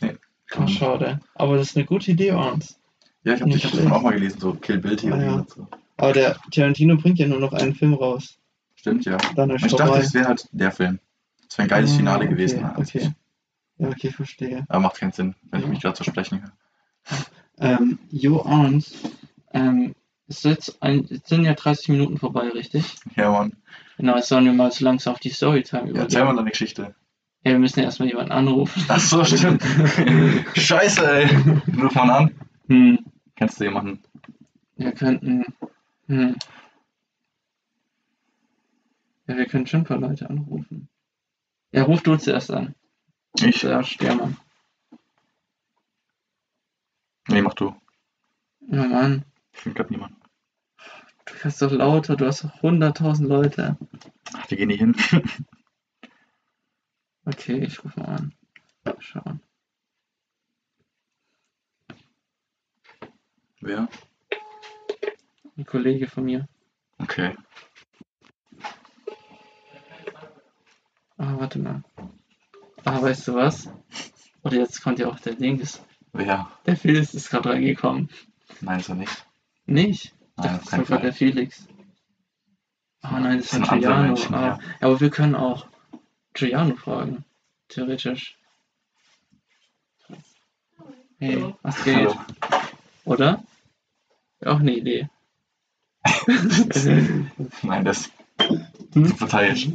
Nee. 0.00 0.14
Ach, 0.54 0.68
schade. 0.68 1.20
Aber 1.34 1.56
das 1.56 1.70
ist 1.70 1.76
eine 1.76 1.86
gute 1.86 2.10
Idee, 2.12 2.28
Ernst. 2.28 2.78
Ja, 3.24 3.34
ich 3.34 3.40
habe 3.40 3.50
ich 3.50 3.64
hab 3.64 3.72
das 3.72 3.86
auch 3.86 4.02
mal 4.02 4.12
gelesen, 4.12 4.38
so 4.38 4.52
Kill 4.54 4.78
Bill 4.78 4.96
Theorie 4.96 5.22
Ah, 5.22 5.24
ja. 5.24 5.32
und 5.36 5.50
so. 5.50 5.66
Aber 5.96 6.12
der 6.12 6.36
Tarantino 6.50 6.96
bringt 6.96 7.18
ja 7.18 7.26
nur 7.26 7.40
noch 7.40 7.52
einen 7.54 7.74
Film 7.74 7.94
raus. 7.94 8.38
Stimmt, 8.74 9.06
ja. 9.06 9.16
Dann 9.34 9.50
ist 9.50 9.64
Ich 9.64 9.72
dachte, 9.74 9.98
das 9.98 10.12
wäre 10.12 10.28
halt 10.28 10.46
der 10.52 10.70
Film. 10.70 10.98
Das 11.48 11.56
wäre 11.58 11.66
ein 11.66 11.70
geiles 11.70 11.92
Ah, 11.92 11.96
Finale 11.96 12.24
okay, 12.24 12.28
gewesen. 12.34 12.70
sich. 12.84 12.96
Okay. 12.96 13.10
Ja, 13.78 13.88
okay, 13.88 14.10
verstehe. 14.10 14.64
Aber 14.68 14.80
macht 14.80 14.96
keinen 14.96 15.12
Sinn, 15.12 15.34
wenn 15.50 15.60
ich 15.60 15.64
Ja. 15.66 15.70
mich 15.70 15.80
gerade 15.80 15.94
zu 15.96 16.04
sprechen 16.04 16.42
höre. 16.42 16.52
Ähm, 17.58 17.98
Jo 18.10 18.40
Ernst, 18.46 18.96
ähm, 19.52 19.94
es, 19.94 20.03
ist 20.28 20.44
jetzt 20.44 20.82
ein, 20.82 21.06
es 21.10 21.28
sind 21.28 21.44
ja 21.44 21.54
30 21.54 21.88
Minuten 21.90 22.18
vorbei, 22.18 22.48
richtig? 22.48 22.94
Ja, 23.16 23.30
Mann. 23.30 23.56
Genau, 23.96 24.16
jetzt 24.16 24.28
sollen 24.28 24.44
wir 24.46 24.52
mal 24.52 24.72
so 24.72 24.84
langsam 24.84 25.14
auf 25.14 25.20
die 25.20 25.30
Storytime 25.30 25.92
Ja, 25.92 26.02
erzähl 26.02 26.20
mal 26.20 26.32
übergehen. 26.32 26.36
deine 26.38 26.50
Geschichte. 26.50 26.94
Ja, 27.44 27.52
wir 27.52 27.58
müssen 27.58 27.78
ja 27.80 27.84
erstmal 27.86 28.08
jemanden 28.08 28.32
anrufen. 28.32 28.82
Ach 28.88 28.98
so, 29.00 29.22
stimmt. 29.24 29.62
Scheiße, 30.56 31.06
ey. 31.12 31.26
Ruf 31.80 31.94
mal 31.94 32.10
an. 32.10 32.34
Hm, 32.68 32.98
Kennst 33.36 33.60
du 33.60 33.64
jemanden? 33.64 34.02
wir 34.76 34.92
könnten. 34.92 35.44
Hm. 36.08 36.34
Ja, 39.26 39.36
wir 39.36 39.46
können 39.46 39.66
schon 39.66 39.80
ein 39.80 39.86
paar 39.86 39.98
Leute 39.98 40.28
anrufen. 40.28 40.88
Ja, 41.72 41.84
ruf 41.84 42.02
du 42.02 42.16
zuerst 42.16 42.50
an. 42.50 42.74
Ich? 43.40 43.62
Ja, 43.62 43.82
Stermann. 43.82 44.36
Nee, 47.28 47.42
mach 47.42 47.54
du. 47.54 47.74
Ja, 48.68 48.84
Mann. 48.86 49.24
Ich 49.54 49.60
finde 49.60 49.76
gerade 49.76 49.92
niemanden. 49.92 50.20
Du 51.24 51.34
kannst 51.38 51.62
doch 51.62 51.72
lauter, 51.72 52.16
du 52.16 52.26
hast 52.26 52.44
doch 52.44 52.54
100.000 52.62 53.26
Leute. 53.26 53.78
Ach, 54.34 54.46
die 54.46 54.56
gehen 54.56 54.68
nicht 54.68 54.80
hin. 54.80 54.94
Okay, 57.26 57.64
ich 57.64 57.82
rufe 57.82 57.98
mal 58.00 58.16
an. 58.16 58.34
Mal 58.84 58.96
Schauen. 59.00 59.40
Wer? 63.60 63.88
Ein 65.56 65.64
Kollege 65.64 66.06
von 66.06 66.24
mir. 66.24 66.46
Okay. 66.98 67.34
Ah, 71.16 71.38
warte 71.38 71.58
mal. 71.58 71.82
Ah, 72.84 73.00
weißt 73.00 73.28
du 73.28 73.34
was? 73.36 73.70
Oder 74.42 74.58
jetzt 74.58 74.82
kommt 74.82 74.98
ja 74.98 75.08
auch 75.08 75.18
der 75.18 75.34
Dings. 75.34 75.82
Wer? 76.12 76.50
Der 76.66 76.76
Felix 76.76 77.14
ist 77.14 77.30
gerade 77.30 77.48
reingekommen. 77.48 78.10
Nein, 78.60 78.84
er 78.86 78.94
nicht. 78.96 79.26
Nicht? 79.66 80.14
Nein, 80.36 80.60
das 80.62 80.72
auf 80.72 80.80
ist 80.80 80.86
sogar 80.86 81.00
der 81.00 81.12
Felix. 81.12 81.66
Ah 83.02 83.20
nein, 83.20 83.38
das 83.38 83.48
Das 83.50 83.58
ist 83.60 83.68
sind 83.68 83.70
andere 83.70 83.80
Giuliano. 83.80 84.06
Menschen, 84.08 84.34
Ah, 84.34 84.40
ja. 84.46 84.58
ja, 84.80 84.86
aber 84.86 85.00
wir 85.00 85.10
können 85.10 85.34
auch 85.34 85.66
Giuliano 86.32 86.76
fragen. 86.76 87.24
Theoretisch. 87.68 88.36
Hey, 91.18 91.54
was 91.62 91.82
geht? 91.84 91.96
Hallo. 91.96 92.14
Oder? 93.04 93.42
Auch 94.44 94.60
eine 94.60 94.72
Idee. 94.76 95.08
Nein, 97.62 97.84
das 97.84 98.10
Hm? 98.92 99.04
ist 99.06 99.18
parteiisch. 99.18 99.68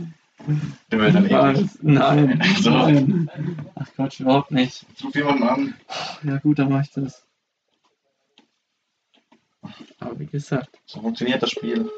Will 0.89 1.12
dann 1.12 1.25
eh. 1.25 1.32
Was? 1.32 1.80
Nein, 1.82 2.41
So. 2.62 2.69
nein. 2.69 3.30
Ach 3.75 3.88
Quatsch, 3.95 4.19
überhaupt 4.19 4.52
nicht. 4.52 4.86
Ich 4.95 5.04
ruf 5.04 5.15
jemanden 5.15 5.43
an. 5.43 5.73
Ja 6.23 6.38
gut, 6.38 6.60
dann 6.60 6.69
mach 6.69 6.82
ich 6.84 6.91
das. 6.91 7.25
Aber 10.00 10.19
wie 10.19 10.26
gesagt, 10.26 10.80
So 10.86 11.02
funktioniert 11.02 11.41
das 11.41 11.52
Spiel. 11.52 11.89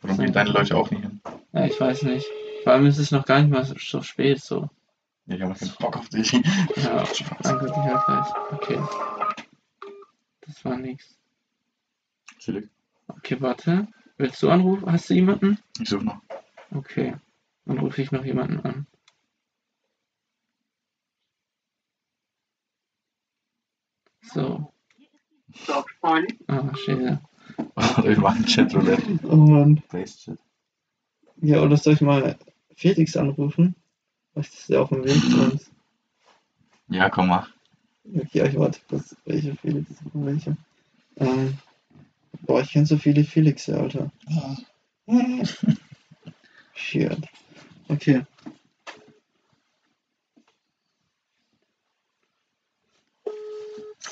Warum 0.00 0.18
gehen 0.18 0.32
deine 0.32 0.50
Leute 0.50 0.76
auch 0.76 0.90
nicht 0.90 1.02
hin? 1.02 1.20
ja, 1.52 1.64
ich 1.66 1.80
weiß 1.80 2.02
nicht. 2.02 2.26
Vor 2.62 2.72
allem 2.72 2.86
ist 2.86 2.98
es 2.98 3.10
noch 3.10 3.24
gar 3.26 3.40
nicht 3.40 3.50
mal 3.50 3.64
so 3.64 4.02
spät 4.02 4.40
so. 4.42 4.68
Ja, 5.26 5.36
die 5.36 5.42
haben 5.42 5.52
doch 5.52 5.58
keinen 5.58 5.74
Bock 5.78 5.96
auf 5.96 6.08
dich. 6.08 6.32
Ja, 6.32 7.04
danke 7.42 7.66
dir 7.66 7.74
halt 7.84 8.06
gleich. 8.06 8.52
Okay. 8.52 8.80
Das 10.42 10.64
war 10.64 10.76
nix. 10.76 11.16
Chillig. 12.38 12.68
Okay, 13.08 13.36
warte. 13.40 13.88
Willst 14.18 14.42
du 14.42 14.50
anrufen? 14.50 14.90
Hast 14.90 15.08
du 15.08 15.14
jemanden? 15.14 15.58
Ich 15.80 15.88
suche 15.88 16.04
noch. 16.04 16.20
Okay. 16.74 17.14
Dann 17.64 17.78
rufe 17.78 18.02
ich 18.02 18.12
noch 18.12 18.24
jemanden 18.24 18.60
an. 18.60 18.86
So. 24.32 24.72
Ah, 26.02 26.74
scheiße. 26.74 27.20
Wir 28.02 28.18
machen 28.18 28.44
Chatroulette. 28.46 29.18
Oh 29.24 29.36
Mann. 29.36 29.82
Chat. 29.90 30.38
Ja, 31.40 31.62
oder 31.62 31.76
soll 31.76 31.94
ich 31.94 32.00
mal 32.00 32.36
Felix 32.74 33.16
anrufen? 33.16 33.74
Vielleicht 34.32 34.54
ist 34.54 34.68
der 34.68 34.82
auf 34.82 34.88
dem 34.88 35.04
Weg 35.04 35.20
zu 35.20 35.42
uns. 35.50 35.70
Ja, 36.88 37.08
komm, 37.10 37.28
mach. 37.28 37.50
Okay, 38.04 38.48
ich 38.48 38.58
warte 38.58 38.80
kurz. 38.88 39.16
Welche 39.24 39.54
Felix? 39.56 39.90
Welche? 40.12 40.56
Ähm, 41.16 41.58
boah, 42.42 42.60
ich 42.60 42.72
kenne 42.72 42.86
so 42.86 42.96
viele 42.98 43.24
Felixe, 43.24 43.78
Alter. 43.78 44.10
Shit. 46.74 47.18
Okay. 47.88 48.24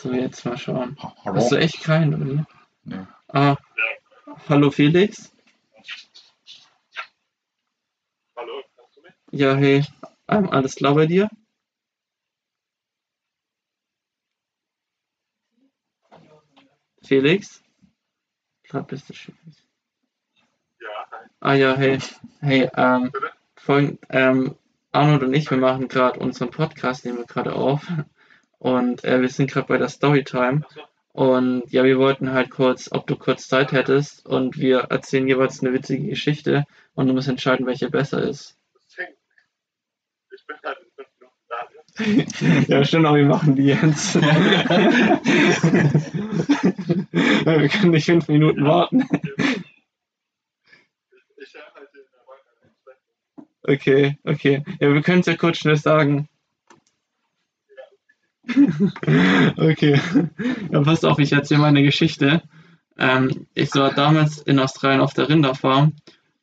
So, 0.03 0.13
jetzt 0.13 0.45
mal 0.45 0.59
schauen. 0.59 0.97
Hallo? 1.25 1.37
Hast 1.37 1.53
du 1.53 1.57
echt 1.57 1.81
keinen, 1.85 2.21
oder? 2.21 2.47
Nee. 2.83 3.07
Ah, 3.29 3.57
hallo 4.49 4.73
Felix? 4.73 5.31
Hallo, 8.35 8.65
kannst 8.75 8.97
du 8.97 9.03
mich? 9.03 9.13
Ja, 9.31 9.55
hey. 9.55 9.85
Ähm, 10.27 10.51
alles 10.51 10.75
klar 10.75 10.97
bei 10.97 11.07
dir? 11.07 11.31
Felix? 17.05 17.63
Gerade 18.65 18.87
bist 18.87 19.09
du 19.09 19.15
schwierig. 19.15 19.39
Ja, 20.81 20.89
hi. 21.13 21.29
Ah 21.39 21.55
ja, 21.55 21.77
hey. 21.77 21.99
Hey, 22.41 22.69
ähm, 22.75 23.13
Bitte? 23.13 23.31
folgend, 23.55 24.01
ähm, 24.09 24.57
Arnold 24.91 25.23
und 25.23 25.33
ich, 25.33 25.49
wir 25.49 25.59
machen 25.59 25.87
gerade 25.87 26.19
unseren 26.19 26.51
Podcast, 26.51 27.05
nehmen 27.05 27.19
wir 27.19 27.27
gerade 27.27 27.55
auf. 27.55 27.87
Und 28.63 29.03
äh, 29.03 29.21
wir 29.21 29.29
sind 29.29 29.51
gerade 29.51 29.67
bei 29.67 29.77
der 29.77 29.89
Storytime. 29.89 30.65
Und 31.13 31.65
ja, 31.73 31.83
wir 31.83 31.99
wollten 31.99 32.33
halt 32.33 32.51
kurz, 32.51 32.93
ob 32.93 33.09
du 33.09 33.17
kurz 33.17 33.49
Zeit 33.49 33.73
hättest 33.73 34.25
und 34.25 34.57
wir 34.57 34.83
erzählen 34.83 35.27
jeweils 35.27 35.61
eine 35.61 35.73
witzige 35.73 36.07
Geschichte 36.07 36.65
und 36.95 37.09
du 37.09 37.13
musst 37.13 37.27
entscheiden, 37.27 37.67
welche 37.67 37.91
besser 37.91 38.23
ist. 38.23 38.57
Ich 40.31 40.47
bin 40.47 40.57
halt 40.65 40.79
in 40.79 40.87
fünf 40.95 41.09
Minuten 41.19 41.43
da. 41.49 41.57
ja, 42.77 42.85
stimmt, 42.85 43.07
aber 43.07 43.17
wir 43.17 43.27
machen 43.27 43.57
die 43.57 43.65
jetzt. 43.65 44.15
wir 44.23 44.31
können 47.69 47.91
nicht 47.91 48.07
fünf 48.07 48.29
Minuten 48.29 48.65
warten. 48.65 49.09
Okay, 53.65 54.19
okay. 54.23 54.63
Ja, 54.79 54.95
wir 54.95 55.03
können 55.03 55.21
es 55.21 55.27
ja 55.27 55.37
kurz 55.37 55.59
schnell 55.59 55.77
sagen. 55.77 56.29
Okay. 59.57 60.01
Ja, 60.71 60.81
passt 60.81 61.05
auf, 61.05 61.19
ich 61.19 61.33
erzähle 61.33 61.61
meine 61.61 61.83
Geschichte. 61.83 62.43
Ähm, 62.99 63.47
ich 63.55 63.75
war 63.75 63.93
damals 63.95 64.39
in 64.39 64.59
Australien 64.59 65.01
auf 65.01 65.15
der 65.15 65.29
Rinderfarm. 65.29 65.93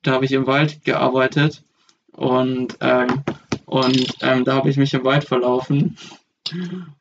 Da 0.01 0.11
habe 0.13 0.25
ich 0.25 0.31
im 0.31 0.47
Wald 0.47 0.83
gearbeitet 0.83 1.63
und, 2.13 2.77
ähm, 2.81 3.23
und 3.65 4.15
ähm, 4.21 4.45
da 4.45 4.55
habe 4.55 4.69
ich 4.69 4.77
mich 4.77 4.93
im 4.93 5.03
Wald 5.03 5.25
verlaufen. 5.25 5.97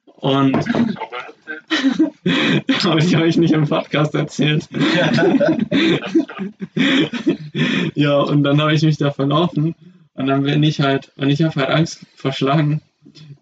Und 0.05 0.57
habe 2.85 3.29
ich 3.29 3.37
nicht 3.37 3.53
im 3.53 3.69
Podcast 3.69 4.15
erzählt. 4.15 4.69
ja, 7.95 8.19
und 8.21 8.43
dann 8.43 8.61
habe 8.61 8.75
ich 8.75 8.83
mich 8.83 8.97
da 8.99 9.13
verlaufen 9.13 9.75
und 10.15 10.27
dann 10.27 10.43
bin 10.43 10.63
ich 10.63 10.81
halt, 10.81 11.13
und 11.17 11.31
ich 11.31 11.43
habe 11.43 11.55
halt 11.61 11.71
Angst 11.71 12.05
vor 12.17 12.33
Schlangen. 12.33 12.83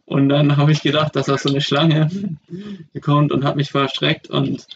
Und 0.07 0.29
dann 0.29 0.57
habe 0.57 0.73
ich 0.73 0.83
gedacht, 0.83 1.17
dass 1.17 1.27
da 1.27 1.37
so 1.37 1.51
eine 1.51 1.61
Schlange 1.61 2.09
kommt 3.03 3.33
und 3.33 3.45
habe 3.45 3.57
mich 3.57 3.71
voll 3.71 3.83
erschreckt. 3.83 4.31
Und 4.31 4.67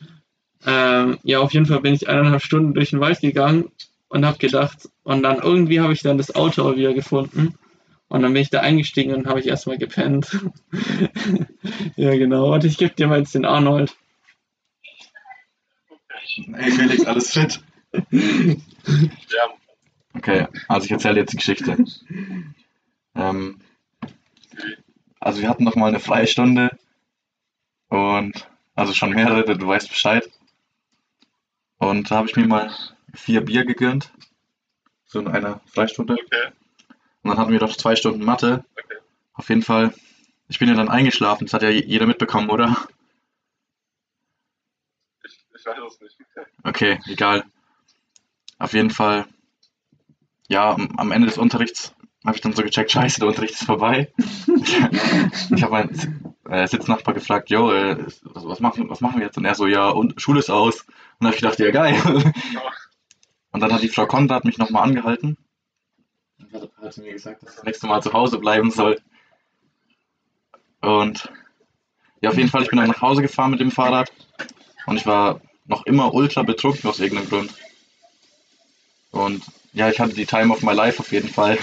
ähm, 0.66 1.18
ja, 1.22 1.38
auf 1.40 1.52
jeden 1.52 1.66
Fall 1.66 1.80
bin 1.80 1.94
ich 1.94 2.08
eineinhalb 2.08 2.42
Stunden 2.42 2.74
durch 2.74 2.90
den 2.90 3.00
Wald 3.00 3.20
gegangen 3.20 3.70
und 4.08 4.26
habe 4.26 4.38
gedacht, 4.38 4.88
und 5.04 5.22
dann 5.22 5.38
irgendwie 5.38 5.80
habe 5.80 5.92
ich 5.92 6.02
dann 6.02 6.18
das 6.18 6.34
Auto 6.34 6.76
wieder 6.76 6.92
gefunden. 6.92 7.54
Und 8.08 8.22
dann 8.22 8.32
bin 8.32 8.42
ich 8.42 8.50
da 8.50 8.60
eingestiegen 8.60 9.14
und 9.14 9.28
habe 9.28 9.38
ich 9.38 9.46
erstmal 9.46 9.78
gepennt. 9.78 10.36
ja, 11.96 12.10
genau. 12.16 12.52
Und 12.52 12.64
ich 12.64 12.76
gebe 12.76 12.94
dir 12.94 13.06
mal 13.06 13.20
jetzt 13.20 13.36
den 13.36 13.44
Arnold. 13.44 13.96
Ey, 16.54 16.70
Felix, 16.72 17.06
alles 17.06 17.32
fit. 17.32 17.60
Ja, 18.86 19.48
Okay, 20.14 20.46
also 20.68 20.84
ich 20.86 20.90
erzähle 20.90 21.20
jetzt 21.20 21.32
die 21.32 21.36
Geschichte. 21.36 21.76
Ähm, 23.12 23.58
also 25.20 25.42
wir 25.42 25.48
hatten 25.48 25.64
noch 25.64 25.76
mal 25.76 25.88
eine 25.88 26.00
Freistunde 26.00 26.76
und 27.88 28.48
also 28.74 28.94
schon 28.94 29.10
mehrere, 29.10 29.56
du 29.56 29.66
weißt 29.66 29.88
Bescheid. 29.88 30.28
Und 31.78 32.10
da 32.10 32.16
habe 32.16 32.28
ich 32.28 32.36
mir 32.36 32.46
mal 32.46 32.72
vier 33.14 33.42
Bier 33.42 33.64
gegönnt, 33.64 34.10
so 35.04 35.20
in 35.20 35.28
einer 35.28 35.60
Freistunde. 35.66 36.14
okay, 36.14 36.52
Und 37.22 37.30
dann 37.30 37.38
hatten 37.38 37.52
wir 37.52 37.60
noch 37.60 37.76
zwei 37.76 37.96
Stunden 37.96 38.24
Mathe. 38.24 38.64
okay. 38.76 38.96
Auf 39.34 39.48
jeden 39.48 39.62
Fall, 39.62 39.94
ich 40.48 40.58
bin 40.58 40.68
ja 40.68 40.74
dann 40.74 40.88
eingeschlafen, 40.88 41.46
das 41.46 41.54
hat 41.54 41.62
ja 41.62 41.70
jeder 41.70 42.06
mitbekommen, 42.06 42.50
oder? 42.50 42.76
Ich, 45.24 45.44
ich 45.54 45.66
weiß 45.66 45.78
es 45.92 46.00
nicht. 46.00 46.16
Okay, 46.62 47.00
egal. 47.06 47.44
Auf 48.58 48.72
jeden 48.74 48.90
Fall, 48.90 49.26
ja, 50.48 50.74
am 50.74 51.12
Ende 51.12 51.28
des 51.28 51.38
Unterrichts 51.38 51.94
habe 52.24 52.36
ich 52.36 52.42
dann 52.42 52.52
so 52.52 52.62
gecheckt, 52.62 52.90
scheiße, 52.90 53.20
der 53.20 53.28
Unterricht 53.28 53.54
ist 53.54 53.64
vorbei. 53.64 54.12
ich 55.54 55.62
habe 55.62 55.72
meinen 55.72 56.34
äh, 56.48 56.66
Sitznachbar 56.66 57.14
gefragt, 57.14 57.48
yo, 57.48 57.72
äh, 57.72 57.96
was, 58.24 58.46
was, 58.46 58.60
machen, 58.60 58.90
was 58.90 59.00
machen 59.00 59.20
wir 59.20 59.26
jetzt? 59.26 59.38
Und 59.38 59.46
er 59.46 59.54
so, 59.54 59.66
ja, 59.66 59.88
und 59.88 60.20
Schule 60.20 60.40
ist 60.40 60.50
aus. 60.50 60.82
Und 60.82 60.92
dann 61.20 61.28
habe 61.28 61.36
ich 61.36 61.42
gedacht, 61.42 61.58
ja, 61.58 61.70
geil. 61.70 61.96
Und 63.52 63.60
dann 63.60 63.72
hat 63.72 63.82
die 63.82 63.88
Frau 63.88 64.06
Konrad 64.06 64.44
mich 64.44 64.58
nochmal 64.58 64.84
angehalten. 64.84 65.36
Und 66.38 66.70
hat, 66.80 66.96
mir 66.98 67.12
gesagt, 67.12 67.42
dass 67.42 67.50
ich 67.50 67.56
das 67.56 67.64
nächste 67.64 67.86
Mal 67.88 68.00
zu 68.00 68.12
Hause 68.12 68.38
bleiben 68.38 68.70
soll. 68.70 69.00
Und 70.80 71.32
ja, 72.20 72.30
auf 72.30 72.36
jeden 72.36 72.48
Fall, 72.48 72.62
ich 72.62 72.70
bin 72.70 72.78
dann 72.78 72.88
nach 72.88 73.02
Hause 73.02 73.22
gefahren 73.22 73.50
mit 73.50 73.60
dem 73.60 73.72
Fahrrad. 73.72 74.12
Und 74.86 74.96
ich 74.96 75.06
war 75.06 75.40
noch 75.66 75.84
immer 75.86 76.14
ultra 76.14 76.42
betrunken 76.42 76.88
aus 76.88 77.00
irgendeinem 77.00 77.28
Grund. 77.28 77.54
Und 79.10 79.44
ja, 79.72 79.88
ich 79.88 80.00
hatte 80.00 80.14
die 80.14 80.26
Time 80.26 80.52
of 80.52 80.62
my 80.62 80.72
life 80.72 81.00
auf 81.00 81.12
jeden 81.12 81.28
Fall. 81.28 81.58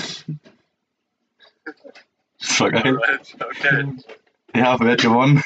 Das 2.39 2.59
war 2.59 2.71
geil. 2.71 2.97
Alright, 2.97 3.35
okay. 3.39 3.93
Ja, 4.55 4.79
wer 4.79 4.91
hat 4.91 5.01
gewonnen? 5.01 5.43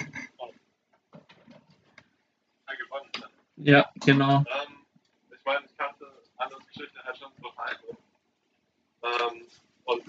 Ja, 2.67 2.73
gewonnen. 2.75 3.11
Ja, 3.57 3.89
genau. 4.05 4.37
Ähm, 4.39 4.45
ich 5.37 5.45
meine, 5.45 5.65
ich 5.65 5.77
kannte 5.77 6.05
Annas 6.37 6.59
Geschichte 6.67 6.99
halt 7.03 7.17
schon 7.17 7.31
so 7.41 7.49
halb. 7.57 7.79
Ähm, 9.03 9.41
und 9.85 10.03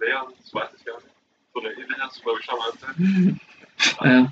Leon, 0.00 0.32
das 0.38 0.54
weiß 0.54 0.68
ich 0.78 0.84
gar 0.84 0.96
nicht. 0.96 1.06
So 1.54 1.60
eine 1.60 1.70
ähnliche 1.72 2.00
hast 2.00 2.18
du, 2.18 2.22
glaube 2.22 2.40
ich, 2.40 2.46
schon 2.46 2.58
mal 2.58 2.70
erzählt. 2.70 3.40
Äh, 4.00 4.24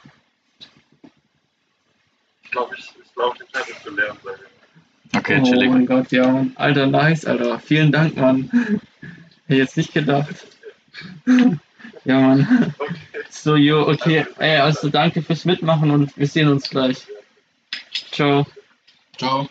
Ich 2.45 2.51
glaube, 2.53 2.75
ich, 2.77 2.93
ich, 3.03 3.15
glaub, 3.15 3.35
ich 3.35 3.41
entscheide 3.43 3.69
mich 3.71 3.79
für 3.79 3.91
Leon 3.91 4.17
sein. 4.23 4.35
Okay, 5.17 5.41
oh 5.41 5.45
chillig. 5.45 5.71
mein 5.71 5.87
Gott, 5.87 6.13
ja. 6.13 6.47
Alter, 6.55 6.87
nice, 6.87 7.25
Alter. 7.25 7.59
Vielen 7.59 7.91
Dank, 7.91 8.17
Mann. 8.17 8.49
Hätte 9.47 9.59
jetzt 9.59 9.77
nicht 9.77 9.93
gedacht. 9.93 10.47
Ja, 12.05 12.19
Mann. 12.21 12.75
Okay. 12.79 12.95
So, 13.31 13.57
jo, 13.57 13.89
okay. 13.89 14.27
Ey, 14.39 14.59
also 14.59 14.89
danke 14.89 15.23
fürs 15.23 15.45
Mitmachen 15.45 15.91
und 15.91 16.17
wir 16.17 16.27
sehen 16.27 16.49
uns 16.49 16.69
gleich. 16.71 17.07
Ciao. 18.13 18.47
Ciao. 19.17 19.49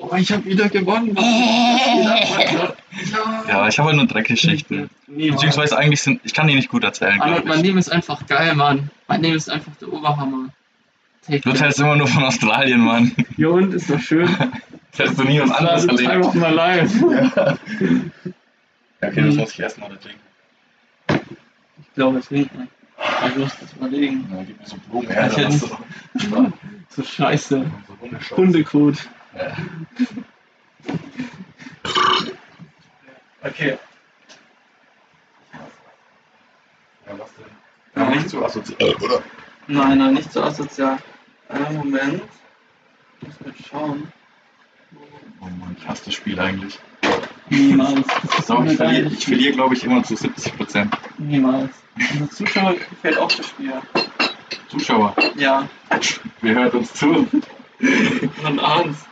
Oh, 0.00 0.14
ich 0.16 0.30
habe 0.30 0.44
wieder 0.44 0.68
gewonnen. 0.68 1.16
Ja, 1.16 2.74
Ja, 3.48 3.68
ich 3.68 3.78
habe 3.78 3.88
halt 3.88 3.96
nur 3.96 4.06
Dreckgeschichten. 4.06 4.88
Beziehungsweise 5.06 5.76
eigentlich 5.76 6.02
sind, 6.02 6.20
ich 6.24 6.34
kann 6.34 6.46
die 6.46 6.54
nicht 6.54 6.68
gut 6.68 6.84
erzählen, 6.84 7.20
Arnold, 7.20 7.36
glaube 7.38 7.48
mein 7.48 7.58
ich. 7.58 7.64
Leben 7.66 7.78
ist 7.78 7.90
einfach 7.90 8.26
geil, 8.26 8.54
Mann. 8.54 8.90
Mein 9.08 9.22
Leben 9.22 9.36
ist 9.36 9.50
einfach 9.50 9.72
der 9.80 9.92
Oberhammer. 9.92 10.48
Take 11.26 11.40
Du 11.40 11.50
erzählst 11.50 11.80
immer 11.80 11.96
nur 11.96 12.06
von 12.06 12.24
Australien, 12.24 12.80
Mann. 12.80 13.12
Ja, 13.36 13.48
und 13.48 13.74
ist 13.74 13.90
doch 13.90 13.98
schön. 14.00 14.28
Erzählst 14.92 15.18
du 15.18 15.24
nie 15.24 15.40
was 15.40 15.50
Das 15.50 15.58
anderes 15.58 15.84
erlebt. 16.00 16.24
of 16.26 16.34
my 16.34 16.48
life. 16.50 17.04
Ja. 17.36 17.58
ja, 19.00 19.08
okay, 19.08 19.22
das 19.22 19.34
muss 19.36 19.52
ich 19.52 19.60
erstmal 19.60 19.96
trinken. 19.96 20.20
Ich 21.80 21.94
glaube, 21.94 22.18
es 22.18 22.30
regnet. 22.30 22.68
Ich 23.28 23.36
muss 23.36 23.58
das 23.58 23.72
überlegen. 23.72 24.28
Ja, 24.30 24.42
gib 24.44 24.58
mir 24.60 24.66
so 24.66 24.76
Blumen 24.88 25.08
Ja, 25.08 25.22
her, 25.28 25.48
du 25.48 25.52
so 25.52 25.78
So 26.90 27.02
scheiße. 27.02 27.70
Hundescheiße. 28.00 28.36
Hundekot. 28.36 29.08
Ja. 29.36 29.56
Okay. 33.42 33.78
Ja, 37.06 37.18
was 37.18 37.30
denn? 37.34 38.02
Ja, 38.02 38.10
nicht 38.10 38.30
zu 38.30 38.44
assoziiert, 38.44 39.00
oder? 39.02 39.22
Nein, 39.68 39.98
nein, 39.98 40.14
nicht 40.14 40.32
so 40.32 40.42
asozial. 40.42 40.98
Einen 41.48 41.76
Moment. 41.76 42.22
Ich 43.20 43.28
muss 43.28 43.40
mal 43.40 43.54
schauen. 43.68 44.12
Oh 45.40 45.44
Mann, 45.44 45.76
ich 45.78 45.86
hasse 45.88 46.06
das 46.06 46.14
Spiel 46.14 46.38
eigentlich. 46.40 46.78
Niemals. 47.50 48.06
Das 48.36 48.46
Doch, 48.46 48.64
ich 48.64 48.76
verliere, 48.76 49.08
ich 49.08 49.24
verliere 49.24 49.52
glaube 49.54 49.74
ich, 49.74 49.84
immer 49.84 50.02
zu 50.02 50.16
70 50.16 50.56
Prozent. 50.56 50.96
Niemals. 51.18 51.70
Und 52.18 52.32
Zuschauer 52.32 52.74
gefällt 52.74 53.18
auch 53.18 53.30
das 53.32 53.46
Spiel. 53.46 53.72
Zuschauer, 54.68 55.14
Ja. 55.36 55.68
wir 56.42 56.54
hören 56.54 56.70
uns 56.70 56.92
zu. 56.94 57.26
Und 58.46 58.58
abends. 58.60 59.04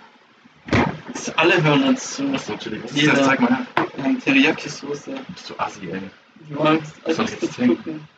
Alle 1.37 1.63
hören 1.63 1.83
uns 1.85 2.17
zu. 2.17 2.33
Achso, 2.35 2.53
natürlich. 2.53 2.83
Was 2.85 2.93
ist 2.93 3.07
das? 3.07 3.25
Zeig 3.27 3.41
mal 3.41 3.49
her. 3.49 3.67
Wir 3.97 4.05
haben 4.05 4.19
Teriyaki-Soße. 4.21 5.15
Bist 5.29 5.51
du 5.51 5.55
assi, 5.59 5.89
ey. 5.91 6.01
Du 6.51 6.63
magst 6.63 7.03
kurz 7.05 7.17
trinken? 7.57 7.77
gucken. 7.77 8.09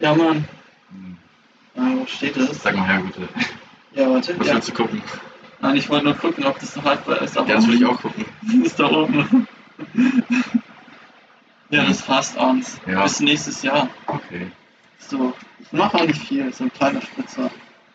Ja, 0.00 0.14
Mann. 0.14 0.48
Hm. 0.90 1.16
Ah, 1.76 1.92
wo 2.00 2.06
steht 2.06 2.36
das? 2.36 2.62
Sag 2.62 2.74
mal 2.76 2.86
her, 2.86 3.00
bitte. 3.04 3.28
Ja, 3.94 4.10
warte. 4.10 4.38
Was 4.38 4.46
Ja. 4.46 4.54
willst 4.54 4.68
du 4.70 4.72
gucken? 4.72 5.02
Nein, 5.60 5.76
ich 5.76 5.88
wollte 5.90 6.04
nur 6.06 6.14
gucken, 6.14 6.44
ob 6.44 6.58
das 6.58 6.74
noch 6.76 6.84
haltbar 6.84 7.20
ist. 7.22 7.36
Aber 7.36 7.48
Ja, 7.48 7.56
das 7.56 7.66
will 7.66 7.74
ich 7.74 7.84
auch 7.84 8.00
gucken. 8.00 8.24
Das 8.42 8.54
ist 8.54 8.78
da 8.80 8.90
oben. 8.90 9.46
ja, 11.70 11.84
das 11.84 12.00
fast 12.02 12.36
abends. 12.36 12.80
Ja. 12.86 13.02
Bis 13.02 13.20
nächstes 13.20 13.62
Jahr. 13.62 13.88
Okay. 14.06 14.50
So, 14.98 15.34
ich 15.60 15.72
mache 15.72 15.96
auch 15.98 16.06
nicht 16.06 16.20
viel, 16.22 16.52
so 16.52 16.64
ein 16.64 16.72
kleiner 16.72 17.00
Spritzer. 17.00 17.50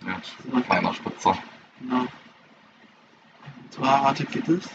Ja, 0.06 0.22
kleiner 0.62 0.94
Spitzer. 0.94 1.38
Genau. 1.80 2.06
So, 3.72 3.82
ah, 3.82 4.04
warte, 4.04 4.26
geht 4.26 4.48
das? 4.48 4.70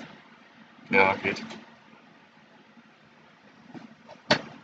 Ja, 0.91 1.15
geht. 1.15 1.43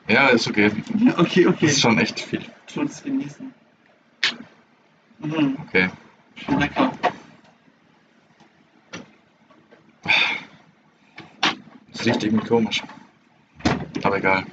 Ja, 0.08 0.28
ist 0.28 0.46
okay. 0.48 0.70
Ja, 0.98 1.18
okay, 1.18 1.46
okay. 1.46 1.66
Ist 1.66 1.80
schon 1.80 1.98
echt 1.98 2.20
viel. 2.20 2.44
Tut 2.66 2.90
es 2.90 3.02
genießen. 3.02 3.54
Mhm, 5.20 5.56
Okay. 5.68 5.90
schon 6.36 6.58
lecker. 6.60 6.92
Das 11.90 11.93
riecht 12.06 12.22
irgendwie 12.24 12.46
komisch. 12.46 12.82
Aber 14.02 14.16
egal. 14.18 14.44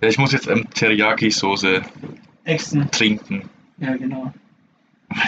Ja, 0.00 0.08
ich 0.08 0.18
muss 0.18 0.32
jetzt 0.32 0.48
ähm, 0.48 0.66
Teriyaki-Soße 0.74 1.82
Echsen. 2.44 2.90
trinken. 2.90 3.48
Ja, 3.78 3.96
genau. 3.96 4.32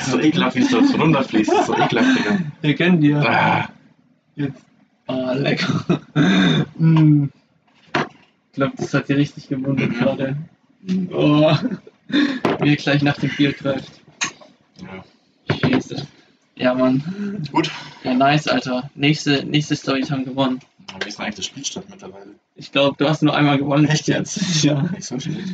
So 0.07 0.19
ekelhaft, 0.19 0.57
wie 0.57 0.63
es 0.63 0.71
so 0.71 0.79
runterfließt. 0.79 1.51
Das 1.53 1.61
ist 1.61 1.67
so 1.67 1.75
ekelhaft, 1.77 2.19
Digga. 2.19 2.39
Wir 2.63 2.75
kennen 2.75 3.01
die 3.01 3.09
ja. 3.09 3.21
Ah, 3.21 3.69
Jetzt. 4.37 4.65
Ah, 5.07 5.33
lecker. 5.35 6.01
mm. 6.79 7.25
Ich 7.95 8.55
glaube, 8.55 8.73
das 8.77 8.95
hat 8.95 9.09
dir 9.09 9.17
richtig 9.19 9.49
gewundert 9.49 9.91
Mhm. 9.91 9.95
gerade. 9.99 10.37
Oh. 11.13 11.55
Wie 12.61 12.71
er 12.71 12.77
gleich 12.77 13.03
nach 13.03 13.17
dem 13.19 13.31
Bier 13.31 13.53
greift. 13.53 13.91
Ja. 14.81 15.05
Scheiße. 15.71 16.07
Ja, 16.57 16.73
Mann. 16.75 17.43
Gut. 17.53 17.71
Ja, 18.05 18.15
nice, 18.15 18.49
Alter. 18.49 18.91
Nächste, 18.95 19.45
nächste 19.45 19.77
Stories 19.77 20.11
haben 20.11 20.25
gewonnen. 20.25 20.61
Wie 21.01 21.09
ist 21.09 21.19
denn 21.19 21.25
eigentlich 21.27 21.37
der 21.37 21.43
Spielstand 21.43 21.91
mittlerweile? 21.91 22.35
Ich 22.55 22.73
glaube, 22.73 22.97
du 22.99 23.09
hast 23.09 23.23
nur 23.23 23.35
einmal 23.35 23.59
gewonnen. 23.59 23.87
Echt 23.87 24.09
jetzt? 24.09 24.41
Ja. 24.65 24.83
Nicht 24.83 25.05
so 25.05 25.19
schlecht. 25.19 25.49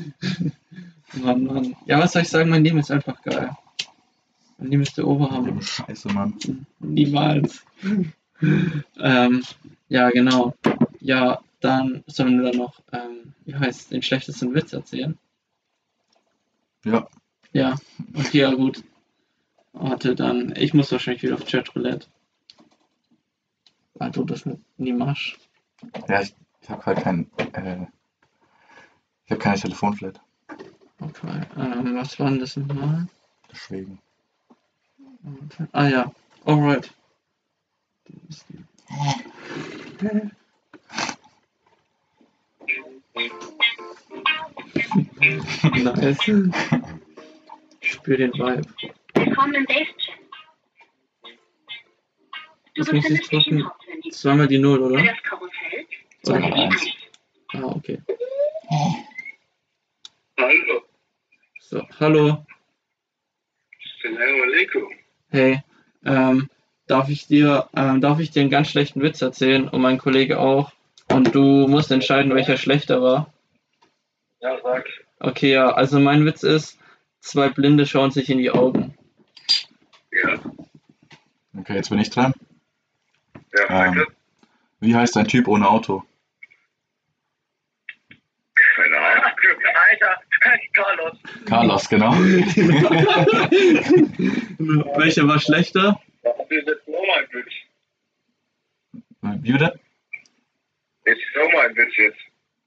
Mann, 1.15 1.45
Mann. 1.45 1.77
Ja, 1.87 1.99
was 1.99 2.13
soll 2.13 2.23
ich 2.23 2.29
sagen? 2.29 2.51
Mein 2.51 2.65
Leben 2.65 2.79
ist 2.79 2.91
einfach 2.91 3.21
geil. 3.23 3.51
Mein 4.59 4.71
Leben 4.71 4.83
ist 4.83 4.97
der 4.99 5.07
Oberhammer. 5.07 5.61
Scheiße, 5.61 6.09
Mann. 6.09 6.35
Niemals. 6.79 7.65
ähm, 9.01 9.43
ja, 9.89 10.11
genau. 10.11 10.55
Ja, 11.01 11.41
dann 11.61 12.05
sollen 12.07 12.41
wir 12.41 12.51
dann 12.51 12.61
noch, 12.61 12.81
ähm, 12.93 13.35
wie 13.45 13.55
heißt 13.55 13.91
den 13.91 14.03
schlechtesten 14.03 14.55
Witz 14.55 14.73
erzählen? 14.73 15.19
Ja. 16.85 17.09
Ja, 17.53 17.77
okay, 18.15 18.39
ja 18.39 18.55
gut. 18.55 18.85
Warte, 19.73 20.15
dann, 20.15 20.55
ich 20.57 20.75
muss 20.75 20.93
wahrscheinlich 20.93 21.23
wieder 21.23 21.35
auf 21.35 21.47
Chatroulette. 21.47 22.07
Du 24.09 24.25
das 24.25 24.47
mit 24.47 24.59
Nimasch. 24.79 25.39
Ja, 26.09 26.23
ich, 26.23 26.35
ich 26.63 26.71
habe 26.71 26.85
halt 26.87 27.03
kein. 27.03 27.31
Äh, 27.53 27.87
ich 29.27 29.31
habe 29.31 29.41
keine 29.41 29.61
Telefonflat. 29.61 30.19
Okay, 31.01 31.43
ähm, 31.57 31.95
was 31.95 32.19
war 32.19 32.31
denn 32.31 32.41
das 32.41 32.57
nochmal? 32.57 33.07
Deswegen. 33.53 33.99
Warte. 35.23 35.69
Ah 35.73 35.87
ja, 35.87 36.11
alright. 36.47 36.93
nice. 45.75 46.29
Ich 47.81 47.93
spür 47.93 48.17
den 48.17 48.33
Vibe. 48.33 48.63
Willkommen 49.15 49.55
im 49.55 49.67
Base 49.67 50.20
Das 52.77 52.93
muss 52.93 53.09
ich 53.11 53.29
drücken. 53.29 53.65
Zweimal 54.11 54.47
die 54.49 54.59
Null, 54.59 54.81
oder? 54.83 55.03
das 55.03 55.23
Karussell 55.23 55.87
Sag 56.23 56.41
drücke 56.41 56.49
mal 56.51 56.57
die 56.57 56.63
eins. 56.75 56.83
1. 57.53 57.63
Ah, 57.65 57.65
okay. 57.77 57.99
Hallo, 60.39 60.83
So, 61.59 61.83
hallo. 61.99 62.47
Assalamu 64.03 64.43
alaikum. 64.45 64.89
Hey, 65.31 65.63
ähm, 66.05 66.49
darf 66.87 67.09
ich 67.09 67.27
dir, 67.27 67.69
ähm, 67.75 68.01
darf 68.01 68.21
ich 68.21 68.31
dir 68.31 68.41
einen 68.43 68.51
ganz 68.51 68.69
schlechten 68.69 69.03
Witz 69.03 69.21
erzählen 69.21 69.69
und 69.69 69.81
mein 69.81 69.99
Kollege 69.99 70.39
auch? 70.39 70.73
Und 71.09 71.35
du 71.35 71.67
musst 71.69 71.91
entscheiden, 71.91 72.35
welcher 72.35 72.57
schlechter 72.57 73.03
war. 73.03 73.33
Ja, 74.41 74.57
sag. 74.63 74.87
Okay, 75.19 75.53
ja, 75.53 75.73
also 75.73 75.99
mein 75.99 76.25
Witz 76.25 76.43
ist, 76.45 76.79
zwei 77.21 77.49
Blinde 77.49 77.87
schauen 77.87 78.11
sich 78.11 78.31
in 78.31 78.39
die 78.39 78.51
Augen. 78.51 78.95
Ja, 80.13 80.41
Okay, 81.59 81.75
jetzt 81.75 81.91
bin 81.91 81.99
ich 81.99 82.11
dran. 82.11 82.33
Ähm, 83.71 84.07
wie 84.81 84.95
heißt 84.95 85.17
ein 85.17 85.29
Typ 85.29 85.49
ohne 85.49 85.69
Auto? 85.69 86.03
Keine 88.77 88.99
Ahnung. 88.99 89.25
Alter, 89.91 90.21
Carlos. 90.73 91.17
Carlos, 91.47 91.89
genau. 91.89 92.13
Welcher 94.99 95.29
war 95.29 95.41
schlechter? 95.41 96.01
Das 96.23 96.35
ist 96.49 96.67
jetzt 96.67 96.89
nochmal 96.89 97.25
ein 97.25 97.29
Witz. 97.33 97.53
Wie 99.43 99.53
bitte? 99.53 99.79
Jetzt 101.07 101.21
ist 101.21 101.37
nochmal 101.37 101.69
ein 101.69 101.77
Witz 101.77 101.97
jetzt. 101.97 102.19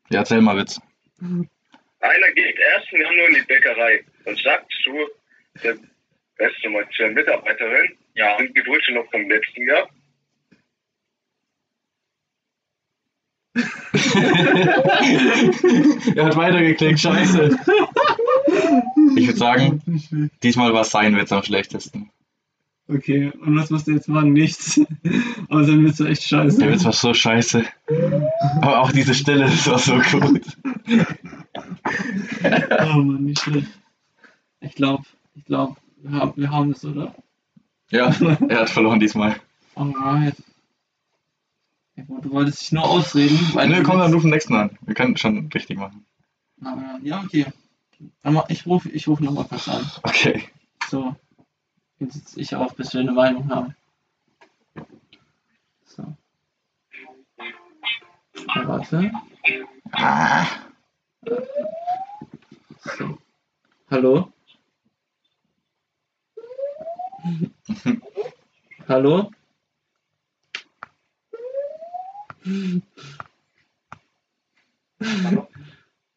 Ja, 0.09 0.19
erzähl 0.19 0.41
mal 0.41 0.57
Witz. 0.57 0.79
Einer 1.99 2.31
geht 2.35 2.59
erst 2.59 2.91
im 2.91 3.01
Januar 3.01 3.27
in 3.29 3.35
die 3.35 3.41
Bäckerei 3.41 4.03
und 4.25 4.37
sagt 4.39 4.71
zu 4.83 5.09
der 5.63 5.77
beste 6.37 6.69
mal 6.69 6.87
zur 6.95 7.09
Mitarbeiterin, 7.09 7.97
ja, 8.15 8.37
sind 8.37 8.55
die 8.55 8.61
Brötchen 8.61 8.95
noch 8.95 9.09
vom 9.11 9.29
letzten 9.29 9.67
Jahr? 9.67 9.89
er 16.15 16.25
hat 16.25 16.35
weitergeklickt, 16.35 16.99
scheiße. 16.99 17.55
Ich 19.15 19.27
würde 19.27 19.37
sagen, 19.37 19.83
diesmal 20.41 20.73
war 20.73 20.83
sein 20.83 21.15
Witz 21.15 21.31
am 21.31 21.43
schlechtesten. 21.43 22.09
Okay, 22.87 23.31
und 23.41 23.57
was 23.57 23.69
musst 23.69 23.87
du 23.87 23.91
jetzt 23.91 24.09
machen? 24.09 24.33
Nichts. 24.33 24.81
Aber 25.49 25.65
dann 25.65 25.83
bist 25.83 25.99
du 25.99 26.05
echt 26.05 26.23
scheiße. 26.23 26.59
Der 26.59 26.71
Witz 26.71 26.83
war 26.83 26.93
so 26.93 27.13
scheiße. 27.13 27.63
Aber 28.61 28.81
auch 28.81 28.91
diese 28.91 29.13
Stelle, 29.13 29.45
das 29.45 29.69
war 29.69 29.79
so 29.79 29.99
gut. 29.99 30.57
Oh 32.43 32.97
Mann, 32.97 33.23
nicht 33.23 33.39
schlecht. 33.39 33.69
Ich 34.59 34.75
glaube, 34.75 35.03
ich 35.35 35.45
glaube, 35.45 35.75
wir 35.97 36.19
haben, 36.19 36.33
wir 36.35 36.51
haben 36.51 36.71
es, 36.71 36.83
oder? 36.83 37.15
Ja, 37.91 38.13
er 38.49 38.61
hat 38.61 38.69
verloren 38.69 38.99
diesmal. 38.99 39.35
Alright. 39.75 40.35
Du 41.95 42.31
wolltest 42.31 42.61
dich 42.61 42.71
nur 42.71 42.83
ausreden. 42.83 43.37
Weil 43.53 43.69
du 43.69 43.83
komm, 43.83 43.99
dann 43.99 44.13
ruf 44.13 44.23
den 44.23 44.31
nächsten 44.31 44.55
an. 44.55 44.77
Wir 44.81 44.95
können 44.95 45.15
schon 45.17 45.49
richtig 45.53 45.77
machen. 45.77 46.05
Ja, 47.03 47.21
okay. 47.23 47.45
Ich 48.49 48.65
rufe 48.65 48.89
ich 48.89 49.07
ruf 49.07 49.19
nochmal 49.19 49.45
kurz 49.45 49.67
an. 49.67 49.89
Okay. 50.03 50.43
So. 50.89 51.15
Jetzt 51.99 52.13
sitze 52.13 52.41
ich 52.41 52.55
auf, 52.55 52.75
bis 52.75 52.93
wir 52.93 53.01
eine 53.01 53.11
Meinung 53.11 53.49
haben. 53.49 53.75
So. 55.85 56.03
Ja, 58.55 58.67
warte. 58.67 59.11
Ah, 59.91 60.45
So. 62.97 63.17
Hallo? 63.89 64.31
Hallo? 68.87 69.31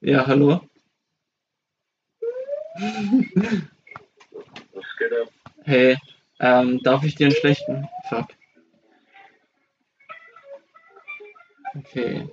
Ja, 0.01 0.27
hallo? 0.27 0.61
Was 4.73 4.97
geht 4.99 5.13
ab? 5.13 5.29
Hey, 5.65 5.97
ähm, 6.41 6.81
darf 6.83 7.05
ich 7.05 7.15
dir 7.15 7.27
einen 7.27 7.37
schlechten? 7.37 7.89
Fuck. 8.09 8.27
Okay. 11.77 12.29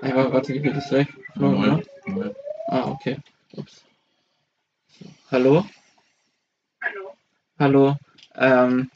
Aber 0.00 0.32
warte, 0.32 0.54
wie 0.54 0.60
geht 0.60 0.76
das 0.76 0.90
weg? 0.92 1.08
Null. 1.34 1.84
Null. 2.06 2.34
Ah, 2.68 2.90
okay. 2.90 3.18
Ups. 3.52 3.84
So. 4.88 5.04
Hallo? 5.30 5.66
Hallo. 6.80 7.16
Hallo. 7.58 7.96
Ähm, 8.34 8.90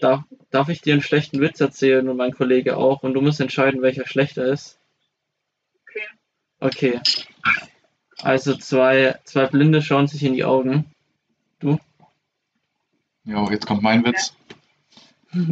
darf, 0.00 0.24
darf 0.50 0.68
ich 0.68 0.80
dir 0.80 0.94
einen 0.94 1.02
schlechten 1.02 1.40
Witz 1.40 1.60
erzählen 1.60 2.08
und 2.08 2.16
mein 2.16 2.32
Kollege 2.32 2.76
auch 2.76 3.02
und 3.02 3.14
du 3.14 3.20
musst 3.20 3.40
entscheiden, 3.40 3.82
welcher 3.82 4.06
schlechter 4.06 4.44
ist? 4.46 4.78
Okay. 5.82 6.06
Okay. 6.60 7.00
Also 8.22 8.56
zwei, 8.56 9.18
zwei 9.24 9.46
Blinde 9.46 9.82
schauen 9.82 10.06
sich 10.08 10.22
in 10.22 10.34
die 10.34 10.44
Augen. 10.44 10.84
Jo, 13.24 13.48
jetzt 13.50 13.66
kommt 13.66 13.82
mein 13.82 14.04
Witz. 14.04 14.34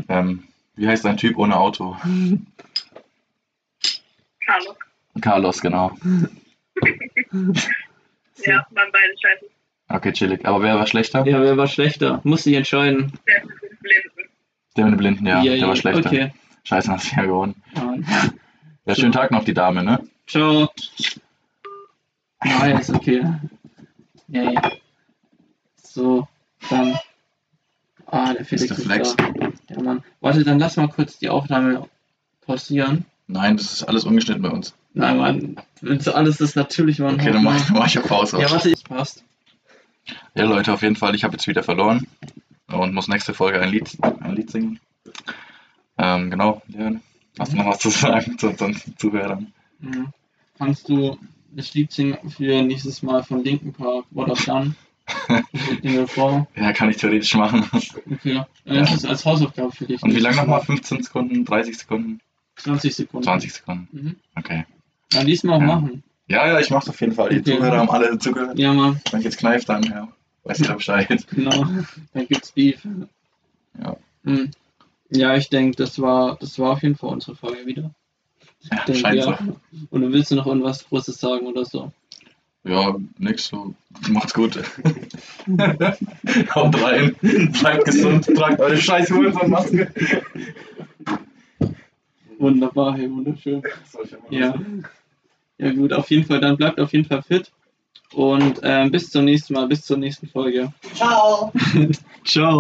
Ähm, 0.08 0.48
wie 0.74 0.88
heißt 0.88 1.06
ein 1.06 1.16
Typ 1.16 1.38
ohne 1.38 1.56
Auto? 1.56 1.96
Hallo. 4.46 4.74
Carlos, 5.20 5.60
genau. 5.60 5.92
Ja, 8.44 8.64
waren 8.70 8.92
beide 8.92 9.14
scheiße. 9.20 9.46
Okay, 9.88 10.12
chillig. 10.12 10.46
Aber 10.46 10.62
wer 10.62 10.76
war 10.76 10.86
schlechter? 10.86 11.26
Ja, 11.26 11.42
wer 11.42 11.56
war 11.56 11.66
schlechter? 11.66 12.20
Muss 12.24 12.46
ich 12.46 12.54
entscheiden. 12.54 13.12
Der 13.26 13.44
mit 13.44 13.62
den 13.62 13.78
Blinden. 13.80 14.27
Der 14.78 14.84
mit 14.86 14.94
den 14.94 14.98
Blinden, 14.98 15.26
ja, 15.26 15.42
der 15.42 15.66
war 15.66 15.74
schlechter. 15.76 16.06
Okay. 16.08 16.32
Scheiße, 16.62 16.92
hast 16.92 17.10
du 17.10 17.16
ja 17.16 17.22
gewonnen. 17.24 17.54
Ah, 17.74 17.94
Ja, 18.86 18.94
schönen 18.94 19.12
Tag 19.12 19.32
noch, 19.32 19.44
die 19.44 19.52
Dame, 19.54 19.82
ne? 19.82 20.00
Ciao. 20.26 20.70
Nice, 22.44 22.90
okay. 22.90 23.24
Yay. 24.28 24.56
So, 25.82 26.28
dann. 26.70 26.96
Ah, 28.06 28.32
der 28.34 28.44
Felix 28.44 28.70
ist 28.70 28.84
Flex. 28.84 29.16
da. 29.16 29.24
Ja, 29.68 29.82
Mann. 29.82 30.04
Warte, 30.20 30.44
dann 30.44 30.58
lass 30.60 30.76
mal 30.76 30.88
kurz 30.88 31.18
die 31.18 31.28
Aufnahme 31.28 31.88
pausieren. 32.42 33.04
Nein, 33.26 33.56
das 33.56 33.72
ist 33.72 33.82
alles 33.82 34.04
ungeschnitten 34.04 34.42
bei 34.42 34.50
uns. 34.50 34.74
Nein, 34.94 35.18
Mann. 35.18 35.56
Du 35.82 36.14
alles 36.14 36.38
das 36.38 36.54
natürlich 36.54 37.00
machen? 37.00 37.16
Okay, 37.20 37.32
dann 37.32 37.42
mach, 37.42 37.66
dann 37.66 37.76
mach 37.78 37.86
ich 37.88 37.98
auf 37.98 38.06
Pause. 38.06 38.40
Ja, 38.40 38.50
warte, 38.50 38.70
es 38.70 38.82
passt. 38.82 39.24
Ja, 40.34 40.44
Leute, 40.44 40.72
auf 40.72 40.82
jeden 40.82 40.96
Fall, 40.96 41.14
ich 41.14 41.24
habe 41.24 41.34
jetzt 41.34 41.48
wieder 41.48 41.62
verloren 41.64 42.06
und 42.68 42.94
muss 42.94 43.08
nächste 43.08 43.34
Folge 43.34 43.60
ein 43.60 43.70
Lied, 43.70 43.96
ein 44.02 44.34
Lied 44.34 44.50
singen. 44.50 44.80
Ähm, 45.98 46.30
genau, 46.30 46.62
Leon, 46.68 47.00
hast 47.38 47.52
du 47.52 47.56
noch 47.56 47.66
was 47.66 47.78
zu 47.78 47.90
sagen 47.90 48.38
zu 48.38 48.48
unseren 48.50 48.76
Zuhörern? 48.96 49.52
Mhm. 49.80 50.08
Kannst 50.56 50.88
du 50.88 51.18
das 51.52 51.74
Lied 51.74 51.92
singen 51.92 52.18
für 52.30 52.62
nächstes 52.62 53.02
Mal 53.02 53.22
von 53.22 53.42
Linken 53.42 53.72
Park, 53.72 54.04
What 54.10 54.28
I've 54.28 54.44
Done? 54.46 54.74
Ja, 56.54 56.72
kann 56.72 56.90
ich 56.90 56.98
theoretisch 56.98 57.34
machen. 57.34 57.64
Okay. 58.10 58.34
Ja. 58.34 58.46
Das 58.64 58.92
ist 58.92 59.06
als 59.06 59.24
Hausaufgabe 59.24 59.72
für 59.72 59.86
dich. 59.86 60.02
Und 60.02 60.14
wie 60.14 60.20
lange 60.20 60.36
nochmal? 60.36 60.58
Mal 60.58 60.64
15 60.66 61.02
Sekunden, 61.02 61.44
30 61.44 61.78
Sekunden, 61.78 62.20
20 62.56 62.94
Sekunden. 62.94 63.24
20 63.24 63.52
Sekunden? 63.52 63.88
Mhm. 63.92 64.16
Okay. 64.36 64.66
Ja, 65.12 65.24
diesmal 65.24 65.56
auch 65.56 65.60
Ja. 65.60 65.66
machen. 65.66 66.02
Ja, 66.26 66.46
ja, 66.46 66.60
ich 66.60 66.70
mach's 66.70 66.88
auf 66.90 67.00
jeden 67.00 67.14
Fall. 67.14 67.30
Die 67.30 67.38
Okay. 67.40 67.56
Zuhörer 67.56 67.78
haben 67.78 67.90
alle 67.90 68.18
zugehört. 68.18 68.58
Ja, 68.58 68.74
Mann, 68.74 69.00
Wenn 69.10 69.20
ich 69.20 69.24
jetzt 69.24 69.38
kneif, 69.38 69.64
dann 69.64 69.82
ja, 69.84 70.08
weiß 70.48 70.58
jeder 70.58 70.74
Bescheid. 70.74 71.26
genau. 71.30 71.66
Dann 72.14 72.26
gibt's 72.26 72.52
Beef. 72.52 72.86
Ja. 73.80 73.96
Hm. 74.24 74.50
Ja, 75.10 75.36
ich 75.36 75.48
denke, 75.48 75.76
das 75.76 76.00
war, 76.00 76.36
das 76.38 76.58
war 76.58 76.72
auf 76.72 76.82
jeden 76.82 76.96
Fall 76.96 77.10
unsere 77.10 77.36
Folge 77.36 77.66
wieder. 77.66 77.94
Ja, 78.70 78.84
Denk, 78.84 78.98
scheint 78.98 79.18
ja. 79.18 79.38
so. 79.38 79.56
Und 79.90 80.02
dann 80.02 80.12
willst 80.12 80.30
du 80.30 80.34
noch 80.34 80.46
irgendwas 80.46 80.86
Großes 80.88 81.18
sagen 81.18 81.46
oder 81.46 81.64
so? 81.64 81.92
Ja, 82.64 82.96
nix 83.18 83.46
so. 83.46 83.74
Macht's 84.08 84.34
gut. 84.34 84.56
Haut 86.54 86.82
rein. 86.82 87.14
Bleibt 87.20 87.84
gesund. 87.84 88.26
Tragt 88.26 88.60
eure 88.60 88.76
scheiß 88.76 89.10
Maske. 89.46 89.92
Wunderbar, 92.38 92.96
hey, 92.96 93.10
wunderschön. 93.10 93.62
Ja. 94.30 94.54
Ja 95.58 95.72
gut, 95.72 95.92
auf 95.92 96.10
jeden 96.10 96.24
Fall, 96.24 96.40
dann 96.40 96.56
bleibt 96.56 96.78
auf 96.78 96.92
jeden 96.92 97.04
Fall 97.04 97.22
fit. 97.22 97.50
Und 98.14 98.60
ähm, 98.62 98.90
bis 98.90 99.10
zum 99.10 99.24
nächsten 99.24 99.54
Mal, 99.54 99.66
bis 99.66 99.82
zur 99.82 99.98
nächsten 99.98 100.28
Folge. 100.28 100.72
Ciao. 100.94 101.52
Ciao. 102.24 102.56